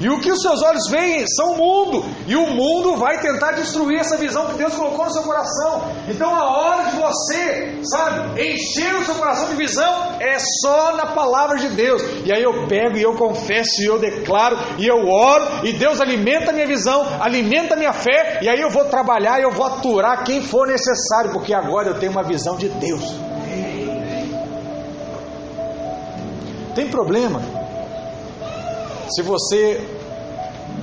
E 0.03 0.09
o 0.09 0.19
que 0.19 0.29
os 0.29 0.41
seus 0.41 0.61
olhos 0.61 0.89
veem 0.89 1.25
são 1.25 1.53
o 1.53 1.57
mundo. 1.57 2.03
E 2.27 2.35
o 2.35 2.47
mundo 2.47 2.97
vai 2.97 3.21
tentar 3.21 3.53
destruir 3.53 4.01
essa 4.01 4.17
visão 4.17 4.47
que 4.47 4.57
Deus 4.57 4.75
colocou 4.75 5.05
no 5.05 5.11
seu 5.13 5.23
coração. 5.23 5.81
Então 6.09 6.35
a 6.35 6.43
hora 6.57 6.83
de 6.91 6.97
você, 6.97 7.79
sabe, 7.83 8.41
encher 8.41 8.93
o 8.95 9.05
seu 9.05 9.15
coração 9.15 9.47
de 9.47 9.55
visão 9.55 10.17
é 10.19 10.37
só 10.61 10.97
na 10.97 11.05
palavra 11.05 11.57
de 11.57 11.69
Deus. 11.69 12.03
E 12.25 12.33
aí 12.33 12.43
eu 12.43 12.67
pego 12.67 12.97
e 12.97 13.01
eu 13.01 13.15
confesso 13.15 13.81
e 13.81 13.85
eu 13.85 13.97
declaro 13.97 14.57
e 14.77 14.85
eu 14.85 15.07
oro. 15.07 15.65
E 15.65 15.71
Deus 15.71 16.01
alimenta 16.01 16.51
a 16.51 16.53
minha 16.53 16.67
visão, 16.67 17.07
alimenta 17.21 17.75
a 17.75 17.77
minha 17.77 17.93
fé. 17.93 18.39
E 18.41 18.49
aí 18.49 18.59
eu 18.59 18.69
vou 18.69 18.83
trabalhar 18.83 19.39
e 19.39 19.43
eu 19.43 19.51
vou 19.51 19.65
aturar 19.65 20.25
quem 20.25 20.41
for 20.41 20.67
necessário. 20.67 21.31
Porque 21.31 21.53
agora 21.53 21.87
eu 21.87 21.97
tenho 21.97 22.11
uma 22.11 22.23
visão 22.23 22.57
de 22.57 22.67
Deus. 22.67 23.15
Tem 26.75 26.89
problema 26.89 27.41
se 29.09 29.21
você 29.21 29.79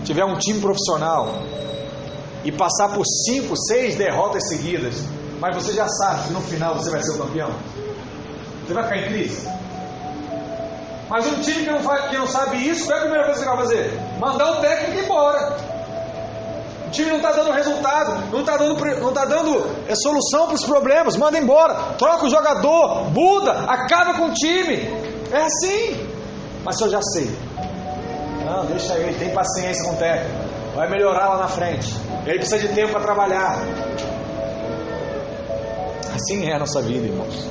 tiver 0.05 0.25
um 0.25 0.37
time 0.37 0.61
profissional 0.61 1.35
e 2.45 2.51
passar 2.51 2.89
por 2.95 3.05
cinco, 3.05 3.55
seis 3.57 3.97
derrotas 3.97 4.49
seguidas, 4.49 4.95
mas 5.41 5.55
você 5.55 5.73
já 5.73 5.89
sabe 5.89 6.29
que 6.29 6.33
no 6.33 6.41
final 6.41 6.75
você 6.75 6.91
vai 6.91 7.03
ser 7.03 7.13
o 7.13 7.19
campeão? 7.19 7.51
Você 8.67 8.75
vai 8.75 8.85
ficar 8.85 8.97
em 8.99 9.09
crise? 9.09 9.49
Mas 11.09 11.27
um 11.27 11.41
time 11.41 11.65
que 11.65 11.71
não, 11.71 11.81
faz, 11.81 12.09
que 12.09 12.17
não 12.17 12.27
sabe 12.29 12.69
isso, 12.69 12.87
qual 12.87 12.97
é 12.97 12.99
a 12.99 13.03
primeira 13.03 13.27
coisa 13.27 13.41
que 13.41 13.47
vai 13.47 13.57
fazer? 13.57 14.01
Mandar 14.21 14.53
o 14.53 14.61
técnico 14.61 15.05
embora. 15.05 15.57
O 16.87 16.91
time 16.91 17.11
não 17.11 17.17
está 17.17 17.33
dando 17.33 17.51
resultado, 17.51 18.31
não 18.31 18.41
está 18.41 18.57
dando, 18.57 19.01
não 19.01 19.13
tá 19.13 19.25
dando 19.25 19.67
é, 19.89 19.95
solução 19.97 20.47
para 20.47 20.55
os 20.55 20.65
problemas, 20.65 21.17
manda 21.17 21.39
embora, 21.39 21.95
troca 21.99 22.27
o 22.27 22.29
jogador, 22.29 23.11
muda, 23.11 23.53
acaba 23.67 24.15
com 24.15 24.27
o 24.27 24.33
time. 24.33 24.77
É 25.33 25.43
assim. 25.43 26.09
Mas 26.65 26.81
eu 26.81 26.91
já 26.91 27.01
sei. 27.03 27.31
Não, 28.51 28.67
deixa 28.67 28.95
ele, 28.99 29.17
tem 29.17 29.31
paciência 29.31 29.89
com 29.89 29.95
o 29.95 29.97
técnico. 29.97 30.35
Vai 30.75 30.91
melhorar 30.91 31.29
lá 31.29 31.39
na 31.39 31.49
frente. 31.49 31.95
Ele 32.27 32.39
precisa 32.39 32.59
de 32.59 32.69
tempo 32.75 32.91
para 32.91 33.01
trabalhar. 33.01 33.57
Assim 36.13 36.49
é 36.49 36.57
a 36.57 36.59
nossa 36.59 36.83
vida, 36.83 37.07
irmãos. 37.07 37.49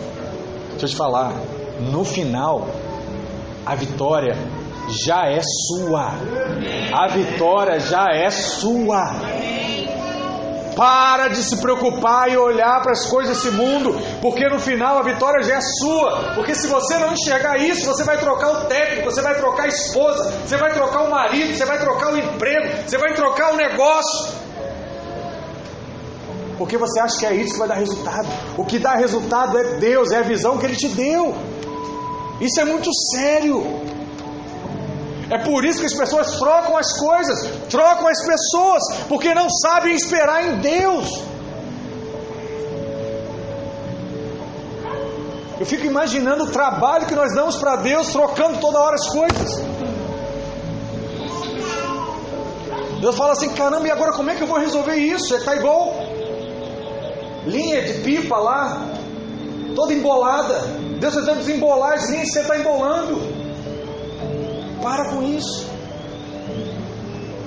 Deixa 0.72 0.86
eu 0.86 0.89
te 0.89 0.95
falar. 0.97 1.34
No 1.80 2.04
final, 2.04 2.68
a 3.66 3.76
vitória 3.76 4.36
já 5.06 5.26
é 5.26 5.39
sua. 5.41 6.12
A 6.93 7.08
vitória 7.08 7.80
já 7.80 8.08
é 8.14 8.30
sua. 8.30 9.16
Para 10.80 11.27
de 11.27 11.43
se 11.43 11.57
preocupar 11.57 12.32
e 12.32 12.38
olhar 12.38 12.82
para 12.82 12.93
as 12.93 13.05
coisas 13.05 13.36
desse 13.36 13.51
mundo, 13.53 13.93
porque 14.21 14.47
no 14.47 14.61
final 14.61 14.97
a 14.97 15.03
vitória 15.03 15.43
já 15.43 15.55
é 15.55 15.61
sua. 15.61 16.36
Porque 16.36 16.55
se 16.55 16.67
você 16.67 16.97
não 16.97 17.11
enxergar 17.11 17.57
isso, 17.57 17.86
você 17.86 18.05
vai 18.05 18.17
trocar 18.17 18.49
o 18.49 18.65
técnico, 18.67 19.11
você 19.11 19.21
vai 19.21 19.36
trocar 19.36 19.63
a 19.63 19.67
esposa, 19.67 20.32
você 20.47 20.55
vai 20.55 20.71
trocar 20.71 21.01
o 21.01 21.11
marido, 21.11 21.53
você 21.53 21.65
vai 21.65 21.80
trocar 21.80 22.13
o 22.13 22.17
emprego, 22.17 22.88
você 22.88 22.97
vai 22.97 23.13
trocar 23.13 23.51
o 23.51 23.57
negócio. 23.57 24.34
Porque 26.57 26.77
você 26.77 27.01
acha 27.01 27.19
que 27.19 27.25
é 27.25 27.36
isso 27.36 27.55
que 27.55 27.59
vai 27.59 27.67
dar 27.67 27.75
resultado. 27.75 28.30
O 28.57 28.63
que 28.63 28.80
dá 28.80 28.95
resultado 28.95 29.57
é 29.57 29.63
Deus, 29.80 30.13
é 30.13 30.19
a 30.19 30.21
visão 30.21 30.57
que 30.57 30.65
Ele 30.65 30.77
te 30.77 30.88
deu. 30.88 31.36
Isso 32.39 32.57
é 32.61 32.63
muito 32.63 32.89
sério. 33.11 33.99
É 35.30 35.38
por 35.38 35.63
isso 35.63 35.80
que 35.80 35.86
as 35.86 35.93
pessoas 35.93 36.38
trocam 36.38 36.75
as 36.75 36.97
coisas, 36.97 37.47
trocam 37.69 38.07
as 38.07 38.25
pessoas, 38.25 38.84
porque 39.07 39.34
não 39.36 39.47
sabem 39.49 39.93
esperar 39.93 40.43
em 40.45 40.59
Deus. 40.59 41.23
Eu 45.59 45.65
fico 45.65 45.86
imaginando 45.86 46.45
o 46.45 46.47
trabalho 46.47 47.05
que 47.05 47.13
nós 47.13 47.36
damos 47.36 47.57
para 47.57 47.75
Deus, 47.75 48.07
trocando 48.07 48.59
toda 48.59 48.80
hora 48.80 48.95
as 48.95 49.09
coisas. 49.09 49.61
Deus 53.01 53.15
fala 53.15 53.34
assim: 53.34 53.49
caramba, 53.49 53.88
e 53.88 53.91
agora 53.91 54.13
como 54.13 54.30
é 54.30 54.36
que 54.36 54.41
eu 54.41 54.47
vou 54.47 54.57
resolver 54.57 54.95
isso? 54.95 55.36
Está 55.36 55.55
igual 55.55 55.93
linha 57.45 57.82
de 57.84 58.01
pipa 58.01 58.38
lá, 58.38 58.86
toda 59.75 59.93
embolada. 59.93 60.59
Deus 60.99 61.15
está 61.15 61.34
desembolar 61.34 61.93
as 61.93 62.09
linhas 62.09 62.27
que 62.27 62.34
você 62.34 62.39
está 62.41 62.57
embolando. 62.57 63.28
Para 64.82 65.09
com 65.09 65.23
isso. 65.23 65.67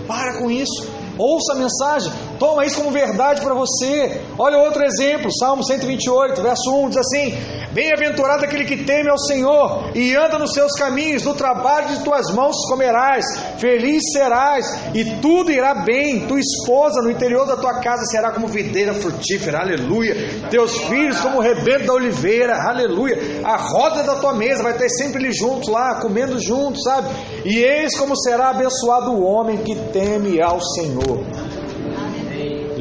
Para 0.06 0.38
com 0.38 0.50
isso. 0.50 0.88
Ouça 1.18 1.52
a 1.52 1.56
mensagem. 1.56 2.12
Toma 2.42 2.66
isso 2.66 2.78
como 2.78 2.90
verdade 2.90 3.40
para 3.40 3.54
você. 3.54 4.20
Olha 4.36 4.58
outro 4.58 4.82
exemplo, 4.84 5.30
Salmo 5.32 5.62
128, 5.64 6.42
verso 6.42 6.74
1 6.74 6.88
diz 6.88 6.98
assim: 6.98 7.38
Bem-aventurado 7.70 8.44
aquele 8.44 8.64
que 8.64 8.78
teme 8.78 9.08
ao 9.08 9.16
Senhor 9.16 9.92
e 9.94 10.16
anda 10.16 10.40
nos 10.40 10.52
seus 10.52 10.72
caminhos, 10.72 11.22
no 11.22 11.34
trabalho 11.34 11.86
de 11.86 12.02
tuas 12.02 12.34
mãos 12.34 12.56
comerás, 12.68 13.24
feliz 13.58 14.02
serás 14.12 14.66
e 14.92 15.04
tudo 15.20 15.52
irá 15.52 15.72
bem. 15.84 16.26
Tua 16.26 16.40
esposa 16.40 17.00
no 17.00 17.12
interior 17.12 17.46
da 17.46 17.56
tua 17.56 17.78
casa 17.78 18.04
será 18.06 18.32
como 18.32 18.48
videira 18.48 18.92
frutífera, 18.92 19.60
aleluia. 19.60 20.16
Teus 20.50 20.76
filhos 20.78 21.20
como 21.20 21.38
o 21.38 21.40
rebento 21.40 21.86
da 21.86 21.94
oliveira, 21.94 22.60
aleluia. 22.60 23.20
A 23.44 23.56
roda 23.56 24.02
da 24.02 24.16
tua 24.16 24.34
mesa 24.34 24.64
vai 24.64 24.76
ter 24.76 24.88
sempre 24.88 25.22
eles 25.22 25.38
juntos 25.38 25.68
lá, 25.68 26.00
comendo 26.00 26.40
juntos, 26.40 26.82
sabe? 26.82 27.08
E 27.44 27.62
eis 27.62 27.96
como 27.96 28.16
será 28.16 28.50
abençoado 28.50 29.12
o 29.12 29.22
homem 29.22 29.58
que 29.58 29.76
teme 29.92 30.42
ao 30.42 30.60
Senhor. 30.60 31.51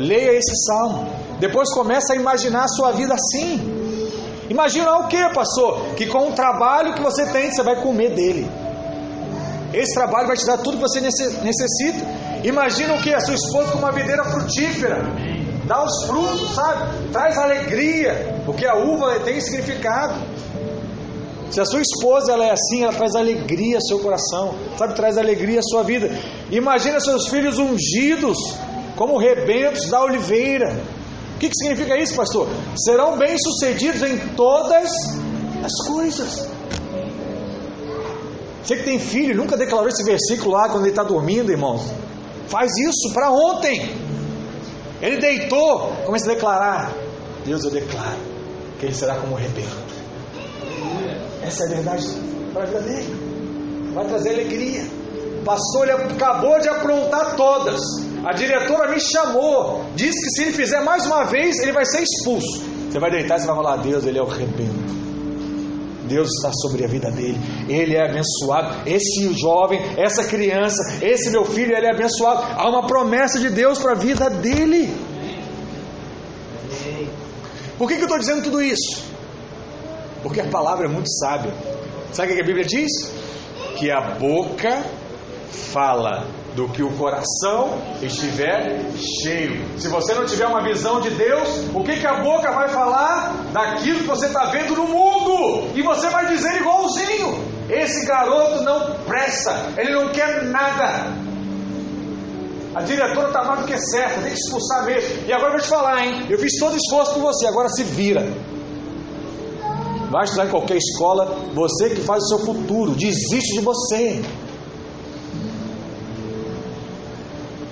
Leia 0.02 0.34
esse 0.34 0.56
salmo. 0.66 1.08
Depois 1.40 1.72
começa 1.74 2.14
a 2.14 2.16
imaginar 2.16 2.64
a 2.64 2.68
sua 2.68 2.92
vida 2.92 3.14
assim. 3.14 3.60
Imagina 4.50 4.98
o 4.98 5.08
que, 5.08 5.30
pastor? 5.34 5.96
Que 5.96 6.08
com 6.08 6.30
o 6.30 6.34
trabalho 6.34 6.94
que 6.94 7.02
você 7.02 7.26
tem, 7.28 7.52
você 7.52 7.64
vai 7.64 7.76
comer 7.82 8.14
dele. 8.14 8.50
Esse 9.74 9.94
trabalho 9.94 10.28
vai 10.28 10.36
te 10.36 10.46
dar 10.46 10.58
tudo 10.58 10.78
que 10.78 10.84
você 10.84 11.00
necessita. 11.00 12.06
Imagina 12.44 12.96
o 12.96 13.02
que? 13.02 13.14
A 13.14 13.20
sua 13.22 13.36
esposa 13.36 13.72
com 13.72 13.78
uma 13.78 13.92
videira 13.92 14.24
frutífera. 14.26 15.02
Dá 15.66 15.84
os 15.84 16.06
frutos, 16.06 16.54
sabe? 16.54 17.12
Traz 17.14 17.38
alegria. 17.38 18.42
Porque 18.46 18.66
a 18.66 18.76
uva 18.76 19.20
tem 19.22 19.40
significado. 19.40 20.16
Se 21.52 21.60
a 21.60 21.66
sua 21.66 21.82
esposa 21.82 22.32
ela 22.32 22.46
é 22.46 22.52
assim, 22.52 22.84
ela 22.84 22.94
traz 22.94 23.14
alegria 23.14 23.76
ao 23.76 23.82
seu 23.82 24.00
coração, 24.00 24.56
sabe? 24.78 24.96
Traz 24.96 25.18
alegria 25.18 25.60
à 25.60 25.64
sua 25.64 25.84
vida. 25.84 26.10
Imagina 26.50 27.00
seus 27.00 27.28
filhos 27.28 27.58
ungidos, 27.58 28.38
como 29.02 29.18
rebentos 29.18 29.90
da 29.90 30.02
oliveira 30.02 30.80
que, 31.42 31.50
que 31.50 31.56
significa 31.56 31.98
isso, 31.98 32.16
pastor? 32.16 32.48
Serão 32.76 33.18
bem-sucedidos 33.18 34.04
em 34.04 34.16
todas 34.36 34.92
as 35.64 35.88
coisas. 35.88 36.48
Você 38.64 38.76
que 38.76 38.84
tem 38.84 39.00
filho, 39.00 39.36
nunca 39.36 39.58
declarou 39.58 39.88
esse 39.88 40.04
versículo 40.04 40.52
lá 40.52 40.70
quando 40.70 40.84
ele 40.84 40.92
está 40.92 41.04
dormindo, 41.04 41.52
irmãos? 41.52 41.82
Faz 42.48 42.70
isso 42.78 43.12
para 43.12 43.32
ontem. 43.32 43.92
Ele 45.02 45.18
deitou, 45.18 45.92
começa 46.06 46.30
a 46.30 46.36
declarar: 46.36 46.94
Deus, 47.44 47.64
eu 47.64 47.72
declaro 47.72 48.20
que 48.80 48.86
ele 48.86 48.94
será 48.94 49.16
como 49.16 49.34
rebento. 49.34 49.96
Essa 51.42 51.64
é 51.64 51.66
a 51.66 51.70
verdade 51.70 52.08
para 52.54 52.64
a 52.64 52.66
vida 52.68 52.82
dele. 52.82 53.92
Vai 53.96 54.06
trazer 54.06 54.30
alegria. 54.30 54.84
O 55.42 55.44
pastor 55.44 55.90
ele 55.90 56.04
acabou 56.14 56.60
de 56.60 56.70
aprontar 56.70 57.36
todas. 57.36 57.82
A 58.24 58.34
diretora 58.34 58.92
me 58.92 59.00
chamou, 59.00 59.86
disse 59.96 60.20
que 60.22 60.30
se 60.32 60.42
ele 60.44 60.52
fizer 60.52 60.82
mais 60.82 61.06
uma 61.06 61.24
vez, 61.24 61.60
ele 61.60 61.72
vai 61.72 61.86
ser 61.86 62.04
expulso. 62.04 62.64
Você 62.90 63.00
vai 63.00 63.10
deitar 63.10 63.40
e 63.40 63.46
vai 63.46 63.56
falar: 63.56 63.78
Deus, 63.78 64.06
ele 64.06 64.20
é 64.20 64.22
o 64.22 64.28
rebento. 64.28 65.02
Deus 66.08 66.30
está 66.30 66.52
sobre 66.52 66.84
a 66.84 66.88
vida 66.88 67.10
dele, 67.10 67.40
ele 67.70 67.96
é 67.96 68.10
abençoado. 68.10 68.88
Esse 68.88 69.34
jovem, 69.34 69.80
essa 69.98 70.26
criança, 70.26 71.00
esse 71.02 71.30
meu 71.30 71.46
filho, 71.46 71.76
ele 71.76 71.86
é 71.86 71.92
abençoado. 71.92 72.44
Há 72.58 72.70
uma 72.70 72.86
promessa 72.86 73.40
de 73.40 73.50
Deus 73.50 73.80
para 73.80 73.94
a 73.94 73.96
vida 73.96 74.30
dele. 74.30 74.94
Por 77.78 77.88
que, 77.88 77.96
que 77.96 78.02
eu 78.02 78.06
estou 78.06 78.20
dizendo 78.20 78.44
tudo 78.44 78.62
isso? 78.62 79.04
Porque 80.22 80.42
a 80.42 80.48
palavra 80.48 80.86
é 80.86 80.90
muito 80.90 81.10
sábia. 81.10 81.54
Sabe 82.12 82.34
o 82.34 82.36
que 82.36 82.42
a 82.42 82.46
Bíblia 82.46 82.66
diz? 82.66 82.92
Que 83.78 83.90
a 83.90 84.02
boca 84.20 84.84
fala 85.50 86.28
do 86.56 86.68
que 86.70 86.84
o 86.84 86.92
coração 86.98 87.82
estiver 88.02 88.82
cheio. 89.24 89.80
Se 89.80 89.88
você 89.88 90.14
não 90.14 90.26
tiver 90.26 90.46
uma 90.48 90.62
visão 90.62 91.00
de 91.00 91.10
Deus, 91.12 91.48
o 91.74 91.84
que, 91.84 91.98
que 91.98 92.08
a 92.08 92.22
boca 92.22 92.52
vai 92.52 92.68
falar? 92.68 93.34
Daquilo 93.54 94.00
que 94.00 94.08
você 94.08 94.28
está 94.28 94.46
vendo 94.46 94.76
no 94.76 94.88
mundo. 94.88 95.70
E 95.76 95.82
você 95.82 96.10
vai 96.10 96.28
dizer 96.28 96.60
igualzinho: 96.60 97.44
esse 97.70 98.06
garoto 98.06 98.64
não 98.64 98.96
presta, 99.06 99.56
ele 99.78 99.94
não 99.94 100.10
quer 100.10 100.44
nada. 100.44 101.32
A 102.74 102.82
diretora 102.82 103.28
está 103.28 103.44
mais 103.44 103.62
do 103.62 103.68
que 103.68 103.78
certa, 103.78 104.22
tem 104.22 104.32
que 104.32 104.40
expulsar 104.40 104.86
mesmo. 104.86 105.28
E 105.28 105.34
agora 105.34 105.50
eu 105.50 105.58
vou 105.58 105.62
te 105.62 105.68
falar, 105.68 106.06
hein? 106.06 106.26
Eu 106.30 106.40
fiz 106.40 106.58
todo 106.58 106.76
esforço 106.76 107.14
por 107.14 107.22
você, 107.22 107.48
agora 107.48 107.68
se 107.70 107.84
vira. 107.84 108.26
Vai 110.10 110.24
estudar 110.24 110.46
em 110.46 110.50
qualquer 110.50 110.78
escola, 110.78 111.38
você 111.54 111.90
que 111.90 112.02
faz 112.02 112.24
o 112.24 112.28
seu 112.28 112.40
futuro, 112.40 112.92
desiste 112.92 113.60
de 113.60 113.62
você. 113.62 114.22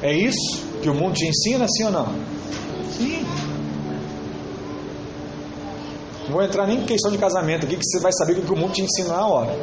É 0.01 0.13
isso 0.13 0.65
que 0.81 0.89
o 0.89 0.93
mundo 0.93 1.13
te 1.13 1.27
ensina, 1.27 1.65
sim 1.67 1.83
ou 1.85 1.91
não? 1.91 2.07
Sim. 2.91 3.25
Não 6.25 6.35
vou 6.35 6.43
entrar 6.43 6.67
nem 6.67 6.79
em 6.81 6.85
questão 6.85 7.11
de 7.11 7.17
casamento 7.17 7.65
aqui, 7.65 7.75
que 7.75 7.83
você 7.83 7.99
vai 7.99 8.13
saber 8.13 8.33
o 8.33 8.41
que 8.41 8.53
o 8.53 8.55
mundo 8.55 8.73
te 8.73 8.81
ensina 8.81 9.09
na 9.09 9.27
hora. 9.27 9.57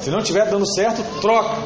Se 0.00 0.08
não 0.08 0.20
estiver 0.20 0.48
dando 0.48 0.66
certo, 0.72 1.02
troca. 1.20 1.58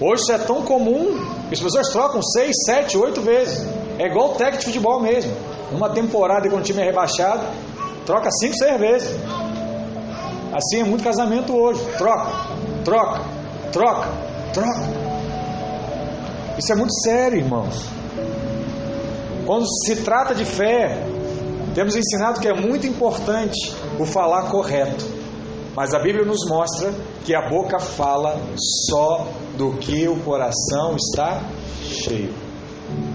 Hoje 0.00 0.22
isso 0.22 0.32
é 0.32 0.38
tão 0.38 0.62
comum 0.62 1.18
que 1.48 1.54
as 1.54 1.60
pessoas 1.60 1.88
trocam 1.88 2.22
seis, 2.22 2.56
sete, 2.64 2.96
oito 2.96 3.20
vezes. 3.20 3.66
É 3.98 4.06
igual 4.06 4.30
o 4.30 4.34
técnico 4.34 4.60
de 4.60 4.66
futebol 4.66 5.00
mesmo. 5.00 5.32
Uma 5.70 5.90
temporada 5.90 6.48
quando 6.48 6.62
o 6.62 6.64
time 6.64 6.80
é 6.80 6.84
rebaixado, 6.84 7.42
troca 8.06 8.30
cinco, 8.30 8.54
seis 8.56 8.80
vezes. 8.80 9.10
Assim 10.52 10.80
é 10.80 10.84
muito 10.84 11.04
casamento 11.04 11.54
hoje. 11.54 11.80
Troca, 11.98 12.30
troca, 12.84 13.22
troca, 13.72 14.08
troca. 14.52 15.02
Isso 16.58 16.72
é 16.72 16.76
muito 16.76 16.94
sério, 17.02 17.38
irmãos. 17.38 17.88
Quando 19.46 19.66
se 19.84 19.96
trata 19.96 20.34
de 20.34 20.44
fé, 20.44 21.02
temos 21.74 21.96
ensinado 21.96 22.40
que 22.40 22.46
é 22.46 22.54
muito 22.54 22.86
importante 22.86 23.74
o 23.98 24.04
falar 24.04 24.50
correto. 24.50 25.04
Mas 25.74 25.94
a 25.94 25.98
Bíblia 25.98 26.24
nos 26.24 26.46
mostra 26.48 26.92
que 27.24 27.34
a 27.34 27.48
boca 27.48 27.78
fala 27.78 28.38
só 28.88 29.26
do 29.56 29.72
que 29.78 30.06
o 30.06 30.20
coração 30.20 30.96
está 30.96 31.42
cheio. 31.82 32.51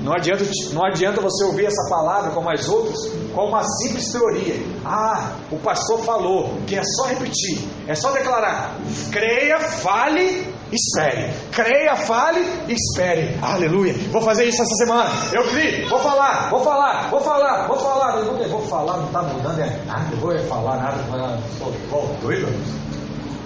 Não 0.07 0.13
adianta, 0.13 0.45
não 0.71 0.85
adianta 0.85 1.19
você 1.19 1.43
ouvir 1.43 1.65
essa 1.65 1.89
palavra 1.89 2.31
como 2.31 2.49
as 2.49 2.65
outras, 2.69 2.97
com 3.35 3.43
uma 3.43 3.61
simples 3.61 4.09
teoria. 4.09 4.55
Ah, 4.85 5.33
o 5.51 5.57
pastor 5.57 5.99
falou 6.05 6.53
que 6.65 6.77
é 6.77 6.81
só 6.81 7.07
repetir, 7.07 7.67
é 7.85 7.93
só 7.93 8.11
declarar. 8.11 8.77
Creia, 9.11 9.59
fale, 9.59 10.47
espere. 10.71 11.33
Creia, 11.51 11.97
fale 11.97 12.39
espere. 12.69 13.37
Aleluia. 13.41 13.93
Vou 14.09 14.21
fazer 14.21 14.45
isso 14.45 14.61
essa 14.61 14.75
semana. 14.75 15.09
Eu 15.33 15.43
criei, 15.49 15.85
vou 15.89 15.99
falar, 15.99 16.51
vou 16.51 16.61
falar, 16.61 17.09
vou 17.09 17.19
falar, 17.19 17.67
vou 17.67 17.77
falar. 17.77 18.21
Vou, 18.21 18.47
vou 18.47 18.61
falar, 18.61 18.97
não 18.99 19.07
está 19.07 19.21
mudando 19.23 19.59
é 19.59 19.81
nada. 19.85 20.07
Eu 20.09 20.19
vou 20.19 20.39
falar 20.47 20.77
nada. 20.77 21.37
Estou 21.51 22.15
doido. 22.21 22.47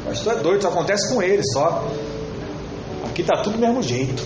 Pastor 0.05 0.33
é 0.33 0.35
doido, 0.35 0.59
isso 0.59 0.67
acontece 0.67 1.11
com 1.11 1.23
ele 1.23 1.41
só. 1.53 1.83
Aqui 3.09 3.21
está 3.21 3.41
tudo 3.41 3.53
do 3.53 3.59
mesmo 3.59 3.81
jeito. 3.81 4.23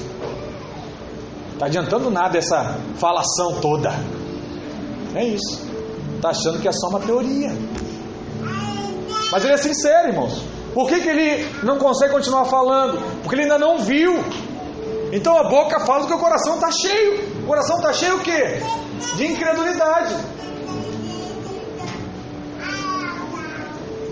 Está 1.55 1.67
adiantando 1.67 2.11
nada 2.11 2.37
essa 2.37 2.77
falação 2.97 3.61
toda. 3.61 3.89
É 5.15 5.23
isso. 5.23 5.65
Está 6.17 6.29
achando 6.31 6.59
que 6.59 6.67
é 6.67 6.71
só 6.73 6.89
uma 6.89 6.99
teoria. 6.99 7.49
Mas 9.31 9.41
ele 9.41 9.53
é 9.53 9.57
sincero, 9.57 10.09
irmãos. 10.09 10.43
Por 10.73 10.89
que, 10.89 10.99
que 10.99 11.07
ele 11.07 11.47
não 11.63 11.77
consegue 11.77 12.11
continuar 12.11 12.43
falando? 12.43 12.99
Porque 13.21 13.35
ele 13.35 13.43
ainda 13.43 13.57
não 13.57 13.79
viu. 13.79 14.21
Então 15.13 15.37
a 15.37 15.47
boca 15.47 15.79
fala 15.79 16.05
que 16.05 16.13
o 16.13 16.19
coração 16.19 16.55
está 16.55 16.69
cheio. 16.71 17.23
O 17.43 17.47
coração 17.47 17.77
está 17.77 17.93
cheio 17.93 18.17
o 18.17 18.19
quê? 18.19 18.61
De 19.15 19.25
incredulidade. 19.25 20.13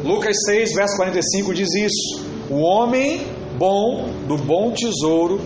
Lucas 0.02 0.38
6, 0.46 0.74
verso 0.76 0.96
45 0.96 1.54
diz 1.54 1.74
isso. 1.74 2.26
O 2.50 2.62
homem 2.62 3.28
bom 3.58 4.08
do 4.30 4.38
bom 4.38 4.72
tesouro 4.72 5.42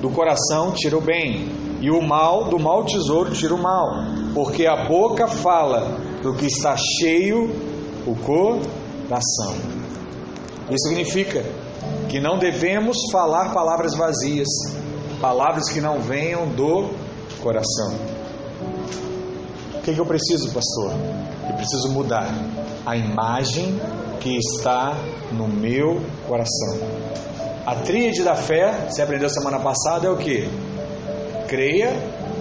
do 0.00 0.10
coração 0.10 0.72
tira 0.72 0.96
o 0.96 1.00
bem, 1.00 1.48
e 1.80 1.90
o 1.90 2.00
mal 2.00 2.44
do 2.44 2.58
mau 2.58 2.84
tesouro 2.84 3.32
tira 3.32 3.54
o 3.54 3.62
mal, 3.62 3.88
porque 4.34 4.66
a 4.66 4.86
boca 4.86 5.26
fala 5.26 5.98
do 6.22 6.34
que 6.34 6.46
está 6.46 6.76
cheio 6.76 7.50
o 8.06 8.14
coração. 8.16 9.54
Isso 10.70 10.88
significa 10.88 11.44
que 12.08 12.20
não 12.20 12.38
devemos 12.38 12.96
falar 13.12 13.52
palavras 13.52 13.94
vazias, 13.94 14.48
palavras 15.20 15.68
que 15.70 15.80
não 15.80 16.00
venham 16.00 16.48
do 16.48 16.90
coração. 17.40 17.94
O 19.74 19.82
que, 19.82 19.94
que 19.94 20.00
eu 20.00 20.06
preciso, 20.06 20.52
pastor? 20.52 20.92
Eu 21.48 21.54
preciso 21.56 21.90
mudar 21.90 22.28
a 22.84 22.96
imagem 22.96 23.80
que 24.20 24.36
está 24.36 24.96
no 25.32 25.46
meu 25.46 26.00
coração. 26.26 26.78
A 27.66 27.74
tríade 27.74 28.22
da 28.22 28.36
fé, 28.36 28.86
você 28.88 29.02
aprendeu 29.02 29.28
semana 29.28 29.58
passada, 29.58 30.06
é 30.06 30.10
o 30.10 30.16
que? 30.16 30.48
Creia, 31.48 31.92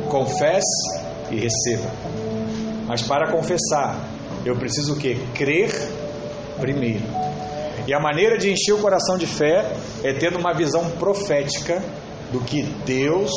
confesse 0.07 1.01
e 1.31 1.39
receba. 1.39 1.89
Mas 2.85 3.01
para 3.01 3.31
confessar, 3.31 4.07
eu 4.45 4.55
preciso 4.55 4.93
o 4.93 4.97
que? 4.97 5.15
Crer 5.33 5.71
primeiro. 6.59 7.03
E 7.87 7.93
a 7.93 7.99
maneira 7.99 8.37
de 8.37 8.51
encher 8.51 8.73
o 8.73 8.77
coração 8.77 9.17
de 9.17 9.25
fé 9.25 9.75
é 10.03 10.13
tendo 10.13 10.37
uma 10.37 10.53
visão 10.53 10.91
profética 10.91 11.83
do 12.31 12.39
que 12.41 12.61
Deus 12.85 13.31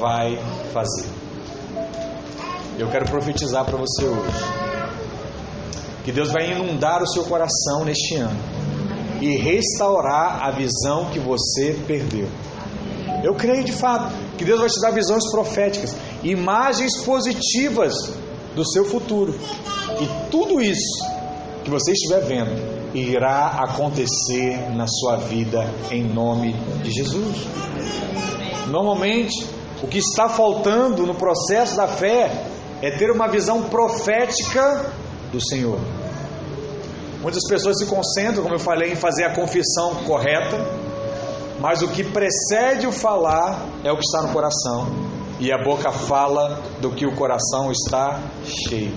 vai 0.00 0.36
fazer. 0.72 1.06
Eu 2.76 2.88
quero 2.90 3.04
profetizar 3.04 3.64
para 3.64 3.76
você 3.76 4.04
hoje 4.04 4.44
que 6.04 6.10
Deus 6.10 6.32
vai 6.32 6.50
inundar 6.50 7.00
o 7.00 7.06
seu 7.06 7.22
coração 7.24 7.84
neste 7.84 8.16
ano 8.16 8.67
e 9.20 9.36
restaurar 9.36 10.42
a 10.42 10.50
visão 10.50 11.10
que 11.10 11.18
você 11.18 11.78
perdeu. 11.86 12.28
Eu 13.22 13.34
creio 13.34 13.64
de 13.64 13.72
fato 13.72 14.12
que 14.36 14.44
Deus 14.44 14.60
vai 14.60 14.68
te 14.68 14.80
dar 14.80 14.90
visões 14.90 15.28
proféticas, 15.30 15.96
imagens 16.22 16.96
positivas 17.04 17.94
do 18.54 18.64
seu 18.64 18.84
futuro. 18.84 19.34
E 20.00 20.30
tudo 20.30 20.60
isso 20.60 21.04
que 21.64 21.70
você 21.70 21.92
estiver 21.92 22.20
vendo 22.20 22.78
irá 22.94 23.58
acontecer 23.64 24.70
na 24.74 24.86
sua 24.86 25.16
vida 25.16 25.68
em 25.90 26.02
nome 26.02 26.54
de 26.82 26.90
Jesus. 26.90 27.36
Normalmente, 28.68 29.46
o 29.82 29.86
que 29.86 29.98
está 29.98 30.28
faltando 30.28 31.06
no 31.06 31.14
processo 31.14 31.76
da 31.76 31.86
fé 31.86 32.30
é 32.80 32.90
ter 32.90 33.10
uma 33.10 33.28
visão 33.28 33.64
profética 33.64 34.92
do 35.32 35.40
Senhor. 35.40 35.78
Muitas 37.20 37.42
pessoas 37.48 37.78
se 37.78 37.86
concentram, 37.86 38.42
como 38.42 38.54
eu 38.54 38.60
falei, 38.60 38.92
em 38.92 38.96
fazer 38.96 39.24
a 39.24 39.34
confissão 39.34 39.96
correta, 40.06 40.56
mas 41.58 41.82
o 41.82 41.88
que 41.88 42.04
precede 42.04 42.86
o 42.86 42.92
falar 42.92 43.66
é 43.82 43.90
o 43.90 43.96
que 43.96 44.04
está 44.04 44.22
no 44.22 44.32
coração, 44.32 44.86
e 45.40 45.52
a 45.52 45.58
boca 45.58 45.90
fala 45.90 46.60
do 46.80 46.90
que 46.92 47.04
o 47.04 47.14
coração 47.16 47.72
está 47.72 48.20
cheio. 48.44 48.94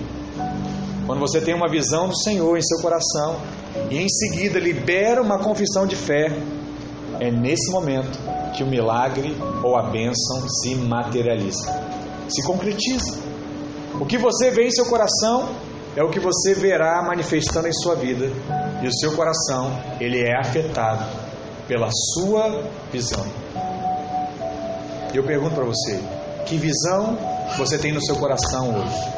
Quando 1.04 1.18
você 1.18 1.40
tem 1.40 1.52
uma 1.52 1.68
visão 1.68 2.08
do 2.08 2.16
Senhor 2.16 2.56
em 2.56 2.62
seu 2.62 2.78
coração 2.80 3.40
e 3.90 3.98
em 3.98 4.08
seguida 4.08 4.60
libera 4.60 5.20
uma 5.20 5.38
confissão 5.38 5.84
de 5.84 5.96
fé, 5.96 6.32
é 7.18 7.30
nesse 7.30 7.72
momento 7.72 8.18
que 8.56 8.62
o 8.62 8.66
milagre 8.66 9.36
ou 9.64 9.76
a 9.76 9.82
bênção 9.90 10.48
se 10.48 10.76
materializa, 10.76 11.66
se 12.28 12.42
concretiza. 12.44 13.18
O 14.00 14.06
que 14.06 14.16
você 14.16 14.50
vê 14.52 14.68
em 14.68 14.70
seu 14.70 14.86
coração 14.86 15.48
é 15.96 16.02
o 16.02 16.10
que 16.10 16.18
você 16.18 16.54
verá 16.54 17.02
manifestando 17.02 17.68
em 17.68 17.72
sua 17.72 17.94
vida 17.94 18.30
e 18.82 18.86
o 18.86 18.92
seu 18.92 19.12
coração 19.12 19.78
ele 20.00 20.22
é 20.22 20.38
afetado 20.38 21.04
pela 21.68 21.88
sua 22.14 22.62
visão. 22.90 23.24
Eu 25.14 25.24
pergunto 25.24 25.54
para 25.54 25.64
você, 25.64 26.00
que 26.46 26.56
visão 26.56 27.18
você 27.58 27.76
tem 27.76 27.92
no 27.92 28.02
seu 28.02 28.16
coração 28.16 28.80
hoje? 28.80 29.12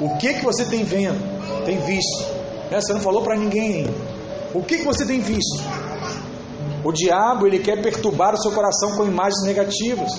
O 0.00 0.16
que 0.18 0.34
que 0.34 0.44
você 0.44 0.64
tem 0.64 0.84
vendo, 0.84 1.20
tem 1.64 1.78
visto? 1.78 2.24
É, 2.70 2.80
você 2.80 2.92
não 2.92 3.00
falou 3.00 3.22
para 3.22 3.36
ninguém. 3.36 3.86
O 4.54 4.62
que 4.62 4.78
que 4.78 4.84
você 4.84 5.04
tem 5.04 5.20
visto? 5.20 5.62
O 6.84 6.92
diabo 6.92 7.46
ele 7.46 7.58
quer 7.58 7.80
perturbar 7.82 8.34
o 8.34 8.40
seu 8.40 8.52
coração 8.52 8.96
com 8.96 9.04
imagens 9.04 9.42
negativas 9.44 10.12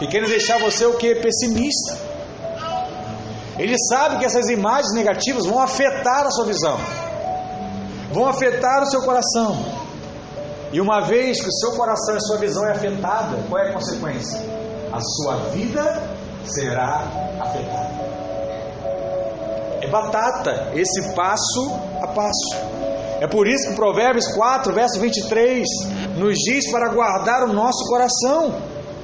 e 0.00 0.06
quer 0.06 0.26
deixar 0.26 0.58
você 0.58 0.84
o 0.86 0.96
que 0.96 1.14
pessimista. 1.14 2.07
Ele 3.58 3.74
sabe 3.88 4.18
que 4.18 4.24
essas 4.24 4.48
imagens 4.48 4.92
negativas 4.94 5.44
vão 5.44 5.60
afetar 5.60 6.26
a 6.26 6.30
sua 6.30 6.46
visão, 6.46 6.78
vão 8.12 8.26
afetar 8.28 8.82
o 8.82 8.86
seu 8.86 9.02
coração. 9.02 9.56
E 10.72 10.80
uma 10.80 11.00
vez 11.00 11.40
que 11.40 11.48
o 11.48 11.52
seu 11.52 11.72
coração 11.72 12.14
e 12.14 12.18
a 12.18 12.20
sua 12.20 12.38
visão 12.38 12.66
é 12.66 12.72
afetada, 12.72 13.36
qual 13.48 13.62
é 13.62 13.70
a 13.70 13.72
consequência? 13.72 14.38
A 14.92 15.00
sua 15.00 15.36
vida 15.50 16.02
será 16.44 17.02
afetada. 17.40 18.08
É 19.80 19.88
batata 19.88 20.72
esse 20.74 21.14
passo 21.14 21.72
a 22.02 22.06
passo. 22.08 22.56
É 23.20 23.26
por 23.26 23.48
isso 23.48 23.70
que 23.70 23.74
Provérbios 23.74 24.28
4, 24.34 24.72
verso 24.72 25.00
23 25.00 25.66
nos 26.16 26.34
diz 26.34 26.70
para 26.70 26.88
guardar 26.90 27.42
o 27.44 27.52
nosso 27.52 27.84
coração 27.88 28.54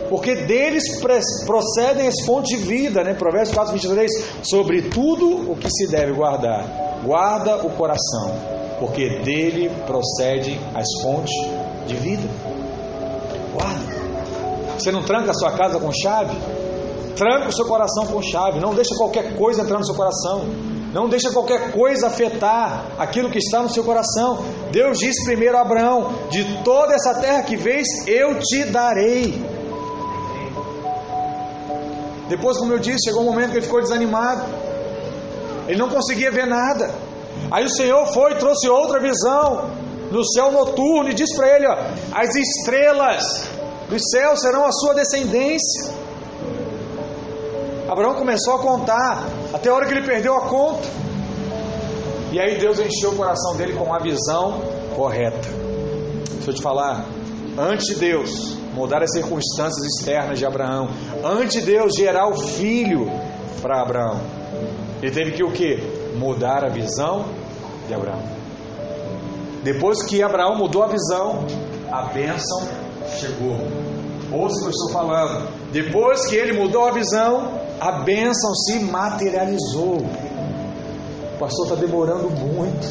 porque 0.08 0.34
deles 0.34 1.00
procedem 1.46 2.06
as 2.06 2.24
fontes 2.24 2.56
de 2.56 2.64
vida, 2.64 3.02
né? 3.02 3.14
Provérbios 3.14 3.54
4, 3.54 3.72
23, 3.72 4.10
sobre 4.42 4.82
tudo 4.82 5.50
o 5.50 5.56
que 5.56 5.68
se 5.70 5.86
deve 5.88 6.12
guardar, 6.12 7.00
guarda 7.04 7.56
o 7.56 7.70
coração, 7.70 8.34
porque 8.78 9.20
dele 9.20 9.70
procedem 9.86 10.60
as 10.74 10.86
fontes 11.02 11.34
de 11.86 11.96
vida. 11.96 12.28
Guarda. 13.52 13.94
Você 14.78 14.90
não 14.90 15.02
tranca 15.02 15.30
a 15.30 15.34
sua 15.34 15.52
casa 15.52 15.78
com 15.78 15.90
chave? 15.92 16.36
Tranca 17.16 17.48
o 17.48 17.52
seu 17.52 17.64
coração 17.66 18.06
com 18.06 18.20
chave, 18.20 18.60
não 18.60 18.74
deixa 18.74 18.94
qualquer 18.96 19.36
coisa 19.36 19.62
entrar 19.62 19.78
no 19.78 19.86
seu 19.86 19.94
coração. 19.94 20.44
Não 20.92 21.08
deixa 21.08 21.32
qualquer 21.32 21.72
coisa 21.72 22.06
afetar 22.06 22.86
aquilo 22.96 23.28
que 23.28 23.38
está 23.38 23.60
no 23.60 23.68
seu 23.68 23.82
coração. 23.82 24.44
Deus 24.70 24.98
disse 24.98 25.24
primeiro 25.24 25.56
a 25.56 25.62
Abraão: 25.62 26.12
De 26.30 26.62
toda 26.62 26.94
essa 26.94 27.14
terra 27.14 27.42
que 27.42 27.56
vês, 27.56 27.84
eu 28.06 28.38
te 28.38 28.64
darei. 28.66 29.53
Depois, 32.28 32.56
como 32.58 32.72
eu 32.72 32.78
disse, 32.78 33.04
chegou 33.04 33.22
um 33.22 33.26
momento 33.26 33.50
que 33.50 33.58
ele 33.58 33.66
ficou 33.66 33.80
desanimado. 33.80 34.44
Ele 35.68 35.78
não 35.78 35.88
conseguia 35.88 36.30
ver 36.30 36.46
nada. 36.46 36.94
Aí 37.50 37.64
o 37.64 37.70
Senhor 37.70 38.06
foi 38.12 38.32
e 38.32 38.34
trouxe 38.36 38.68
outra 38.68 39.00
visão 39.00 39.70
no 40.10 40.24
céu 40.24 40.52
noturno 40.52 41.10
e 41.10 41.14
disse 41.14 41.36
para 41.36 41.48
ele: 41.56 41.66
ó, 41.66 41.76
as 42.12 42.34
estrelas 42.34 43.48
dos 43.88 44.02
céus 44.10 44.40
serão 44.40 44.64
a 44.64 44.72
sua 44.72 44.94
descendência. 44.94 45.92
Abraão 47.88 48.14
começou 48.14 48.54
a 48.54 48.58
contar 48.58 49.24
até 49.52 49.68
a 49.68 49.74
hora 49.74 49.86
que 49.86 49.92
ele 49.92 50.06
perdeu 50.06 50.34
a 50.34 50.48
conta. 50.48 50.88
E 52.32 52.40
aí 52.40 52.58
Deus 52.58 52.78
encheu 52.80 53.10
o 53.10 53.16
coração 53.16 53.56
dele 53.56 53.74
com 53.74 53.84
uma 53.84 54.00
visão 54.00 54.62
correta. 54.96 55.48
Deixa 56.36 56.50
eu 56.50 56.54
te 56.54 56.62
falar, 56.62 57.04
antes 57.58 57.86
de 57.86 57.94
Deus 57.96 58.53
mudar 58.74 59.02
as 59.02 59.12
circunstâncias 59.12 59.84
externas 59.86 60.38
de 60.38 60.44
Abraão. 60.44 60.88
Antes 61.22 61.60
de 61.60 61.72
Deus 61.72 61.94
gerar 61.94 62.28
o 62.28 62.38
filho 62.38 63.10
para 63.62 63.80
Abraão, 63.80 64.20
ele 65.02 65.12
teve 65.12 65.32
que 65.32 65.44
o 65.44 65.50
que? 65.50 65.76
Mudar 66.16 66.64
a 66.64 66.68
visão 66.68 67.26
de 67.86 67.94
Abraão. 67.94 68.22
Depois 69.62 70.02
que 70.04 70.22
Abraão 70.22 70.56
mudou 70.56 70.82
a 70.82 70.88
visão, 70.88 71.46
a 71.90 72.02
bênção 72.02 72.68
chegou. 73.18 73.56
ouça 74.32 74.56
o 74.56 74.60
que 74.60 74.66
eu 74.66 74.70
estou 74.70 74.90
falando. 74.90 75.48
Depois 75.72 76.26
que 76.26 76.36
ele 76.36 76.52
mudou 76.52 76.86
a 76.86 76.92
visão, 76.92 77.60
a 77.80 78.02
bênção 78.02 78.54
se 78.54 78.80
materializou. 78.80 79.98
O 81.34 81.38
pastor 81.38 81.66
está 81.66 81.76
demorando 81.76 82.30
muito. 82.30 82.86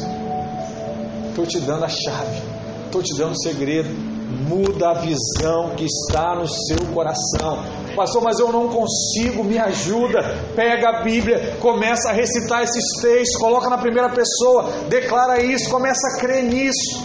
Estou 1.28 1.46
te 1.46 1.60
dando 1.60 1.84
a 1.84 1.88
chave, 1.88 2.42
estou 2.86 3.02
te 3.02 3.16
dando 3.16 3.32
o 3.32 3.42
segredo. 3.42 4.13
Muda 4.34 4.90
a 4.90 4.94
visão 4.94 5.70
que 5.76 5.84
está 5.84 6.34
no 6.34 6.46
seu 6.48 6.78
coração. 6.92 7.64
Pastor, 7.94 8.22
mas 8.22 8.38
eu 8.38 8.52
não 8.52 8.68
consigo, 8.68 9.44
me 9.44 9.58
ajuda. 9.58 10.18
Pega 10.54 10.88
a 10.88 11.02
Bíblia, 11.02 11.56
começa 11.60 12.10
a 12.10 12.12
recitar 12.12 12.62
esses 12.62 13.00
textos, 13.00 13.40
coloca 13.40 13.68
na 13.68 13.78
primeira 13.78 14.10
pessoa, 14.10 14.70
declara 14.88 15.40
isso, 15.40 15.70
começa 15.70 16.08
a 16.08 16.20
crer 16.20 16.44
nisso. 16.44 17.04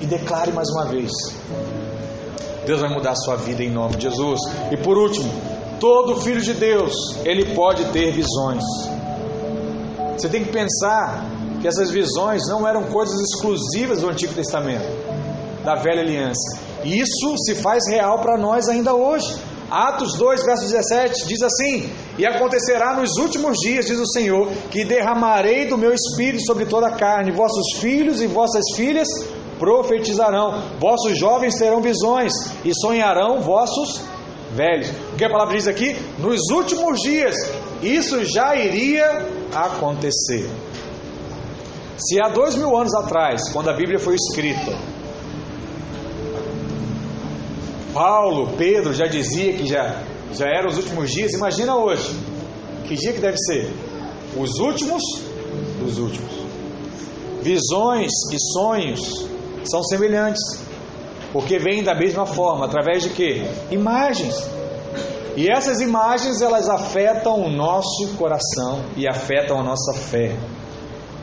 E 0.00 0.06
declare 0.06 0.52
mais 0.52 0.68
uma 0.70 0.86
vez. 0.86 1.10
Deus 2.66 2.80
vai 2.80 2.90
mudar 2.90 3.12
a 3.12 3.16
sua 3.16 3.36
vida 3.36 3.62
em 3.62 3.70
nome 3.70 3.96
de 3.96 4.02
Jesus. 4.02 4.40
E 4.70 4.76
por 4.76 4.96
último, 4.96 5.32
todo 5.80 6.20
filho 6.20 6.40
de 6.40 6.54
Deus, 6.54 6.94
ele 7.24 7.54
pode 7.54 7.84
ter 7.86 8.12
visões. 8.12 8.62
Você 10.16 10.28
tem 10.28 10.44
que 10.44 10.52
pensar 10.52 11.24
que 11.60 11.66
essas 11.66 11.90
visões 11.90 12.42
não 12.48 12.66
eram 12.68 12.84
coisas 12.84 13.18
exclusivas 13.20 14.00
do 14.00 14.08
Antigo 14.08 14.34
Testamento, 14.34 14.84
da 15.64 15.74
velha 15.74 16.02
aliança. 16.02 16.60
E 16.84 16.98
isso 16.98 17.36
se 17.44 17.54
faz 17.56 17.82
real 17.88 18.20
para 18.20 18.36
nós 18.36 18.68
ainda 18.68 18.94
hoje. 18.94 19.34
Atos 19.70 20.18
2, 20.18 20.44
verso 20.44 20.64
17 20.64 21.26
diz 21.26 21.42
assim: 21.42 21.90
E 22.18 22.26
acontecerá 22.26 22.94
nos 22.94 23.16
últimos 23.16 23.56
dias, 23.58 23.86
diz 23.86 23.98
o 23.98 24.06
Senhor, 24.06 24.48
que 24.70 24.84
derramarei 24.84 25.66
do 25.66 25.78
meu 25.78 25.94
espírito 25.94 26.44
sobre 26.44 26.66
toda 26.66 26.88
a 26.88 26.92
carne, 26.92 27.32
vossos 27.32 27.80
filhos 27.80 28.20
e 28.20 28.26
vossas 28.26 28.62
filhas 28.76 29.08
profetizarão, 29.58 30.60
vossos 30.80 31.16
jovens 31.16 31.54
terão 31.54 31.80
visões 31.80 32.32
e 32.64 32.72
sonharão 32.74 33.40
vossos 33.40 34.02
velhos. 34.52 34.90
O 35.12 35.16
que 35.16 35.24
a 35.24 35.30
palavra 35.30 35.56
diz 35.56 35.68
aqui? 35.68 35.96
Nos 36.18 36.40
últimos 36.50 37.00
dias, 37.00 37.34
isso 37.80 38.24
já 38.24 38.56
iria 38.56 39.26
acontecer. 39.54 40.50
Se 41.96 42.20
há 42.20 42.28
dois 42.28 42.56
mil 42.56 42.76
anos 42.76 42.94
atrás, 42.94 43.48
quando 43.52 43.70
a 43.70 43.72
Bíblia 43.72 43.98
foi 43.98 44.16
escrita, 44.16 44.76
Paulo, 47.92 48.54
Pedro 48.56 48.94
já 48.94 49.06
dizia 49.06 49.52
que 49.52 49.66
já, 49.66 50.02
já 50.32 50.46
eram 50.46 50.68
os 50.68 50.76
últimos 50.76 51.10
dias, 51.10 51.32
imagina 51.32 51.76
hoje. 51.76 52.10
Que 52.86 52.94
dia 52.94 53.12
que 53.12 53.20
deve 53.20 53.36
ser? 53.38 53.70
Os 54.36 54.58
últimos 54.58 55.02
dos 55.78 55.98
últimos. 55.98 56.32
Visões 57.42 58.10
e 58.32 58.38
sonhos 58.52 59.26
são 59.64 59.82
semelhantes, 59.82 60.42
porque 61.32 61.58
vêm 61.58 61.82
da 61.82 61.94
mesma 61.94 62.24
forma, 62.24 62.64
através 62.64 63.02
de 63.02 63.10
quê? 63.10 63.44
Imagens. 63.70 64.34
E 65.36 65.50
essas 65.50 65.80
imagens 65.80 66.40
elas 66.40 66.68
afetam 66.68 67.40
o 67.40 67.50
nosso 67.50 68.08
coração 68.16 68.84
e 68.96 69.08
afetam 69.08 69.58
a 69.58 69.62
nossa 69.62 69.94
fé. 69.94 70.36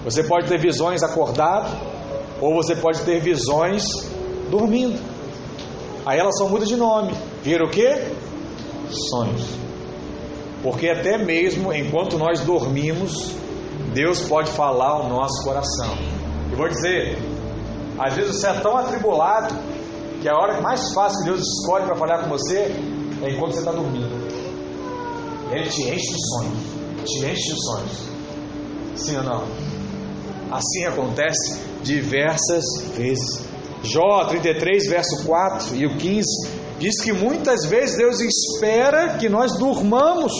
Você 0.04 0.24
pode 0.24 0.48
ter 0.48 0.60
visões 0.60 1.04
acordado, 1.04 1.70
ou 2.42 2.54
você 2.54 2.76
pode 2.76 3.02
ter 3.02 3.20
visões 3.20 3.84
dormindo. 4.50 5.09
Aí 6.06 6.20
elas 6.20 6.38
só 6.38 6.48
mudam 6.48 6.68
de 6.68 6.76
nome. 6.76 7.14
Vira 7.44 7.66
o 7.66 7.70
que? 7.70 7.88
Sonhos. 9.10 9.44
Porque 10.64 10.90
até 10.90 11.18
mesmo 11.18 11.74
enquanto 11.74 12.18
nós 12.18 12.42
dormimos, 12.42 13.34
Deus 13.94 14.22
pode 14.22 14.52
falar 14.52 14.90
ao 14.90 15.10
nosso 15.10 15.44
coração. 15.44 15.98
E 16.52 16.56
vou 16.56 16.68
dizer, 16.68 17.18
às 17.98 18.14
vezes 18.16 18.40
você 18.40 18.48
é 18.48 18.54
tão 18.54 18.78
atribulado 18.78 19.56
que 20.22 20.28
a 20.28 20.36
hora 20.36 20.62
mais 20.62 20.94
fácil 20.94 21.20
que 21.20 21.26
Deus 21.26 21.42
escolhe 21.42 21.86
para 21.86 21.96
falar 21.96 22.24
com 22.24 22.30
você 22.30 22.74
é 23.22 23.32
enquanto 23.32 23.54
você 23.54 23.60
está 23.60 23.72
dormindo. 23.72 24.10
Ele 25.52 25.68
te 25.70 25.82
enche 25.84 26.14
de 26.14 26.28
sonhos. 26.30 26.60
Te 27.06 27.26
enche 27.26 27.54
de 27.54 27.64
sonhos. 27.64 28.10
Sim 28.96 29.18
ou 29.18 29.24
não? 29.24 29.44
Assim 30.52 30.86
acontece 30.86 31.60
diversas 31.84 32.64
vezes. 32.96 33.49
Jó 33.84 34.26
33, 34.26 34.88
verso 34.90 35.26
4 35.26 35.76
e 35.76 35.86
o 35.86 35.98
15 35.98 36.60
diz 36.80 37.02
que 37.02 37.12
muitas 37.12 37.66
vezes 37.66 37.98
Deus 37.98 38.20
espera 38.20 39.18
que 39.18 39.30
nós 39.30 39.58
durmamos 39.58 40.34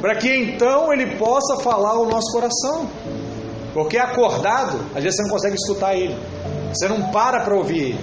para 0.00 0.16
que 0.16 0.28
então 0.28 0.92
Ele 0.92 1.16
possa 1.16 1.62
falar 1.62 1.90
ao 1.90 2.06
nosso 2.06 2.30
coração. 2.32 2.88
Porque 3.72 3.98
acordado, 3.98 4.78
às 4.94 5.02
vezes 5.02 5.16
você 5.16 5.22
não 5.22 5.30
consegue 5.30 5.54
escutar 5.54 5.94
Ele, 5.94 6.16
você 6.72 6.88
não 6.88 7.10
para 7.10 7.40
para 7.40 7.54
ouvir 7.54 7.90
Ele. 7.90 8.00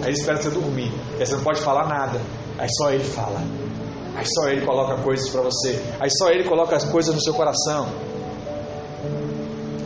Aí 0.00 0.08
Ele 0.08 0.12
espera 0.12 0.40
você 0.40 0.50
dormir, 0.50 0.92
aí 1.18 1.26
você 1.26 1.34
não 1.34 1.42
pode 1.42 1.60
falar 1.60 1.88
nada, 1.88 2.20
aí 2.58 2.68
só 2.78 2.90
Ele 2.90 3.04
fala. 3.04 3.40
Aí 4.14 4.24
só 4.26 4.48
Ele 4.48 4.64
coloca 4.64 4.96
coisas 5.02 5.28
para 5.30 5.40
você, 5.42 5.80
aí 5.98 6.10
só 6.10 6.30
Ele 6.30 6.44
coloca 6.44 6.76
as 6.76 6.84
coisas 6.84 7.14
no 7.14 7.20
seu 7.20 7.34
coração. 7.34 7.88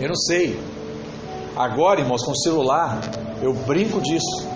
Eu 0.00 0.08
não 0.08 0.16
sei. 0.16 0.58
Agora, 1.56 2.00
irmãos, 2.00 2.22
com 2.22 2.32
o 2.32 2.36
celular, 2.36 3.00
eu 3.40 3.54
brinco 3.54 3.98
disso. 4.02 4.46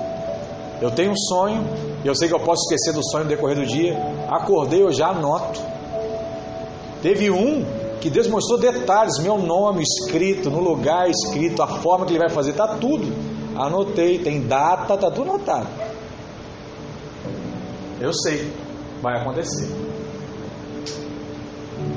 Eu 0.83 0.91
tenho 0.91 1.13
um 1.13 1.17
sonho, 1.17 1.65
e 2.05 2.07
eu 2.07 2.15
sei 2.15 2.29
que 2.29 2.35
eu 2.35 2.41
posso 2.41 2.63
esquecer 2.65 2.93
do 2.93 3.03
sonho 3.11 3.25
no 3.25 3.31
decorrer 3.31 3.57
do 3.57 3.65
dia. 3.65 3.99
Acordei, 4.29 4.83
eu 4.83 4.93
já 4.93 5.09
anoto. 5.09 5.61
Teve 7.03 7.31
um 7.31 7.65
que 8.03 8.11
Deus 8.11 8.27
mostrou 8.27 8.59
detalhes, 8.59 9.19
meu 9.19 9.39
nome 9.39 9.83
escrito, 9.83 10.51
no 10.51 10.61
lugar 10.61 11.09
escrito, 11.09 11.63
a 11.63 11.67
forma 11.67 12.05
que 12.05 12.13
ele 12.13 12.19
vai 12.19 12.29
fazer, 12.29 12.53
tá 12.53 12.69
tudo. 12.77 13.11
Anotei, 13.57 14.19
tem 14.19 14.47
data, 14.47 14.97
tá 14.97 15.11
tudo 15.11 15.31
anotado. 15.31 15.69
Eu 17.99 18.13
sei, 18.13 18.53
vai 19.01 19.21
acontecer. 19.21 19.69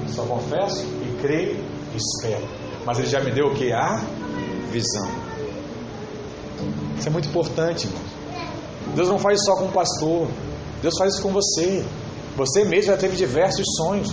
Só 0.08 0.24
confesso 0.24 0.86
e 0.86 1.18
creio 1.22 1.58
e 1.94 1.98
espero. 1.98 2.46
Mas 2.86 3.00
ele 3.00 3.08
já 3.08 3.22
me 3.22 3.32
deu 3.32 3.48
o 3.48 3.56
que? 3.56 3.72
A 3.72 4.02
visão. 4.74 5.08
Isso 6.98 7.08
é 7.08 7.12
muito 7.12 7.30
importante, 7.30 7.86
irmão. 7.86 8.02
Deus 8.96 9.08
não 9.08 9.20
faz 9.20 9.40
isso 9.40 9.46
só 9.46 9.56
com 9.56 9.66
o 9.66 9.72
pastor. 9.72 10.28
Deus 10.82 10.96
faz 10.98 11.14
isso 11.14 11.22
com 11.22 11.32
você. 11.32 11.86
Você 12.36 12.66
mesmo 12.66 12.88
já 12.92 12.98
teve 12.98 13.16
diversos 13.16 13.66
sonhos. 13.78 14.12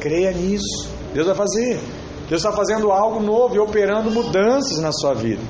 Creia 0.00 0.32
nisso. 0.32 0.88
Deus 1.14 1.26
vai 1.26 1.36
fazer. 1.36 1.80
Deus 2.28 2.42
está 2.42 2.52
fazendo 2.52 2.90
algo 2.90 3.20
novo 3.20 3.54
e 3.54 3.58
operando 3.58 4.10
mudanças 4.10 4.78
na 4.78 4.92
sua 4.92 5.14
vida. 5.14 5.42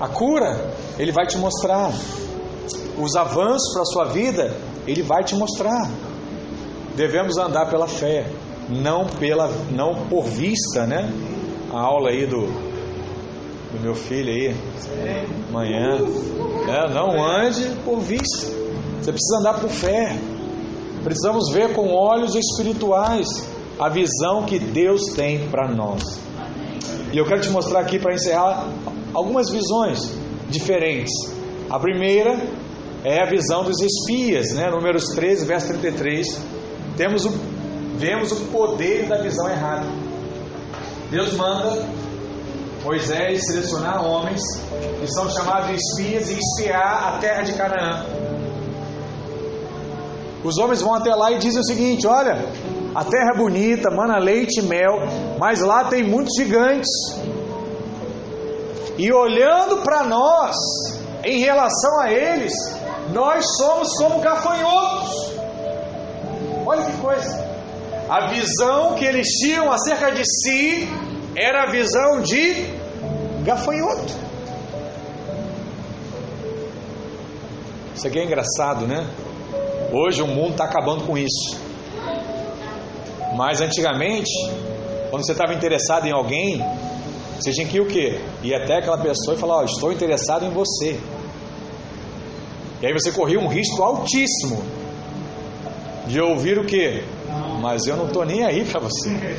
A 0.00 0.08
cura, 0.08 0.72
Ele 0.98 1.12
vai 1.12 1.26
te 1.26 1.38
mostrar. 1.38 1.92
Os 2.98 3.14
avanços 3.14 3.72
para 3.72 3.82
a 3.82 3.84
sua 3.84 4.04
vida, 4.06 4.56
Ele 4.86 5.02
vai 5.02 5.22
te 5.22 5.34
mostrar. 5.34 5.88
Devemos 6.96 7.36
andar 7.38 7.66
pela 7.66 7.86
fé, 7.86 8.26
não 8.68 9.06
pela, 9.06 9.50
não 9.70 10.06
por 10.06 10.24
vista, 10.24 10.86
né? 10.86 11.12
A 11.72 11.80
aula 11.80 12.10
aí 12.10 12.26
do, 12.26 12.46
do 13.72 13.80
meu 13.80 13.94
filho 13.94 14.30
aí, 14.30 14.54
amanhã. 15.48 15.98
É, 16.68 16.92
não 16.92 17.24
ande 17.24 17.64
por 17.84 18.00
vista. 18.00 18.46
Você 19.00 19.12
precisa 19.12 19.38
andar 19.40 19.60
por 19.60 19.70
fé. 19.70 20.16
Precisamos 21.02 21.50
ver 21.50 21.72
com 21.72 21.92
olhos 21.94 22.34
espirituais 22.34 23.26
a 23.78 23.88
visão 23.88 24.44
que 24.44 24.58
Deus 24.58 25.12
tem 25.14 25.48
para 25.48 25.68
nós. 25.68 26.02
E 27.12 27.16
eu 27.16 27.24
quero 27.24 27.40
te 27.40 27.48
mostrar 27.50 27.80
aqui 27.80 27.98
para 27.98 28.14
encerrar 28.14 28.68
algumas 29.14 29.50
visões 29.50 30.12
diferentes. 30.50 31.12
A 31.70 31.78
primeira 31.78 32.38
é 33.04 33.22
a 33.22 33.26
visão 33.26 33.62
dos 33.62 33.80
espias, 33.80 34.52
né? 34.52 34.70
Números 34.70 35.04
13, 35.14 35.46
verso 35.46 35.68
33. 35.68 36.26
Temos 36.96 37.24
o, 37.24 37.32
vemos 37.98 38.32
o 38.32 38.46
poder 38.46 39.06
da 39.06 39.18
visão 39.18 39.48
errada. 39.50 39.86
Deus 41.10 41.32
manda 41.34 41.84
Moisés 42.84 43.42
selecionar 43.46 44.06
homens 44.06 44.40
que 45.00 45.06
são 45.08 45.28
chamados 45.30 45.68
de 45.68 45.74
espias 45.74 46.30
e 46.30 46.38
espiar 46.38 47.08
a 47.08 47.18
terra 47.18 47.42
de 47.42 47.52
Canaã. 47.54 48.06
Os 50.44 50.56
homens 50.58 50.80
vão 50.80 50.94
até 50.94 51.12
lá 51.14 51.32
e 51.32 51.38
dizem 51.38 51.60
o 51.60 51.64
seguinte: 51.64 52.06
olha, 52.06 52.46
a 52.94 53.04
terra 53.04 53.32
é 53.34 53.36
bonita, 53.36 53.90
mana 53.90 54.18
leite 54.18 54.60
e 54.60 54.62
mel, 54.62 55.00
mas 55.38 55.60
lá 55.60 55.84
tem 55.84 56.04
muitos 56.04 56.34
gigantes. 56.36 56.88
E 58.96 59.12
olhando 59.12 59.78
para 59.82 60.04
nós, 60.04 60.56
em 61.24 61.40
relação 61.40 62.00
a 62.00 62.12
eles, 62.12 62.52
nós 63.12 63.44
somos 63.56 63.92
como 63.96 64.20
gafanhotos. 64.20 65.32
Olha 66.64 66.82
que 66.84 66.96
coisa. 66.98 67.37
A 68.08 68.28
visão 68.28 68.94
que 68.94 69.04
eles 69.04 69.26
tinham 69.26 69.70
acerca 69.70 70.10
de 70.10 70.22
si 70.24 70.88
era 71.36 71.64
a 71.64 71.70
visão 71.70 72.22
de 72.22 72.66
gafanhoto. 73.44 74.12
Isso 77.94 78.06
aqui 78.06 78.18
é 78.18 78.24
engraçado, 78.24 78.86
né? 78.86 79.06
Hoje 79.92 80.22
o 80.22 80.26
mundo 80.26 80.52
está 80.52 80.64
acabando 80.64 81.04
com 81.04 81.18
isso. 81.18 81.60
Mas 83.36 83.60
antigamente, 83.60 84.30
quando 85.10 85.24
você 85.24 85.32
estava 85.32 85.52
interessado 85.52 86.06
em 86.06 86.12
alguém, 86.12 86.64
Você 87.38 87.52
tinha 87.52 87.68
que 87.68 87.76
ir 87.76 87.80
o 87.80 87.86
quê? 87.86 88.20
Ir 88.42 88.52
até 88.52 88.78
aquela 88.78 88.98
pessoa 88.98 89.36
e 89.36 89.38
falar: 89.38 89.58
Ó, 89.58 89.64
estou 89.64 89.92
interessado 89.92 90.44
em 90.44 90.50
você. 90.50 90.98
E 92.82 92.86
aí 92.86 92.92
você 92.92 93.12
corria 93.12 93.38
um 93.38 93.46
risco 93.46 93.80
altíssimo 93.82 94.62
de 96.06 96.20
ouvir 96.20 96.58
o 96.58 96.64
quê? 96.64 97.04
Mas 97.60 97.86
eu 97.86 97.96
não 97.96 98.06
estou 98.06 98.24
nem 98.24 98.44
aí 98.44 98.64
para 98.64 98.80
você. 98.80 99.36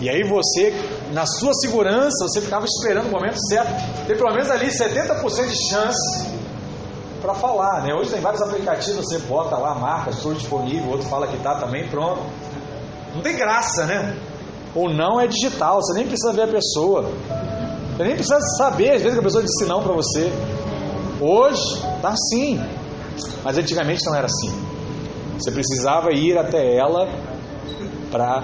E 0.00 0.08
aí 0.08 0.22
você, 0.22 0.72
na 1.12 1.26
sua 1.26 1.52
segurança, 1.54 2.26
você 2.28 2.40
ficava 2.40 2.64
esperando 2.64 3.08
o 3.08 3.10
momento 3.10 3.38
certo. 3.48 3.72
Tem 4.06 4.16
pelo 4.16 4.32
menos 4.32 4.50
ali 4.50 4.68
70% 4.68 5.48
de 5.48 5.68
chance 5.70 6.28
para 7.20 7.34
falar, 7.34 7.82
né? 7.82 7.92
Hoje 7.94 8.10
tem 8.10 8.20
vários 8.20 8.40
aplicativos, 8.40 9.04
você 9.06 9.18
bota 9.18 9.56
lá, 9.56 9.74
marca, 9.74 10.10
estou 10.10 10.34
disponível, 10.34 10.90
outro 10.90 11.08
fala 11.08 11.26
que 11.26 11.36
tá 11.38 11.56
também, 11.56 11.88
pronto. 11.88 12.22
Não 13.14 13.22
tem 13.22 13.36
graça, 13.36 13.86
né? 13.86 14.16
O 14.74 14.88
não 14.88 15.20
é 15.20 15.26
digital, 15.26 15.82
você 15.82 15.94
nem 15.94 16.06
precisa 16.06 16.32
ver 16.32 16.42
a 16.42 16.48
pessoa. 16.48 17.10
Você 17.96 18.04
nem 18.04 18.14
precisa 18.14 18.38
saber, 18.56 18.92
às 18.92 19.02
vezes, 19.02 19.14
que 19.14 19.20
a 19.20 19.22
pessoa 19.22 19.42
disse 19.42 19.64
não 19.64 19.82
para 19.82 19.92
você. 19.92 20.32
Hoje 21.20 21.82
tá 22.00 22.10
assim, 22.10 22.62
mas 23.42 23.58
antigamente 23.58 24.06
não 24.06 24.14
era 24.14 24.26
assim. 24.26 24.77
Você 25.38 25.52
precisava 25.52 26.12
ir 26.12 26.36
até 26.36 26.76
ela 26.76 27.08
para 28.10 28.42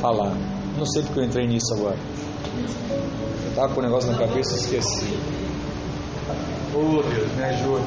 falar. 0.00 0.34
Não 0.76 0.84
sei 0.84 1.02
porque 1.02 1.20
eu 1.20 1.24
entrei 1.24 1.46
nisso 1.46 1.72
agora. 1.74 1.96
Eu 3.44 3.48
estava 3.50 3.72
com 3.72 3.80
o 3.80 3.82
negócio 3.84 4.10
na 4.10 4.18
cabeça 4.18 4.54
e 4.54 4.58
esqueci. 4.58 5.18
Oh 6.74 7.02
Deus, 7.02 7.32
me 7.32 7.44
ajuda. 7.44 7.84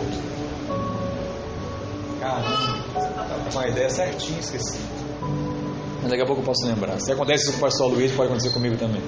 Caramba, 2.20 2.78
tá 2.94 3.52
com 3.54 3.60
a 3.60 3.68
ideia 3.68 3.90
certinha, 3.90 4.40
esqueci. 4.40 4.80
Mas 6.02 6.10
daqui 6.10 6.22
a 6.22 6.26
pouco 6.26 6.42
eu 6.42 6.46
posso 6.46 6.66
lembrar. 6.66 7.00
Se 7.00 7.12
acontece 7.12 7.44
isso 7.44 7.52
com 7.54 7.58
o 7.58 7.62
pastor 7.62 7.92
Luiz, 7.92 8.12
pode 8.14 8.30
acontecer 8.30 8.52
comigo 8.52 8.78
também. 8.78 9.02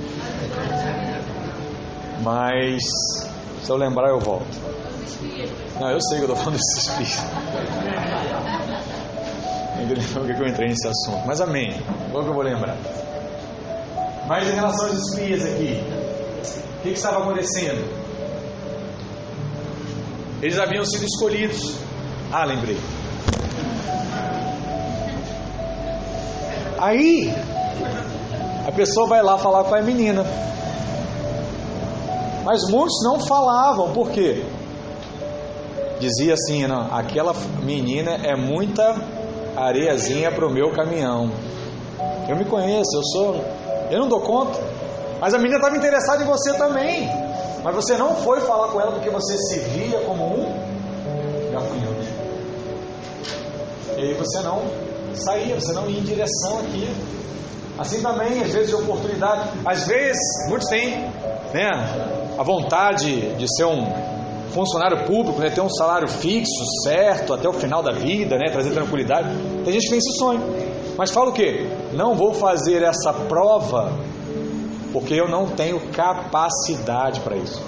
Mas 2.21 2.83
se 3.63 3.69
eu 3.69 3.77
lembrar, 3.77 4.09
eu 4.09 4.19
volto. 4.19 4.45
Não, 5.79 5.89
eu 5.89 6.01
sei 6.01 6.17
que 6.19 6.25
eu 6.25 6.29
estou 6.29 6.35
falando 6.35 6.57
desse 6.57 6.79
espírito. 6.79 8.50
Lembro 9.87 10.35
que 10.35 10.41
eu 10.41 10.47
entrei 10.47 10.69
nesse 10.69 10.87
assunto. 10.87 11.25
Mas 11.25 11.41
amém. 11.41 11.73
Logo 12.11 12.27
eu 12.27 12.33
vou 12.33 12.43
lembrar. 12.43 12.77
Mas 14.27 14.47
em 14.47 14.55
relação 14.55 14.87
aos 14.87 14.97
espias 14.97 15.43
aqui, 15.43 15.83
o 16.77 16.81
que, 16.83 16.89
que 16.89 16.97
estava 16.97 17.19
acontecendo? 17.19 17.83
Eles 20.41 20.57
haviam 20.57 20.85
sido 20.85 21.05
escolhidos. 21.05 21.75
Ah, 22.31 22.45
lembrei. 22.45 22.77
Aí, 26.79 27.31
a 28.67 28.71
pessoa 28.71 29.07
vai 29.07 29.21
lá 29.21 29.37
falar 29.37 29.63
com 29.65 29.75
a 29.75 29.81
menina. 29.81 30.25
Mas 32.43 32.67
muitos 32.69 33.03
não 33.03 33.19
falavam, 33.19 33.91
por 33.93 34.09
quê? 34.09 34.43
Dizia 35.99 36.33
assim: 36.33 36.65
não, 36.65 36.91
aquela 36.91 37.33
menina 37.61 38.11
é 38.23 38.35
muita 38.35 38.95
areiazinha 39.55 40.31
para 40.31 40.45
o 40.45 40.49
meu 40.49 40.71
caminhão. 40.71 41.31
Eu 42.27 42.35
me 42.35 42.45
conheço, 42.45 42.95
eu 42.95 43.03
sou. 43.03 43.45
Eu 43.89 43.99
não 43.99 44.07
dou 44.07 44.21
conta. 44.21 44.59
Mas 45.19 45.33
a 45.33 45.37
menina 45.37 45.57
estava 45.57 45.75
interessada 45.75 46.23
em 46.23 46.25
você 46.25 46.53
também. 46.53 47.09
Mas 47.63 47.75
você 47.75 47.95
não 47.95 48.15
foi 48.15 48.41
falar 48.41 48.69
com 48.69 48.81
ela 48.81 48.91
porque 48.91 49.09
você 49.09 49.37
se 49.37 49.59
via 49.59 49.99
como 50.01 50.23
um 50.23 51.51
gafanhoto. 51.51 52.01
E 53.97 54.01
aí 54.01 54.13
você 54.13 54.39
não 54.41 54.63
saía, 55.13 55.59
você 55.59 55.73
não 55.73 55.89
ia 55.89 55.99
em 55.99 56.03
direção 56.03 56.59
aqui. 56.59 56.89
Assim 57.77 58.01
também, 58.01 58.41
às 58.41 58.51
vezes, 58.51 58.69
de 58.69 58.75
oportunidade. 58.75 59.49
Às 59.65 59.87
vezes, 59.87 60.19
muitos 60.47 60.67
têm 60.69 61.01
né, 61.53 61.69
a 62.37 62.43
vontade 62.43 63.35
de 63.35 63.55
ser 63.55 63.65
um 63.65 63.85
funcionário 64.51 65.05
público, 65.05 65.39
né, 65.39 65.49
ter 65.49 65.61
um 65.61 65.69
salário 65.69 66.07
fixo, 66.07 66.63
certo, 66.83 67.33
até 67.33 67.47
o 67.47 67.53
final 67.53 67.81
da 67.81 67.91
vida, 67.91 68.37
né, 68.37 68.51
trazer 68.51 68.71
tranquilidade. 68.71 69.29
Tem 69.63 69.73
gente 69.73 69.83
que 69.83 69.89
tem 69.89 69.97
esse 69.97 70.17
sonho. 70.17 70.41
Mas 70.97 71.11
fala 71.11 71.29
o 71.29 71.33
quê? 71.33 71.67
Não 71.93 72.15
vou 72.15 72.33
fazer 72.33 72.83
essa 72.83 73.13
prova 73.13 73.91
porque 74.91 75.13
eu 75.13 75.27
não 75.27 75.47
tenho 75.47 75.79
capacidade 75.91 77.21
para 77.21 77.37
isso. 77.37 77.61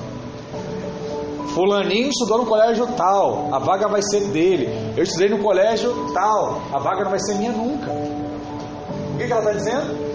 Fulaninho 1.53 2.09
estudou 2.09 2.39
no 2.39 2.45
colégio 2.45 2.87
tal, 2.97 3.53
a 3.53 3.59
vaga 3.59 3.87
vai 3.87 4.01
ser 4.01 4.21
dele. 4.29 4.67
Eu 4.97 5.03
estudei 5.03 5.29
no 5.29 5.39
colégio 5.39 6.11
tal, 6.13 6.61
a 6.73 6.79
vaga 6.79 7.03
não 7.03 7.11
vai 7.11 7.19
ser 7.19 7.35
minha 7.35 7.51
nunca. 7.51 7.91
O 7.91 9.17
que, 9.17 9.31
ela 9.31 9.39
está 9.39 9.51
dizendo? 9.53 10.13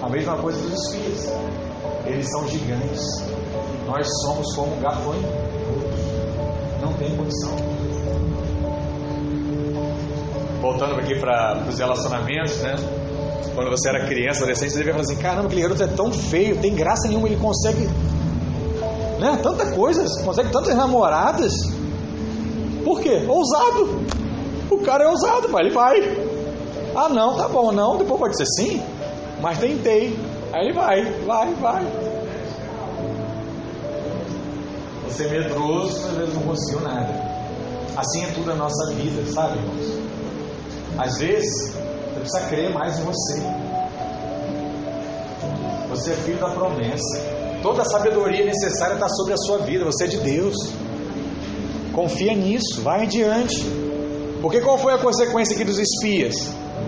A 0.00 0.08
mesma 0.08 0.36
coisa 0.38 0.60
dos 0.60 0.72
espias. 0.72 1.34
Eles 2.06 2.30
são 2.30 2.46
gigantes. 2.46 3.04
Nós 3.86 4.06
somos 4.22 4.54
como 4.54 4.76
gafanhotos. 4.76 5.47
Não 6.80 6.92
tem 6.94 7.16
condição. 7.16 7.56
Voltando 10.60 10.94
aqui 11.00 11.18
para 11.20 11.64
os 11.68 11.78
relacionamentos, 11.78 12.58
né? 12.60 12.74
Quando 13.54 13.70
você 13.70 13.88
era 13.88 14.06
criança, 14.06 14.40
adolescente, 14.40 14.70
você 14.70 14.78
devia 14.78 14.92
falar 14.92 15.04
assim: 15.04 15.16
caramba, 15.16 15.46
aquele 15.46 15.62
garoto 15.62 15.82
é 15.82 15.86
tão 15.86 16.12
feio, 16.12 16.56
tem 16.58 16.74
graça 16.74 17.08
nenhuma, 17.08 17.28
ele 17.28 17.36
consegue 17.36 17.88
né? 19.18 19.38
Tanta 19.42 19.66
coisa, 19.72 20.04
consegue 20.24 20.50
tantas 20.50 20.74
namoradas. 20.74 21.52
Por 22.84 23.00
quê? 23.00 23.24
Ousado. 23.28 24.00
O 24.70 24.78
cara 24.78 25.04
é 25.04 25.08
ousado, 25.08 25.48
pai. 25.48 25.64
Ele 25.64 25.74
vai. 25.74 25.96
Ah, 26.94 27.08
não, 27.08 27.36
tá 27.36 27.48
bom, 27.48 27.72
não. 27.72 27.98
Depois 27.98 28.20
pode 28.20 28.36
ser 28.36 28.46
sim. 28.46 28.82
Mas 29.40 29.58
tentei. 29.58 30.16
Aí 30.52 30.66
ele 30.66 30.72
vai, 30.72 31.04
vai, 31.26 31.52
vai. 31.54 32.07
Você 35.08 35.24
é 35.24 35.28
medroso, 35.28 36.06
às 36.06 36.16
vezes 36.16 36.34
não 36.34 36.42
conseguiu 36.42 36.80
nada. 36.80 37.14
Assim 37.96 38.24
é 38.24 38.28
tudo 38.28 38.46
na 38.46 38.54
nossa 38.54 38.94
vida, 38.94 39.24
sabe, 39.32 39.58
irmãos? 39.58 39.98
Às 40.98 41.18
vezes, 41.18 41.72
você 41.72 42.20
precisa 42.20 42.40
crer 42.48 42.72
mais 42.72 42.98
em 42.98 43.02
você. 43.02 43.42
Você 45.88 46.10
é 46.10 46.14
filho 46.14 46.38
da 46.38 46.50
promessa. 46.50 47.18
Toda 47.62 47.82
a 47.82 47.84
sabedoria 47.84 48.44
necessária 48.44 48.94
está 48.94 49.08
sobre 49.08 49.32
a 49.32 49.36
sua 49.36 49.58
vida. 49.58 49.84
Você 49.84 50.04
é 50.04 50.06
de 50.06 50.18
Deus. 50.18 50.54
Confia 51.92 52.34
nisso, 52.34 52.82
vai 52.82 53.02
adiante. 53.02 53.64
Porque 54.40 54.60
qual 54.60 54.78
foi 54.78 54.92
a 54.92 54.98
consequência 54.98 55.54
aqui 55.54 55.64
dos 55.64 55.78
espias? 55.78 56.34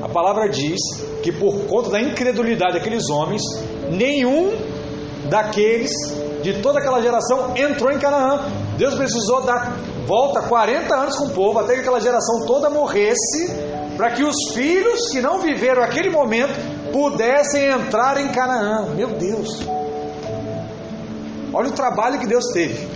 A 0.03 0.09
palavra 0.09 0.49
diz 0.49 0.79
que 1.23 1.33
por 1.33 1.66
conta 1.66 1.91
da 1.91 2.01
incredulidade 2.01 2.75
daqueles 2.75 3.09
homens, 3.11 3.43
nenhum 3.91 4.53
daqueles 5.29 5.91
de 6.43 6.61
toda 6.61 6.78
aquela 6.78 7.01
geração 7.01 7.55
entrou 7.57 7.92
em 7.92 7.99
Canaã. 7.99 8.41
Deus 8.76 8.95
precisou 8.95 9.42
dar 9.42 9.76
volta 10.07 10.42
40 10.42 10.95
anos 10.95 11.17
com 11.17 11.26
o 11.26 11.30
povo 11.30 11.58
até 11.58 11.75
que 11.75 11.80
aquela 11.80 12.00
geração 12.00 12.46
toda 12.46 12.71
morresse, 12.71 13.50
para 13.96 14.11
que 14.12 14.25
os 14.25 14.37
filhos 14.54 15.08
que 15.11 15.21
não 15.21 15.41
viveram 15.41 15.83
aquele 15.83 16.11
momento 16.11 16.53
pudessem 16.92 17.67
entrar 17.67 18.21
em 18.21 18.29
Canaã. 18.29 18.95
Meu 18.95 19.08
Deus! 19.08 19.61
Olha 21.53 21.68
o 21.68 21.72
trabalho 21.72 22.18
que 22.18 22.26
Deus 22.26 22.45
teve. 22.53 22.88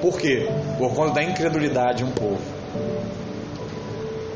Por 0.00 0.18
quê? 0.18 0.48
Por 0.78 0.94
conta 0.94 1.14
da 1.14 1.22
incredulidade 1.22 1.98
de 1.98 2.04
um 2.04 2.12
povo. 2.12 2.40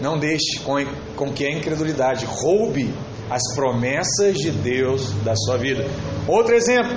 Não 0.00 0.18
deixe 0.18 0.60
com, 0.62 0.74
com 1.16 1.32
que 1.32 1.46
a 1.46 1.50
incredulidade 1.50 2.26
roube 2.26 2.92
as 3.30 3.42
promessas 3.54 4.34
de 4.34 4.50
Deus 4.50 5.10
da 5.24 5.34
sua 5.34 5.56
vida. 5.56 5.84
Outro 6.28 6.54
exemplo, 6.54 6.94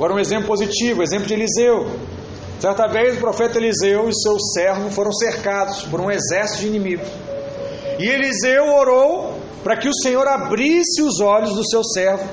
agora 0.00 0.14
um 0.14 0.18
exemplo 0.18 0.46
positivo, 0.46 1.02
exemplo 1.02 1.26
de 1.26 1.34
Eliseu. 1.34 1.90
Certa 2.58 2.86
vez 2.86 3.18
o 3.18 3.20
profeta 3.20 3.58
Eliseu 3.58 4.08
e 4.08 4.14
seu 4.14 4.40
servo 4.54 4.90
foram 4.90 5.12
cercados 5.12 5.82
por 5.82 6.00
um 6.00 6.10
exército 6.10 6.62
de 6.62 6.68
inimigos. 6.68 7.06
E 7.98 8.08
Eliseu 8.08 8.64
orou 8.64 9.38
para 9.62 9.76
que 9.76 9.90
o 9.90 9.94
Senhor 9.94 10.26
abrisse 10.26 11.02
os 11.02 11.20
olhos 11.20 11.54
do 11.54 11.68
seu 11.68 11.84
servo 11.84 12.26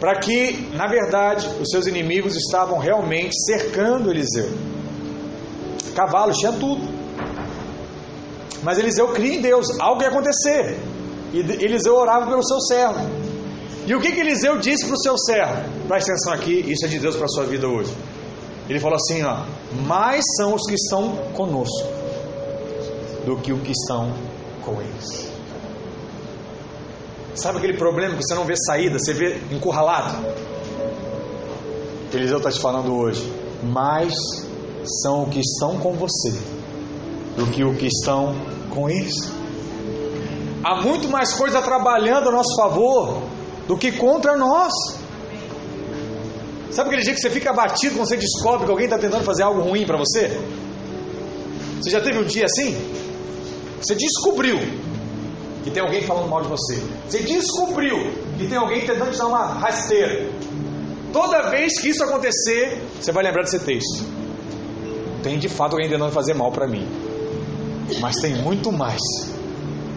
para 0.00 0.18
que, 0.18 0.70
na 0.72 0.86
verdade, 0.86 1.46
os 1.60 1.68
seus 1.68 1.86
inimigos 1.86 2.34
estavam 2.34 2.78
realmente 2.78 3.34
cercando 3.44 4.10
Eliseu. 4.10 4.48
Cavalos, 5.94 6.38
tinha 6.38 6.52
tudo. 6.52 6.88
Mas 8.62 8.78
Eliseu 8.78 9.08
cria 9.08 9.34
em 9.34 9.42
Deus, 9.42 9.78
algo 9.78 10.00
ia 10.00 10.08
acontecer. 10.08 10.80
E 11.34 11.38
Eliseu 11.38 11.94
orava 11.94 12.26
pelo 12.28 12.42
seu 12.42 12.60
servo. 12.62 13.31
E 13.86 13.94
o 13.94 14.00
que, 14.00 14.12
que 14.12 14.20
Eliseu 14.20 14.58
disse 14.58 14.86
para 14.86 14.94
o 14.94 14.98
seu 14.98 15.18
servo? 15.18 15.86
Preste 15.88 16.10
atenção 16.10 16.32
aqui, 16.32 16.64
isso 16.70 16.84
é 16.84 16.88
de 16.88 16.98
Deus 16.98 17.16
para 17.16 17.24
a 17.24 17.28
sua 17.28 17.44
vida 17.44 17.66
hoje. 17.66 17.92
Ele 18.68 18.78
falou 18.78 18.96
assim: 18.96 19.22
ó, 19.22 19.44
mais 19.86 20.24
são 20.36 20.54
os 20.54 20.62
que 20.66 20.74
estão 20.74 21.16
conosco 21.34 21.88
do 23.26 23.36
que 23.38 23.52
os 23.52 23.60
que 23.62 23.72
estão 23.72 24.12
com 24.64 24.80
eles. 24.80 25.32
Sabe 27.34 27.58
aquele 27.58 27.76
problema 27.76 28.16
que 28.16 28.22
você 28.22 28.34
não 28.34 28.44
vê 28.44 28.54
saída, 28.56 28.98
você 28.98 29.12
vê 29.12 29.40
encurralado? 29.50 30.16
Eliseu 32.12 32.38
está 32.38 32.50
te 32.50 32.60
falando 32.60 32.94
hoje. 32.94 33.32
Mais 33.62 34.14
são 35.02 35.22
o 35.22 35.28
que 35.28 35.40
estão 35.40 35.78
com 35.78 35.94
você 35.94 36.32
do 37.36 37.46
que 37.46 37.64
o 37.64 37.74
que 37.74 37.86
estão 37.86 38.34
com 38.70 38.88
eles. 38.88 39.14
Há 40.62 40.82
muito 40.82 41.08
mais 41.08 41.32
coisa 41.32 41.60
trabalhando 41.62 42.28
a 42.28 42.32
nosso 42.32 42.54
favor 42.54 43.22
do 43.66 43.76
que 43.76 43.92
contra 43.92 44.36
nós. 44.36 44.72
Sabe 46.70 46.88
aquele 46.88 47.02
dia 47.02 47.14
que 47.14 47.20
você 47.20 47.30
fica 47.30 47.50
abatido 47.50 47.96
quando 47.96 48.08
você 48.08 48.16
descobre 48.16 48.64
que 48.64 48.70
alguém 48.70 48.86
está 48.86 48.98
tentando 48.98 49.24
fazer 49.24 49.42
algo 49.42 49.60
ruim 49.60 49.84
para 49.84 49.98
você? 49.98 50.40
Você 51.80 51.90
já 51.90 52.00
teve 52.00 52.18
um 52.18 52.24
dia 52.24 52.44
assim? 52.44 52.76
Você 53.80 53.94
descobriu 53.94 54.58
que 55.64 55.70
tem 55.70 55.82
alguém 55.82 56.02
falando 56.02 56.28
mal 56.28 56.42
de 56.42 56.48
você. 56.48 56.82
Você 57.08 57.20
descobriu 57.20 57.96
que 58.38 58.46
tem 58.46 58.56
alguém 58.56 58.86
tentando 58.86 59.10
te 59.10 59.18
dar 59.18 59.26
uma 59.26 59.44
rasteira. 59.44 60.30
Toda 61.12 61.50
vez 61.50 61.78
que 61.80 61.88
isso 61.88 62.02
acontecer, 62.02 62.82
você 63.00 63.12
vai 63.12 63.24
lembrar 63.24 63.42
desse 63.42 63.58
texto. 63.58 64.04
Tem 65.22 65.38
de 65.38 65.48
fato 65.48 65.74
alguém 65.74 65.88
tentando 65.88 66.10
fazer 66.10 66.34
mal 66.34 66.50
para 66.50 66.66
mim. 66.66 66.86
Mas 68.00 68.16
tem 68.16 68.34
muito 68.36 68.72
mais 68.72 69.00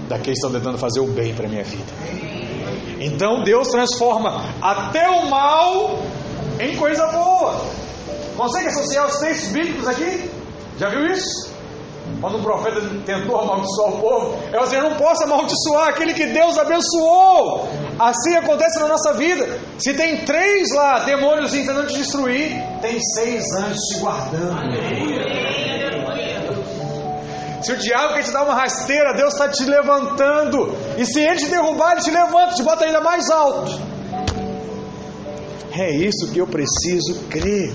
daqueles 0.10 0.40
que 0.40 0.46
estão 0.46 0.52
tentando 0.52 0.78
fazer 0.78 1.00
o 1.00 1.08
bem 1.08 1.34
para 1.34 1.48
minha 1.48 1.64
vida. 1.64 2.45
Então 3.00 3.44
Deus 3.44 3.68
transforma 3.70 4.42
até 4.62 5.10
o 5.10 5.30
mal 5.30 6.00
em 6.60 6.76
coisa 6.78 7.08
boa. 7.08 7.62
Consegue 8.38 8.68
associar 8.68 9.08
os 9.08 9.18
textos 9.18 9.50
bíblicos 9.50 9.88
aqui? 9.88 10.30
Já 10.78 10.90
viu 10.90 11.06
isso? 11.06 11.56
Quando 12.22 12.38
o 12.38 12.42
profeta 12.42 12.82
tentou 13.06 13.40
amaldiçoar 13.40 13.94
o 13.94 14.00
povo, 14.00 14.40
é 14.52 14.58
assim: 14.58 14.76
eu 14.76 14.84
não 14.84 14.96
posso 14.96 15.24
amaldiçoar 15.24 15.90
aquele 15.90 16.14
que 16.14 16.26
Deus 16.28 16.58
abençoou. 16.58 17.68
Assim 18.00 18.36
acontece 18.36 18.80
na 18.80 18.88
nossa 18.88 19.14
vida. 19.14 19.60
Se 19.78 19.94
tem 19.94 20.24
três 20.26 20.70
lá, 20.74 21.00
demônios 21.00 21.52
tentando 21.52 21.88
te 21.88 21.98
destruir, 21.98 22.62
tem 22.82 23.00
seis 23.00 23.44
anjos 23.58 23.80
te 23.92 24.00
guardando. 24.00 25.75
Se 27.66 27.72
o 27.72 27.78
diabo 27.78 28.14
quer 28.14 28.22
te 28.22 28.32
dar 28.32 28.44
uma 28.44 28.54
rasteira, 28.54 29.16
Deus 29.16 29.34
está 29.34 29.50
te 29.50 29.66
levantando. 29.66 30.78
E 31.00 31.06
se 31.06 31.20
ele 31.20 31.38
te 31.38 31.48
derrubar, 31.48 31.94
ele 31.94 32.02
te 32.02 32.12
levanta, 32.12 32.54
te 32.54 32.62
bota 32.62 32.86
ainda 32.86 33.02
mais 33.02 33.28
alto. 33.32 33.72
É 35.74 35.90
isso 35.90 36.32
que 36.32 36.38
eu 36.38 36.46
preciso 36.46 37.24
crer. 37.28 37.74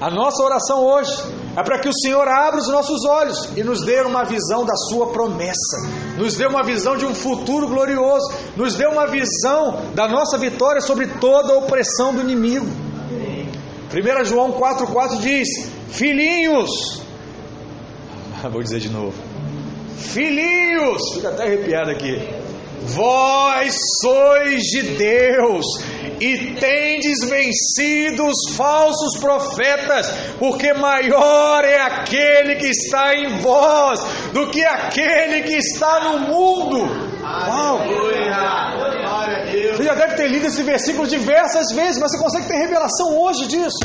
A 0.00 0.08
nossa 0.08 0.40
oração 0.40 0.84
hoje 0.84 1.12
é 1.56 1.64
para 1.64 1.80
que 1.80 1.88
o 1.88 1.92
Senhor 1.92 2.28
abra 2.28 2.60
os 2.60 2.68
nossos 2.68 3.04
olhos 3.04 3.50
e 3.56 3.64
nos 3.64 3.84
dê 3.84 4.02
uma 4.02 4.24
visão 4.24 4.64
da 4.64 4.76
Sua 4.76 5.08
promessa, 5.08 5.88
nos 6.16 6.36
dê 6.36 6.46
uma 6.46 6.62
visão 6.62 6.96
de 6.96 7.04
um 7.04 7.14
futuro 7.14 7.66
glorioso, 7.66 8.32
nos 8.56 8.76
dê 8.76 8.86
uma 8.86 9.08
visão 9.08 9.80
da 9.94 10.06
nossa 10.06 10.38
vitória 10.38 10.80
sobre 10.80 11.08
toda 11.08 11.54
a 11.54 11.58
opressão 11.58 12.14
do 12.14 12.20
inimigo. 12.20 12.66
1 12.66 14.24
João 14.24 14.52
4,4 14.52 15.18
diz: 15.18 15.48
Filhinhos, 15.88 17.03
vou 18.50 18.62
dizer 18.62 18.80
de 18.80 18.88
novo, 18.88 19.14
filhinhos, 19.96 21.14
fica 21.14 21.28
até 21.28 21.44
arrepiado 21.44 21.90
aqui. 21.90 22.44
Vós 22.86 23.74
sois 24.02 24.62
de 24.64 24.82
Deus 24.82 25.64
e 26.20 26.54
tendes 26.60 27.24
vencido 27.24 28.26
os 28.26 28.54
falsos 28.54 29.18
profetas, 29.18 30.06
porque 30.38 30.74
maior 30.74 31.64
é 31.64 31.80
aquele 31.80 32.56
que 32.56 32.66
está 32.66 33.14
em 33.14 33.38
vós 33.38 34.00
do 34.34 34.50
que 34.50 34.62
aquele 34.62 35.44
que 35.44 35.56
está 35.56 36.00
no 36.00 36.18
mundo. 36.20 36.80
Uau! 37.22 37.80
Você 39.74 39.82
já 39.82 39.94
deve 39.94 40.16
ter 40.16 40.28
lido 40.28 40.46
esse 40.46 40.62
versículo 40.62 41.08
diversas 41.08 41.72
vezes, 41.74 41.98
mas 41.98 42.12
você 42.12 42.18
consegue 42.18 42.48
ter 42.48 42.56
revelação 42.56 43.18
hoje 43.18 43.46
disso. 43.46 43.78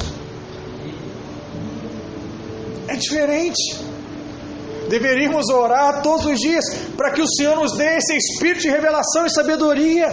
É 2.89 2.95
diferente. 2.95 3.88
Deveríamos 4.89 5.49
orar 5.49 6.01
todos 6.01 6.25
os 6.25 6.39
dias 6.39 6.65
para 6.97 7.11
que 7.11 7.21
o 7.21 7.27
Senhor 7.27 7.55
nos 7.55 7.73
dê 7.73 7.97
esse 7.97 8.17
espírito 8.17 8.61
de 8.61 8.69
revelação 8.69 9.25
e 9.25 9.29
sabedoria 9.29 10.07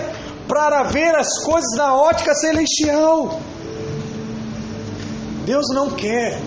para 0.47 0.83
ver 0.85 1.15
as 1.17 1.43
coisas 1.43 1.77
na 1.77 1.95
ótica 1.95 2.35
celestial. 2.35 3.41
Deus 5.47 5.67
não 5.73 5.91
quer 5.91 6.39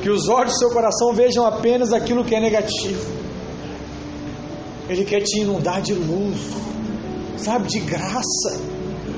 que 0.00 0.08
os 0.08 0.28
olhos 0.28 0.52
do 0.52 0.58
seu 0.58 0.70
coração 0.70 1.12
vejam 1.12 1.44
apenas 1.44 1.92
aquilo 1.92 2.24
que 2.24 2.34
é 2.34 2.40
negativo. 2.40 3.18
Ele 4.88 5.04
quer 5.04 5.20
te 5.20 5.40
inundar 5.40 5.82
de 5.82 5.94
luz, 5.94 6.38
sabe, 7.36 7.68
de 7.68 7.80
graça, 7.80 8.60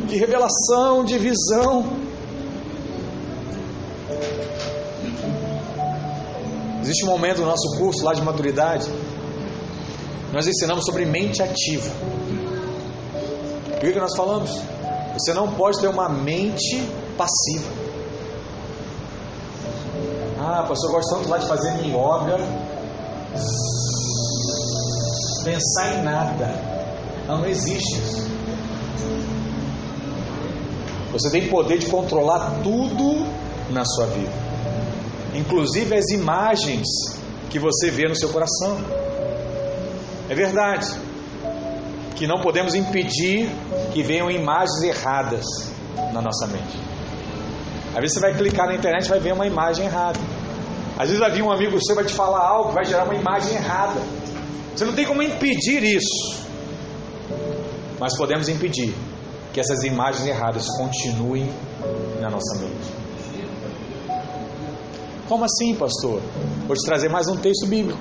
de 0.07 0.17
revelação, 0.17 1.05
de 1.05 1.19
visão. 1.19 2.00
Existe 6.83 7.05
um 7.05 7.09
momento 7.09 7.41
no 7.41 7.47
nosso 7.47 7.77
curso 7.79 8.05
lá 8.05 8.15
de 8.15 8.23
maturidade, 8.23 8.91
nós 10.33 10.47
ensinamos 10.47 10.85
sobre 10.85 11.05
mente 11.05 11.43
ativa. 11.43 11.91
O 13.75 13.81
que, 13.81 13.93
que 13.93 13.99
nós 13.99 14.17
falamos? 14.17 14.51
Você 15.15 15.35
não 15.35 15.53
pode 15.53 15.81
ter 15.81 15.89
uma 15.89 16.09
mente 16.09 16.83
passiva. 17.19 17.71
Ah, 20.39 20.65
pastor, 20.67 20.91
eu 20.91 20.95
gosto 20.95 21.17
tanto 21.17 21.29
lá 21.29 21.39
de 21.39 21.47
fazer 21.47 21.71
yoga, 21.85 22.39
pensar 25.45 25.95
em 25.95 26.03
nada. 26.03 26.55
Não, 27.27 27.39
não 27.39 27.47
existe 27.47 27.99
isso. 27.99 28.31
Você 31.13 31.29
tem 31.31 31.49
poder 31.49 31.79
de 31.79 31.87
controlar 31.87 32.61
tudo 32.63 33.27
na 33.71 33.85
sua 33.85 34.07
vida 34.07 34.50
inclusive 35.35 35.95
as 35.95 36.11
imagens 36.11 36.87
que 37.49 37.59
você 37.59 37.91
vê 37.91 38.09
no 38.09 38.15
seu 38.15 38.29
coração. 38.31 38.79
É 40.29 40.35
verdade 40.35 40.89
que 42.17 42.27
não 42.27 42.41
podemos 42.41 42.75
impedir 42.75 43.51
que 43.93 44.03
venham 44.03 44.31
imagens 44.31 44.83
erradas 44.83 45.45
na 46.13 46.21
nossa 46.21 46.47
mente. 46.47 46.79
Às 47.95 48.01
vezes 48.01 48.15
você 48.15 48.21
vai 48.21 48.35
clicar 48.35 48.67
na 48.67 48.75
internet 48.75 49.07
e 49.07 49.09
vai 49.09 49.19
ver 49.19 49.33
uma 49.33 49.47
imagem 49.47 49.87
errada. 49.87 50.21
Às 50.97 51.09
vezes 51.09 51.19
vai 51.19 51.31
vir 51.31 51.43
um 51.43 51.51
amigo 51.51 51.79
seu 51.85 51.95
vai 51.95 52.05
te 52.05 52.13
falar 52.13 52.47
algo 52.47 52.73
vai 52.73 52.85
gerar 52.85 53.05
uma 53.05 53.15
imagem 53.15 53.55
errada. 53.55 54.01
Você 54.75 54.85
não 54.85 54.93
tem 54.93 55.07
como 55.07 55.23
impedir 55.23 55.83
isso. 55.83 56.47
Mas 57.99 58.17
podemos 58.17 58.49
impedir 58.49 58.95
que 59.53 59.61
essas 59.61 59.83
imagens 59.83 60.27
erradas 60.27 60.67
continuem 60.77 61.51
na 62.21 62.31
nossa 62.31 62.59
mente. 62.61 63.00
Como 65.31 65.45
assim, 65.45 65.77
pastor? 65.77 66.21
Vou 66.67 66.77
te 66.77 66.85
trazer 66.85 67.09
mais 67.09 67.29
um 67.29 67.37
texto 67.37 67.65
bíblico. 67.65 68.01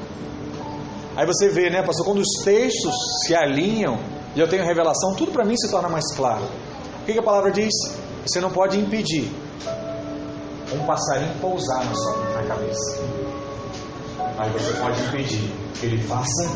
Aí 1.15 1.27
você 1.27 1.47
vê, 1.47 1.69
né, 1.69 1.83
pastor, 1.83 2.03
quando 2.03 2.17
os 2.17 2.43
textos 2.43 2.91
se 3.23 3.35
alinham 3.35 3.99
e 4.35 4.39
eu 4.39 4.49
tenho 4.49 4.65
revelação, 4.65 5.13
tudo 5.13 5.31
para 5.31 5.45
mim 5.45 5.55
se 5.55 5.69
torna 5.69 5.87
mais 5.87 6.11
claro. 6.15 6.41
O 7.03 7.05
que, 7.05 7.13
que 7.13 7.19
a 7.19 7.21
palavra 7.21 7.51
diz? 7.51 7.71
Você 8.25 8.41
não 8.41 8.49
pode 8.49 8.79
impedir 8.79 9.29
um 10.73 10.83
passarinho 10.87 11.31
pousar 11.39 11.85
na 11.85 11.93
sua 11.93 12.17
na 12.33 12.43
cabeça. 12.47 12.99
Mas 14.35 14.51
você 14.51 14.73
pode 14.79 14.99
impedir 14.99 15.53
que 15.79 15.85
ele 15.85 16.01
faça 16.01 16.49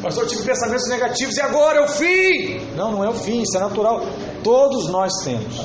Pastor, 0.00 0.22
eu 0.22 0.28
tive 0.28 0.44
pensamentos 0.44 0.88
negativos 0.88 1.36
e 1.36 1.40
agora 1.42 1.80
é 1.80 1.84
o 1.84 1.88
fim. 1.88 2.60
Não, 2.74 2.90
não 2.90 3.04
é 3.04 3.08
o 3.10 3.12
fim, 3.12 3.42
isso 3.42 3.56
é 3.56 3.60
natural. 3.60 4.02
Todos 4.42 4.88
nós 4.88 5.12
temos. 5.24 5.60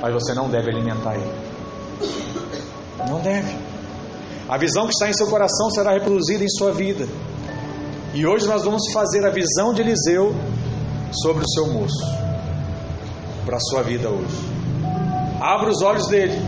Mas 0.00 0.12
você 0.12 0.34
não 0.34 0.48
deve 0.48 0.70
alimentar 0.70 1.16
ele. 1.16 1.32
Não 3.08 3.20
deve. 3.20 3.56
A 4.48 4.56
visão 4.56 4.84
que 4.84 4.92
está 4.92 5.08
em 5.08 5.12
seu 5.12 5.26
coração 5.26 5.70
será 5.70 5.92
reproduzida 5.92 6.42
em 6.42 6.48
sua 6.48 6.72
vida. 6.72 7.06
E 8.14 8.26
hoje 8.26 8.46
nós 8.46 8.64
vamos 8.64 8.90
fazer 8.92 9.26
a 9.26 9.30
visão 9.30 9.74
de 9.74 9.82
Eliseu 9.82 10.34
sobre 11.12 11.44
o 11.44 11.48
seu 11.48 11.66
moço. 11.66 12.04
Para 13.44 13.56
a 13.56 13.60
sua 13.60 13.82
vida 13.82 14.08
hoje. 14.08 14.36
Abra 15.40 15.70
os 15.70 15.82
olhos 15.82 16.06
dele. 16.06 16.40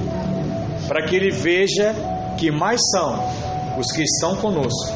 Para 0.89 1.05
que 1.07 1.15
ele 1.15 1.31
veja 1.31 1.95
que 2.39 2.51
mais 2.51 2.81
são 2.91 3.23
os 3.79 3.93
que 3.93 4.03
estão 4.03 4.37
conosco 4.37 4.93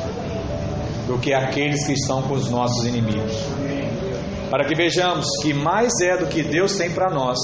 do 1.06 1.18
que 1.18 1.34
aqueles 1.34 1.86
que 1.86 1.92
estão 1.92 2.22
com 2.22 2.34
os 2.34 2.48
nossos 2.48 2.86
inimigos. 2.86 3.53
Para 4.54 4.66
que 4.66 4.76
vejamos 4.76 5.26
que 5.42 5.52
mais 5.52 5.92
é 6.00 6.16
do 6.16 6.28
que 6.28 6.40
Deus 6.40 6.76
tem 6.76 6.88
para 6.88 7.10
nós 7.10 7.36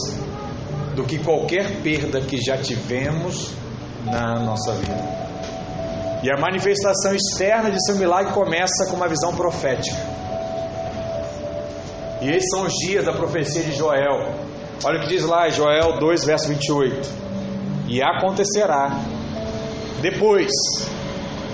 do 0.94 1.02
que 1.02 1.18
qualquer 1.18 1.82
perda 1.82 2.20
que 2.20 2.36
já 2.40 2.56
tivemos 2.56 3.50
na 4.04 4.38
nossa 4.38 4.72
vida. 4.74 6.20
E 6.22 6.30
a 6.30 6.40
manifestação 6.40 7.12
externa 7.12 7.68
de 7.68 7.84
seu 7.84 7.96
milagre 7.96 8.32
começa 8.32 8.86
com 8.88 8.94
uma 8.94 9.08
visão 9.08 9.34
profética. 9.34 9.96
E 12.22 12.30
esses 12.30 12.48
são 12.48 12.62
os 12.62 12.74
dias 12.74 13.04
da 13.04 13.12
profecia 13.12 13.64
de 13.64 13.72
Joel. 13.72 14.32
Olha 14.84 14.98
o 14.98 15.02
que 15.02 15.08
diz 15.08 15.24
lá, 15.24 15.48
Joel 15.48 15.98
2, 15.98 16.24
verso 16.24 16.46
28. 16.46 17.10
E 17.88 18.00
acontecerá 18.00 18.88
depois 20.00 20.52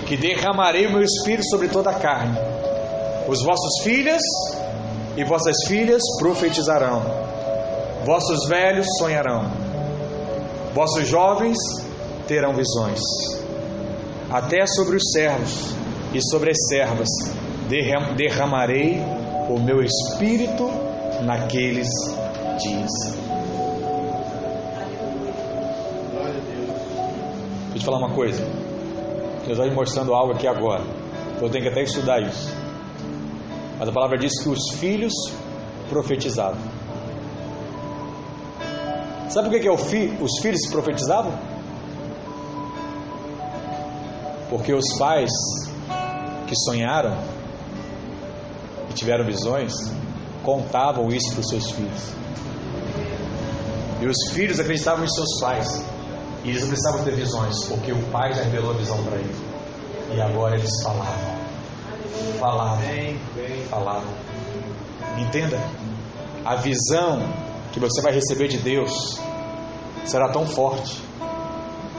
que 0.05 0.15
derramarei 0.15 0.85
o 0.85 0.91
meu 0.91 1.01
espírito 1.01 1.49
sobre 1.49 1.67
toda 1.67 1.89
a 1.89 1.95
carne. 1.95 2.37
Os 3.27 3.41
vossos 3.43 3.83
filhos 3.83 4.21
e 5.17 5.23
vossas 5.23 5.55
filhas 5.67 6.01
profetizarão, 6.19 7.01
vossos 8.05 8.47
velhos 8.47 8.85
sonharão, 8.99 9.51
vossos 10.73 11.07
jovens 11.07 11.57
terão 12.27 12.53
visões. 12.53 13.01
Até 14.29 14.65
sobre 14.67 14.97
os 14.97 15.11
servos 15.11 15.73
e 16.13 16.21
sobre 16.29 16.51
as 16.51 16.67
servas 16.69 17.09
derramarei 18.15 19.01
o 19.49 19.59
meu 19.59 19.81
espírito 19.81 20.69
naqueles 21.23 21.87
dias. 22.59 22.91
Deixa 27.71 27.75
eu 27.75 27.79
te 27.79 27.85
falar 27.85 27.97
uma 27.97 28.13
coisa. 28.13 28.45
Deus 29.45 29.57
vai 29.57 29.69
me 29.69 29.75
mostrando 29.75 30.13
algo 30.13 30.33
aqui 30.33 30.47
agora. 30.47 30.83
Eu 31.41 31.49
tenho 31.49 31.63
que 31.63 31.69
até 31.69 31.83
estudar 31.83 32.21
isso. 32.21 32.56
Mas 33.79 33.87
a 33.87 33.91
palavra 33.91 34.17
diz 34.17 34.41
que 34.41 34.49
os 34.49 34.71
filhos 34.79 35.13
profetizavam. 35.89 36.59
Sabe 39.29 39.49
por 39.49 39.55
que, 39.55 39.59
que 39.61 39.69
é 39.69 39.77
fi, 39.77 40.17
os 40.21 40.39
filhos 40.41 40.67
profetizavam? 40.71 41.33
Porque 44.49 44.73
os 44.73 44.97
pais 44.97 45.29
que 46.47 46.55
sonharam 46.55 47.17
e 48.89 48.93
tiveram 48.93 49.25
visões 49.25 49.73
contavam 50.43 51.09
isso 51.09 51.31
para 51.31 51.41
os 51.41 51.49
seus 51.49 51.71
filhos. 51.71 52.17
E 53.99 54.05
os 54.05 54.31
filhos 54.31 54.59
acreditavam 54.59 55.03
em 55.03 55.09
seus 55.09 55.39
pais. 55.41 55.83
E 56.43 56.49
eles 56.49 56.65
precisavam 56.65 57.03
ter 57.03 57.15
visões, 57.15 57.65
porque 57.65 57.91
o 57.91 58.01
pai 58.11 58.33
já 58.33 58.43
revelou 58.43 58.71
a 58.71 58.77
visão 58.77 59.03
para 59.03 59.17
eles. 59.17 59.35
E 60.15 60.21
agora 60.21 60.55
eles 60.55 60.71
falavam. 60.83 61.36
Falavam. 62.39 62.83
Falavam. 63.69 64.13
Entenda? 65.17 65.59
A 66.45 66.55
visão 66.55 67.21
que 67.71 67.79
você 67.79 68.01
vai 68.01 68.13
receber 68.13 68.47
de 68.47 68.57
Deus 68.57 69.19
será 70.05 70.29
tão 70.29 70.45
forte 70.45 71.01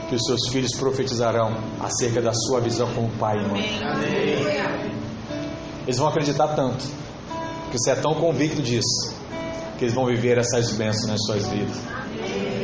que 0.08 0.14
os 0.14 0.22
seus 0.24 0.48
filhos 0.48 0.70
profetizarão 0.76 1.54
acerca 1.80 2.22
da 2.22 2.32
sua 2.32 2.60
visão 2.60 2.90
como 2.94 3.10
pai 3.18 3.36
e 3.36 3.48
mãe. 3.48 3.78
Eles 5.82 5.98
vão 5.98 6.08
acreditar 6.08 6.48
tanto, 6.48 6.84
que 7.70 7.78
você 7.78 7.90
é 7.90 7.94
tão 7.94 8.14
convicto 8.14 8.62
disso, 8.62 9.14
que 9.76 9.84
eles 9.84 9.94
vão 9.94 10.06
viver 10.06 10.38
essas 10.38 10.72
bênçãos 10.72 11.08
nas 11.08 11.22
suas 11.24 11.46
vidas. 11.48 11.76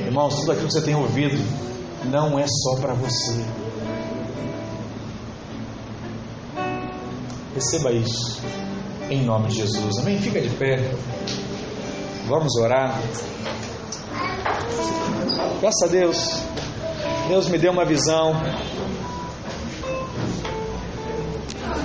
Irmãos, 0.06 0.34
tudo 0.36 0.52
aquilo 0.52 0.68
que 0.68 0.72
você 0.72 0.82
tem 0.82 0.94
ouvido 0.94 1.38
não 2.10 2.38
é 2.38 2.46
só 2.46 2.76
para 2.80 2.94
você. 2.94 3.63
Receba 7.54 7.92
isso 7.92 8.42
em 9.10 9.24
nome 9.24 9.48
de 9.48 9.56
Jesus. 9.56 9.98
Amém? 9.98 10.18
Fica 10.18 10.40
de 10.40 10.48
pé. 10.50 10.76
Vamos 12.26 12.56
orar. 12.56 12.98
Graças 15.60 15.82
a 15.82 15.86
Deus. 15.86 16.40
Deus 17.28 17.48
me 17.48 17.58
deu 17.58 17.72
uma 17.72 17.84
visão. 17.84 18.34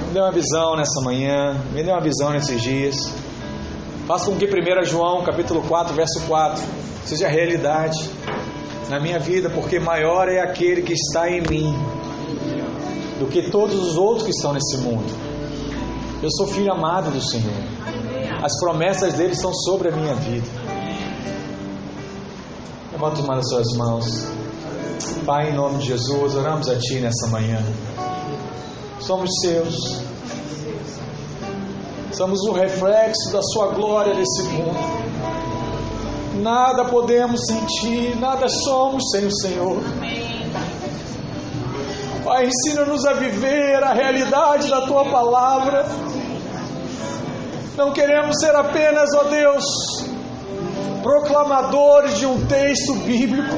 Me 0.08 0.14
deu 0.14 0.24
uma 0.24 0.32
visão 0.32 0.76
nessa 0.76 1.02
manhã, 1.02 1.54
me 1.72 1.84
deu 1.84 1.94
uma 1.94 2.02
visão 2.02 2.32
nesses 2.32 2.62
dias. 2.62 2.96
Faça 4.08 4.26
com 4.26 4.38
que 4.38 4.46
1 4.46 4.86
João, 4.86 5.24
capítulo 5.24 5.62
4, 5.62 5.94
verso 5.94 6.22
4, 6.28 6.64
seja 7.06 7.28
realidade 7.28 8.10
na 8.90 9.00
minha 9.00 9.20
vida, 9.20 9.52
porque 9.52 9.80
maior 9.80 10.28
é 10.28 10.40
aquele 10.40 10.82
que 10.82 10.94
está 10.94 11.30
em 11.30 11.41
mim 11.41 11.76
do 13.20 13.28
que 13.28 13.52
todos 13.52 13.76
os 13.76 13.98
outros 13.98 14.24
que 14.24 14.32
estão 14.32 14.52
nesse 14.52 14.78
mundo. 14.78 15.19
Eu 16.22 16.30
sou 16.32 16.48
filho 16.48 16.70
amado 16.74 17.12
do 17.12 17.22
Senhor. 17.22 17.54
As 18.44 18.60
promessas 18.60 19.14
dele 19.14 19.32
estão 19.32 19.54
sobre 19.54 19.88
a 19.88 19.91
minha 19.96 20.16
vida. 20.16 20.48
Levanta 22.91 23.22
uma 23.22 23.38
das 23.38 23.48
suas 23.48 23.68
mãos. 23.78 24.06
Pai, 25.26 25.52
em 25.52 25.54
nome 25.54 25.78
de 25.78 25.86
Jesus, 25.86 26.36
oramos 26.36 26.68
a 26.68 26.78
Ti 26.78 26.96
nessa 26.96 27.28
manhã. 27.28 27.64
Somos 29.00 29.30
Seus. 29.41 30.02
Somos 32.12 32.41
o 32.41 32.52
reflexo 32.52 33.32
da 33.32 33.41
Sua 33.41 33.68
glória 33.68 34.14
nesse 34.14 34.44
mundo. 34.44 34.78
Nada 36.41 36.84
podemos 36.84 37.40
sem 37.46 37.66
Ti, 37.66 38.18
nada 38.20 38.50
somos 38.50 39.10
sem 39.12 39.26
o 39.26 39.32
Senhor. 39.32 39.82
Pai, 42.26 42.46
ensina-nos 42.46 43.06
a 43.06 43.14
viver 43.14 43.82
a 43.82 43.94
realidade 43.94 44.70
da 44.70 44.82
Tua 44.82 45.06
palavra. 45.06 45.86
Não 47.80 47.94
queremos 47.94 48.36
ser 48.40 48.54
apenas, 48.54 49.10
ó 49.16 49.24
Deus, 49.24 49.66
proclamadores 51.02 52.18
de 52.20 52.26
um 52.26 52.46
texto 52.46 52.94
bíblico 53.06 53.56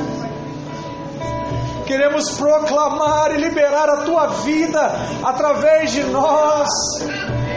Queremos 1.92 2.38
proclamar 2.38 3.32
e 3.34 3.42
liberar 3.42 3.90
a 3.90 3.98
tua 4.04 4.28
vida 4.46 4.80
através 5.26 5.92
de 5.92 6.04
nós, 6.04 6.70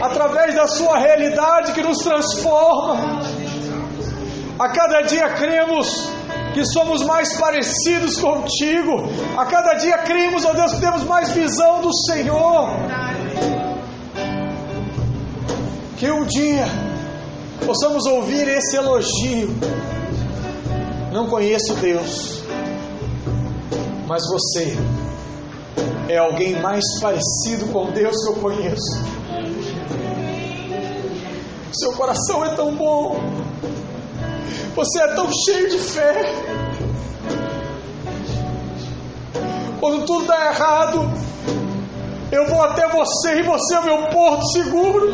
através 0.03 0.53
da 0.53 0.67
sua 0.67 0.97
realidade 0.97 1.71
que 1.71 1.81
nos 1.81 1.99
transforma. 1.99 3.21
A 4.59 4.67
cada 4.67 5.03
dia 5.03 5.29
cremos 5.29 6.09
que 6.53 6.65
somos 6.65 7.01
mais 7.03 7.37
parecidos 7.37 8.17
contigo. 8.17 9.07
A 9.37 9.45
cada 9.45 9.75
dia 9.75 9.99
cremos, 9.99 10.43
ó 10.43 10.51
Deus, 10.51 10.73
que 10.73 10.81
temos 10.81 11.05
mais 11.05 11.29
visão 11.29 11.79
do 11.79 11.93
Senhor. 11.93 12.67
Que 15.97 16.11
um 16.11 16.25
dia 16.25 16.65
possamos 17.65 18.05
ouvir 18.05 18.47
esse 18.47 18.75
elogio. 18.75 19.55
Não 21.11 21.27
conheço 21.27 21.73
Deus 21.75 22.35
mas 24.07 24.21
você 24.27 24.77
é 26.07 26.17
alguém 26.17 26.59
mais 26.61 26.83
parecido 27.01 27.67
com 27.71 27.91
Deus 27.91 28.15
que 28.23 28.29
eu 28.29 28.35
conheço. 28.35 29.03
Seu 31.73 31.91
coração 31.93 32.45
é 32.45 32.49
tão 32.55 32.75
bom, 32.75 33.19
você 34.75 35.01
é 35.01 35.07
tão 35.15 35.29
cheio 35.31 35.69
de 35.69 35.79
fé. 35.79 36.21
Quando 39.79 40.05
tudo 40.05 40.25
dá 40.25 40.47
errado, 40.47 41.11
eu 42.31 42.47
vou 42.47 42.61
até 42.61 42.87
você 42.87 43.39
e 43.39 43.43
você 43.43 43.75
é 43.75 43.81
meu 43.81 44.07
porto 44.09 44.47
seguro. 44.51 45.11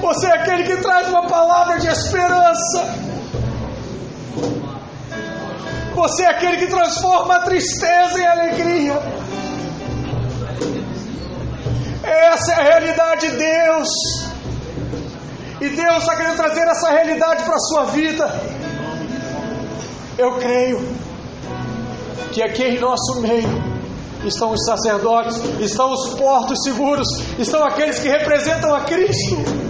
Você 0.00 0.26
é 0.26 0.32
aquele 0.32 0.64
que 0.64 0.76
traz 0.76 1.08
uma 1.08 1.26
palavra 1.26 1.78
de 1.78 1.88
esperança. 1.88 2.84
Você 5.94 6.22
é 6.22 6.28
aquele 6.28 6.58
que 6.58 6.66
transforma 6.68 7.36
a 7.36 7.40
tristeza 7.40 8.18
em 8.18 8.26
alegria. 8.26 9.02
Essa 12.04 12.52
é 12.52 12.54
a 12.54 12.62
realidade 12.62 13.28
de 13.28 13.36
Deus. 13.36 13.88
E 15.60 15.68
Deus 15.70 15.96
está 15.98 16.16
querendo 16.16 16.36
trazer 16.36 16.68
essa 16.68 16.90
realidade 16.90 17.42
para 17.42 17.56
a 17.56 17.58
sua 17.58 17.84
vida. 17.86 18.40
Eu 20.16 20.38
creio 20.38 20.80
que 22.32 22.42
aqui 22.42 22.62
em 22.62 22.78
nosso 22.78 23.20
meio 23.20 23.48
estão 24.24 24.52
os 24.52 24.64
sacerdotes, 24.64 25.36
estão 25.60 25.92
os 25.92 26.14
portos 26.14 26.62
seguros, 26.62 27.08
estão 27.38 27.64
aqueles 27.64 27.98
que 27.98 28.08
representam 28.08 28.74
a 28.74 28.82
Cristo. 28.82 29.67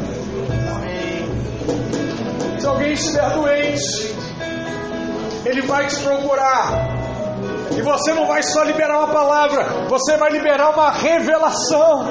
Se 2.59 2.67
alguém 2.67 2.93
estiver 2.93 3.31
doente, 3.31 4.17
ele 5.45 5.63
vai 5.63 5.87
te 5.87 5.97
procurar. 6.01 6.89
E 7.77 7.83
você 7.83 8.13
não 8.13 8.27
vai 8.27 8.43
só 8.43 8.65
liberar 8.65 8.99
uma 8.99 9.13
palavra, 9.13 9.87
você 9.89 10.17
vai 10.17 10.31
liberar 10.31 10.71
uma 10.71 10.91
revelação. 10.91 12.09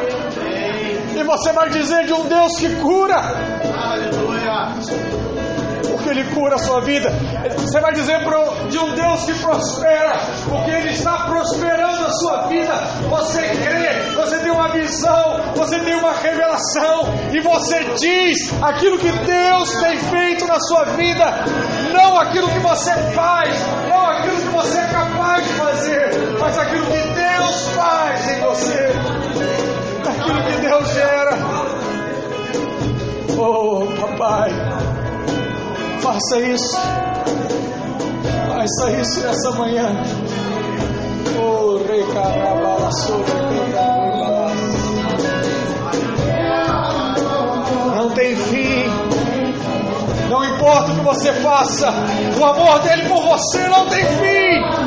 E 1.16 1.24
você 1.24 1.52
vai 1.52 1.70
dizer 1.70 2.06
de 2.06 2.14
um 2.14 2.28
Deus 2.28 2.56
que 2.58 2.76
cura. 2.78 3.22
Porque 6.08 6.20
Ele 6.22 6.34
cura 6.34 6.56
a 6.56 6.60
sua 6.60 6.80
vida. 6.80 7.12
Você 7.58 7.82
vai 7.82 7.92
dizer 7.92 8.20
de 8.70 8.80
um 8.80 8.94
Deus 8.94 9.26
que 9.26 9.34
prospera, 9.42 10.14
porque 10.48 10.72
Ele 10.72 10.92
está 10.92 11.26
prosperando 11.26 12.06
a 12.06 12.12
sua 12.12 12.48
vida. 12.48 12.74
Você 13.10 13.42
crê, 13.42 14.16
você 14.16 14.40
tem 14.40 14.52
uma 14.52 14.70
visão, 14.70 15.54
você 15.54 15.78
tem 15.80 15.96
uma 15.96 16.14
revelação, 16.14 17.14
e 17.34 17.42
você 17.42 17.84
diz 18.00 18.38
aquilo 18.64 18.98
que 18.98 19.12
Deus 19.12 19.70
tem 19.82 19.98
feito 19.98 20.48
na 20.48 20.58
sua 20.62 20.86
vida, 20.96 21.26
não 21.92 22.18
aquilo 22.22 22.48
que 22.48 22.60
você 22.60 22.94
faz, 23.14 23.54
não 23.90 24.10
aquilo 24.10 24.38
que 24.38 24.48
você 24.48 24.78
é 24.80 24.88
capaz 24.88 25.46
de 25.46 25.54
fazer, 25.56 26.38
mas 26.40 26.58
aquilo 26.58 26.86
que 26.86 27.10
Deus 27.16 27.68
faz 27.76 28.32
em 28.32 28.40
você, 28.40 28.94
aquilo 30.08 30.44
que 30.46 30.62
Deus 30.62 30.94
gera. 30.94 31.38
Oh, 33.38 33.86
papai. 34.00 34.97
Faça 36.08 36.40
isso. 36.40 36.78
Faça 38.48 38.92
isso 38.92 39.20
nessa 39.20 39.52
manhã. 39.52 39.90
Oh, 41.38 41.80
recarabala 41.80 42.90
Não 47.94 48.10
tem 48.12 48.38
fim. 48.38 48.86
Não 50.30 50.46
importa 50.46 50.94
o 50.94 50.96
que 50.96 51.02
você 51.02 51.34
faça, 51.34 51.94
o 52.40 52.46
amor 52.46 52.80
dele 52.80 53.10
por 53.10 53.22
você 53.24 53.68
não 53.68 53.90
tem 53.90 54.06
fim. 54.06 54.87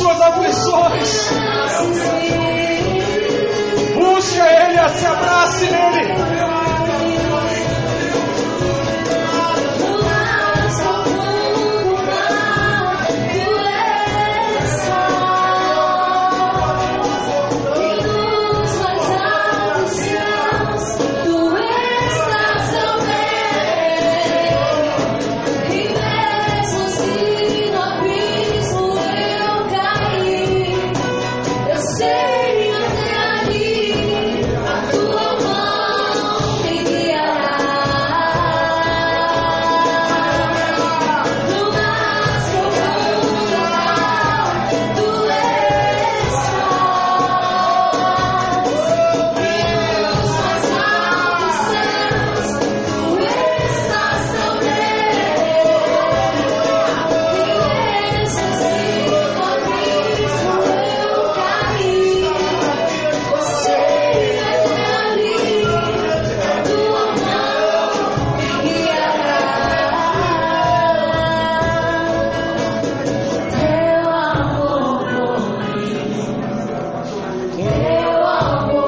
Suas 0.00 0.20
aflições. 0.20 1.30
Busque 3.94 4.38
Ele, 4.38 4.88
se 4.88 5.06
abrace 5.06 5.66
nele. 5.66 6.29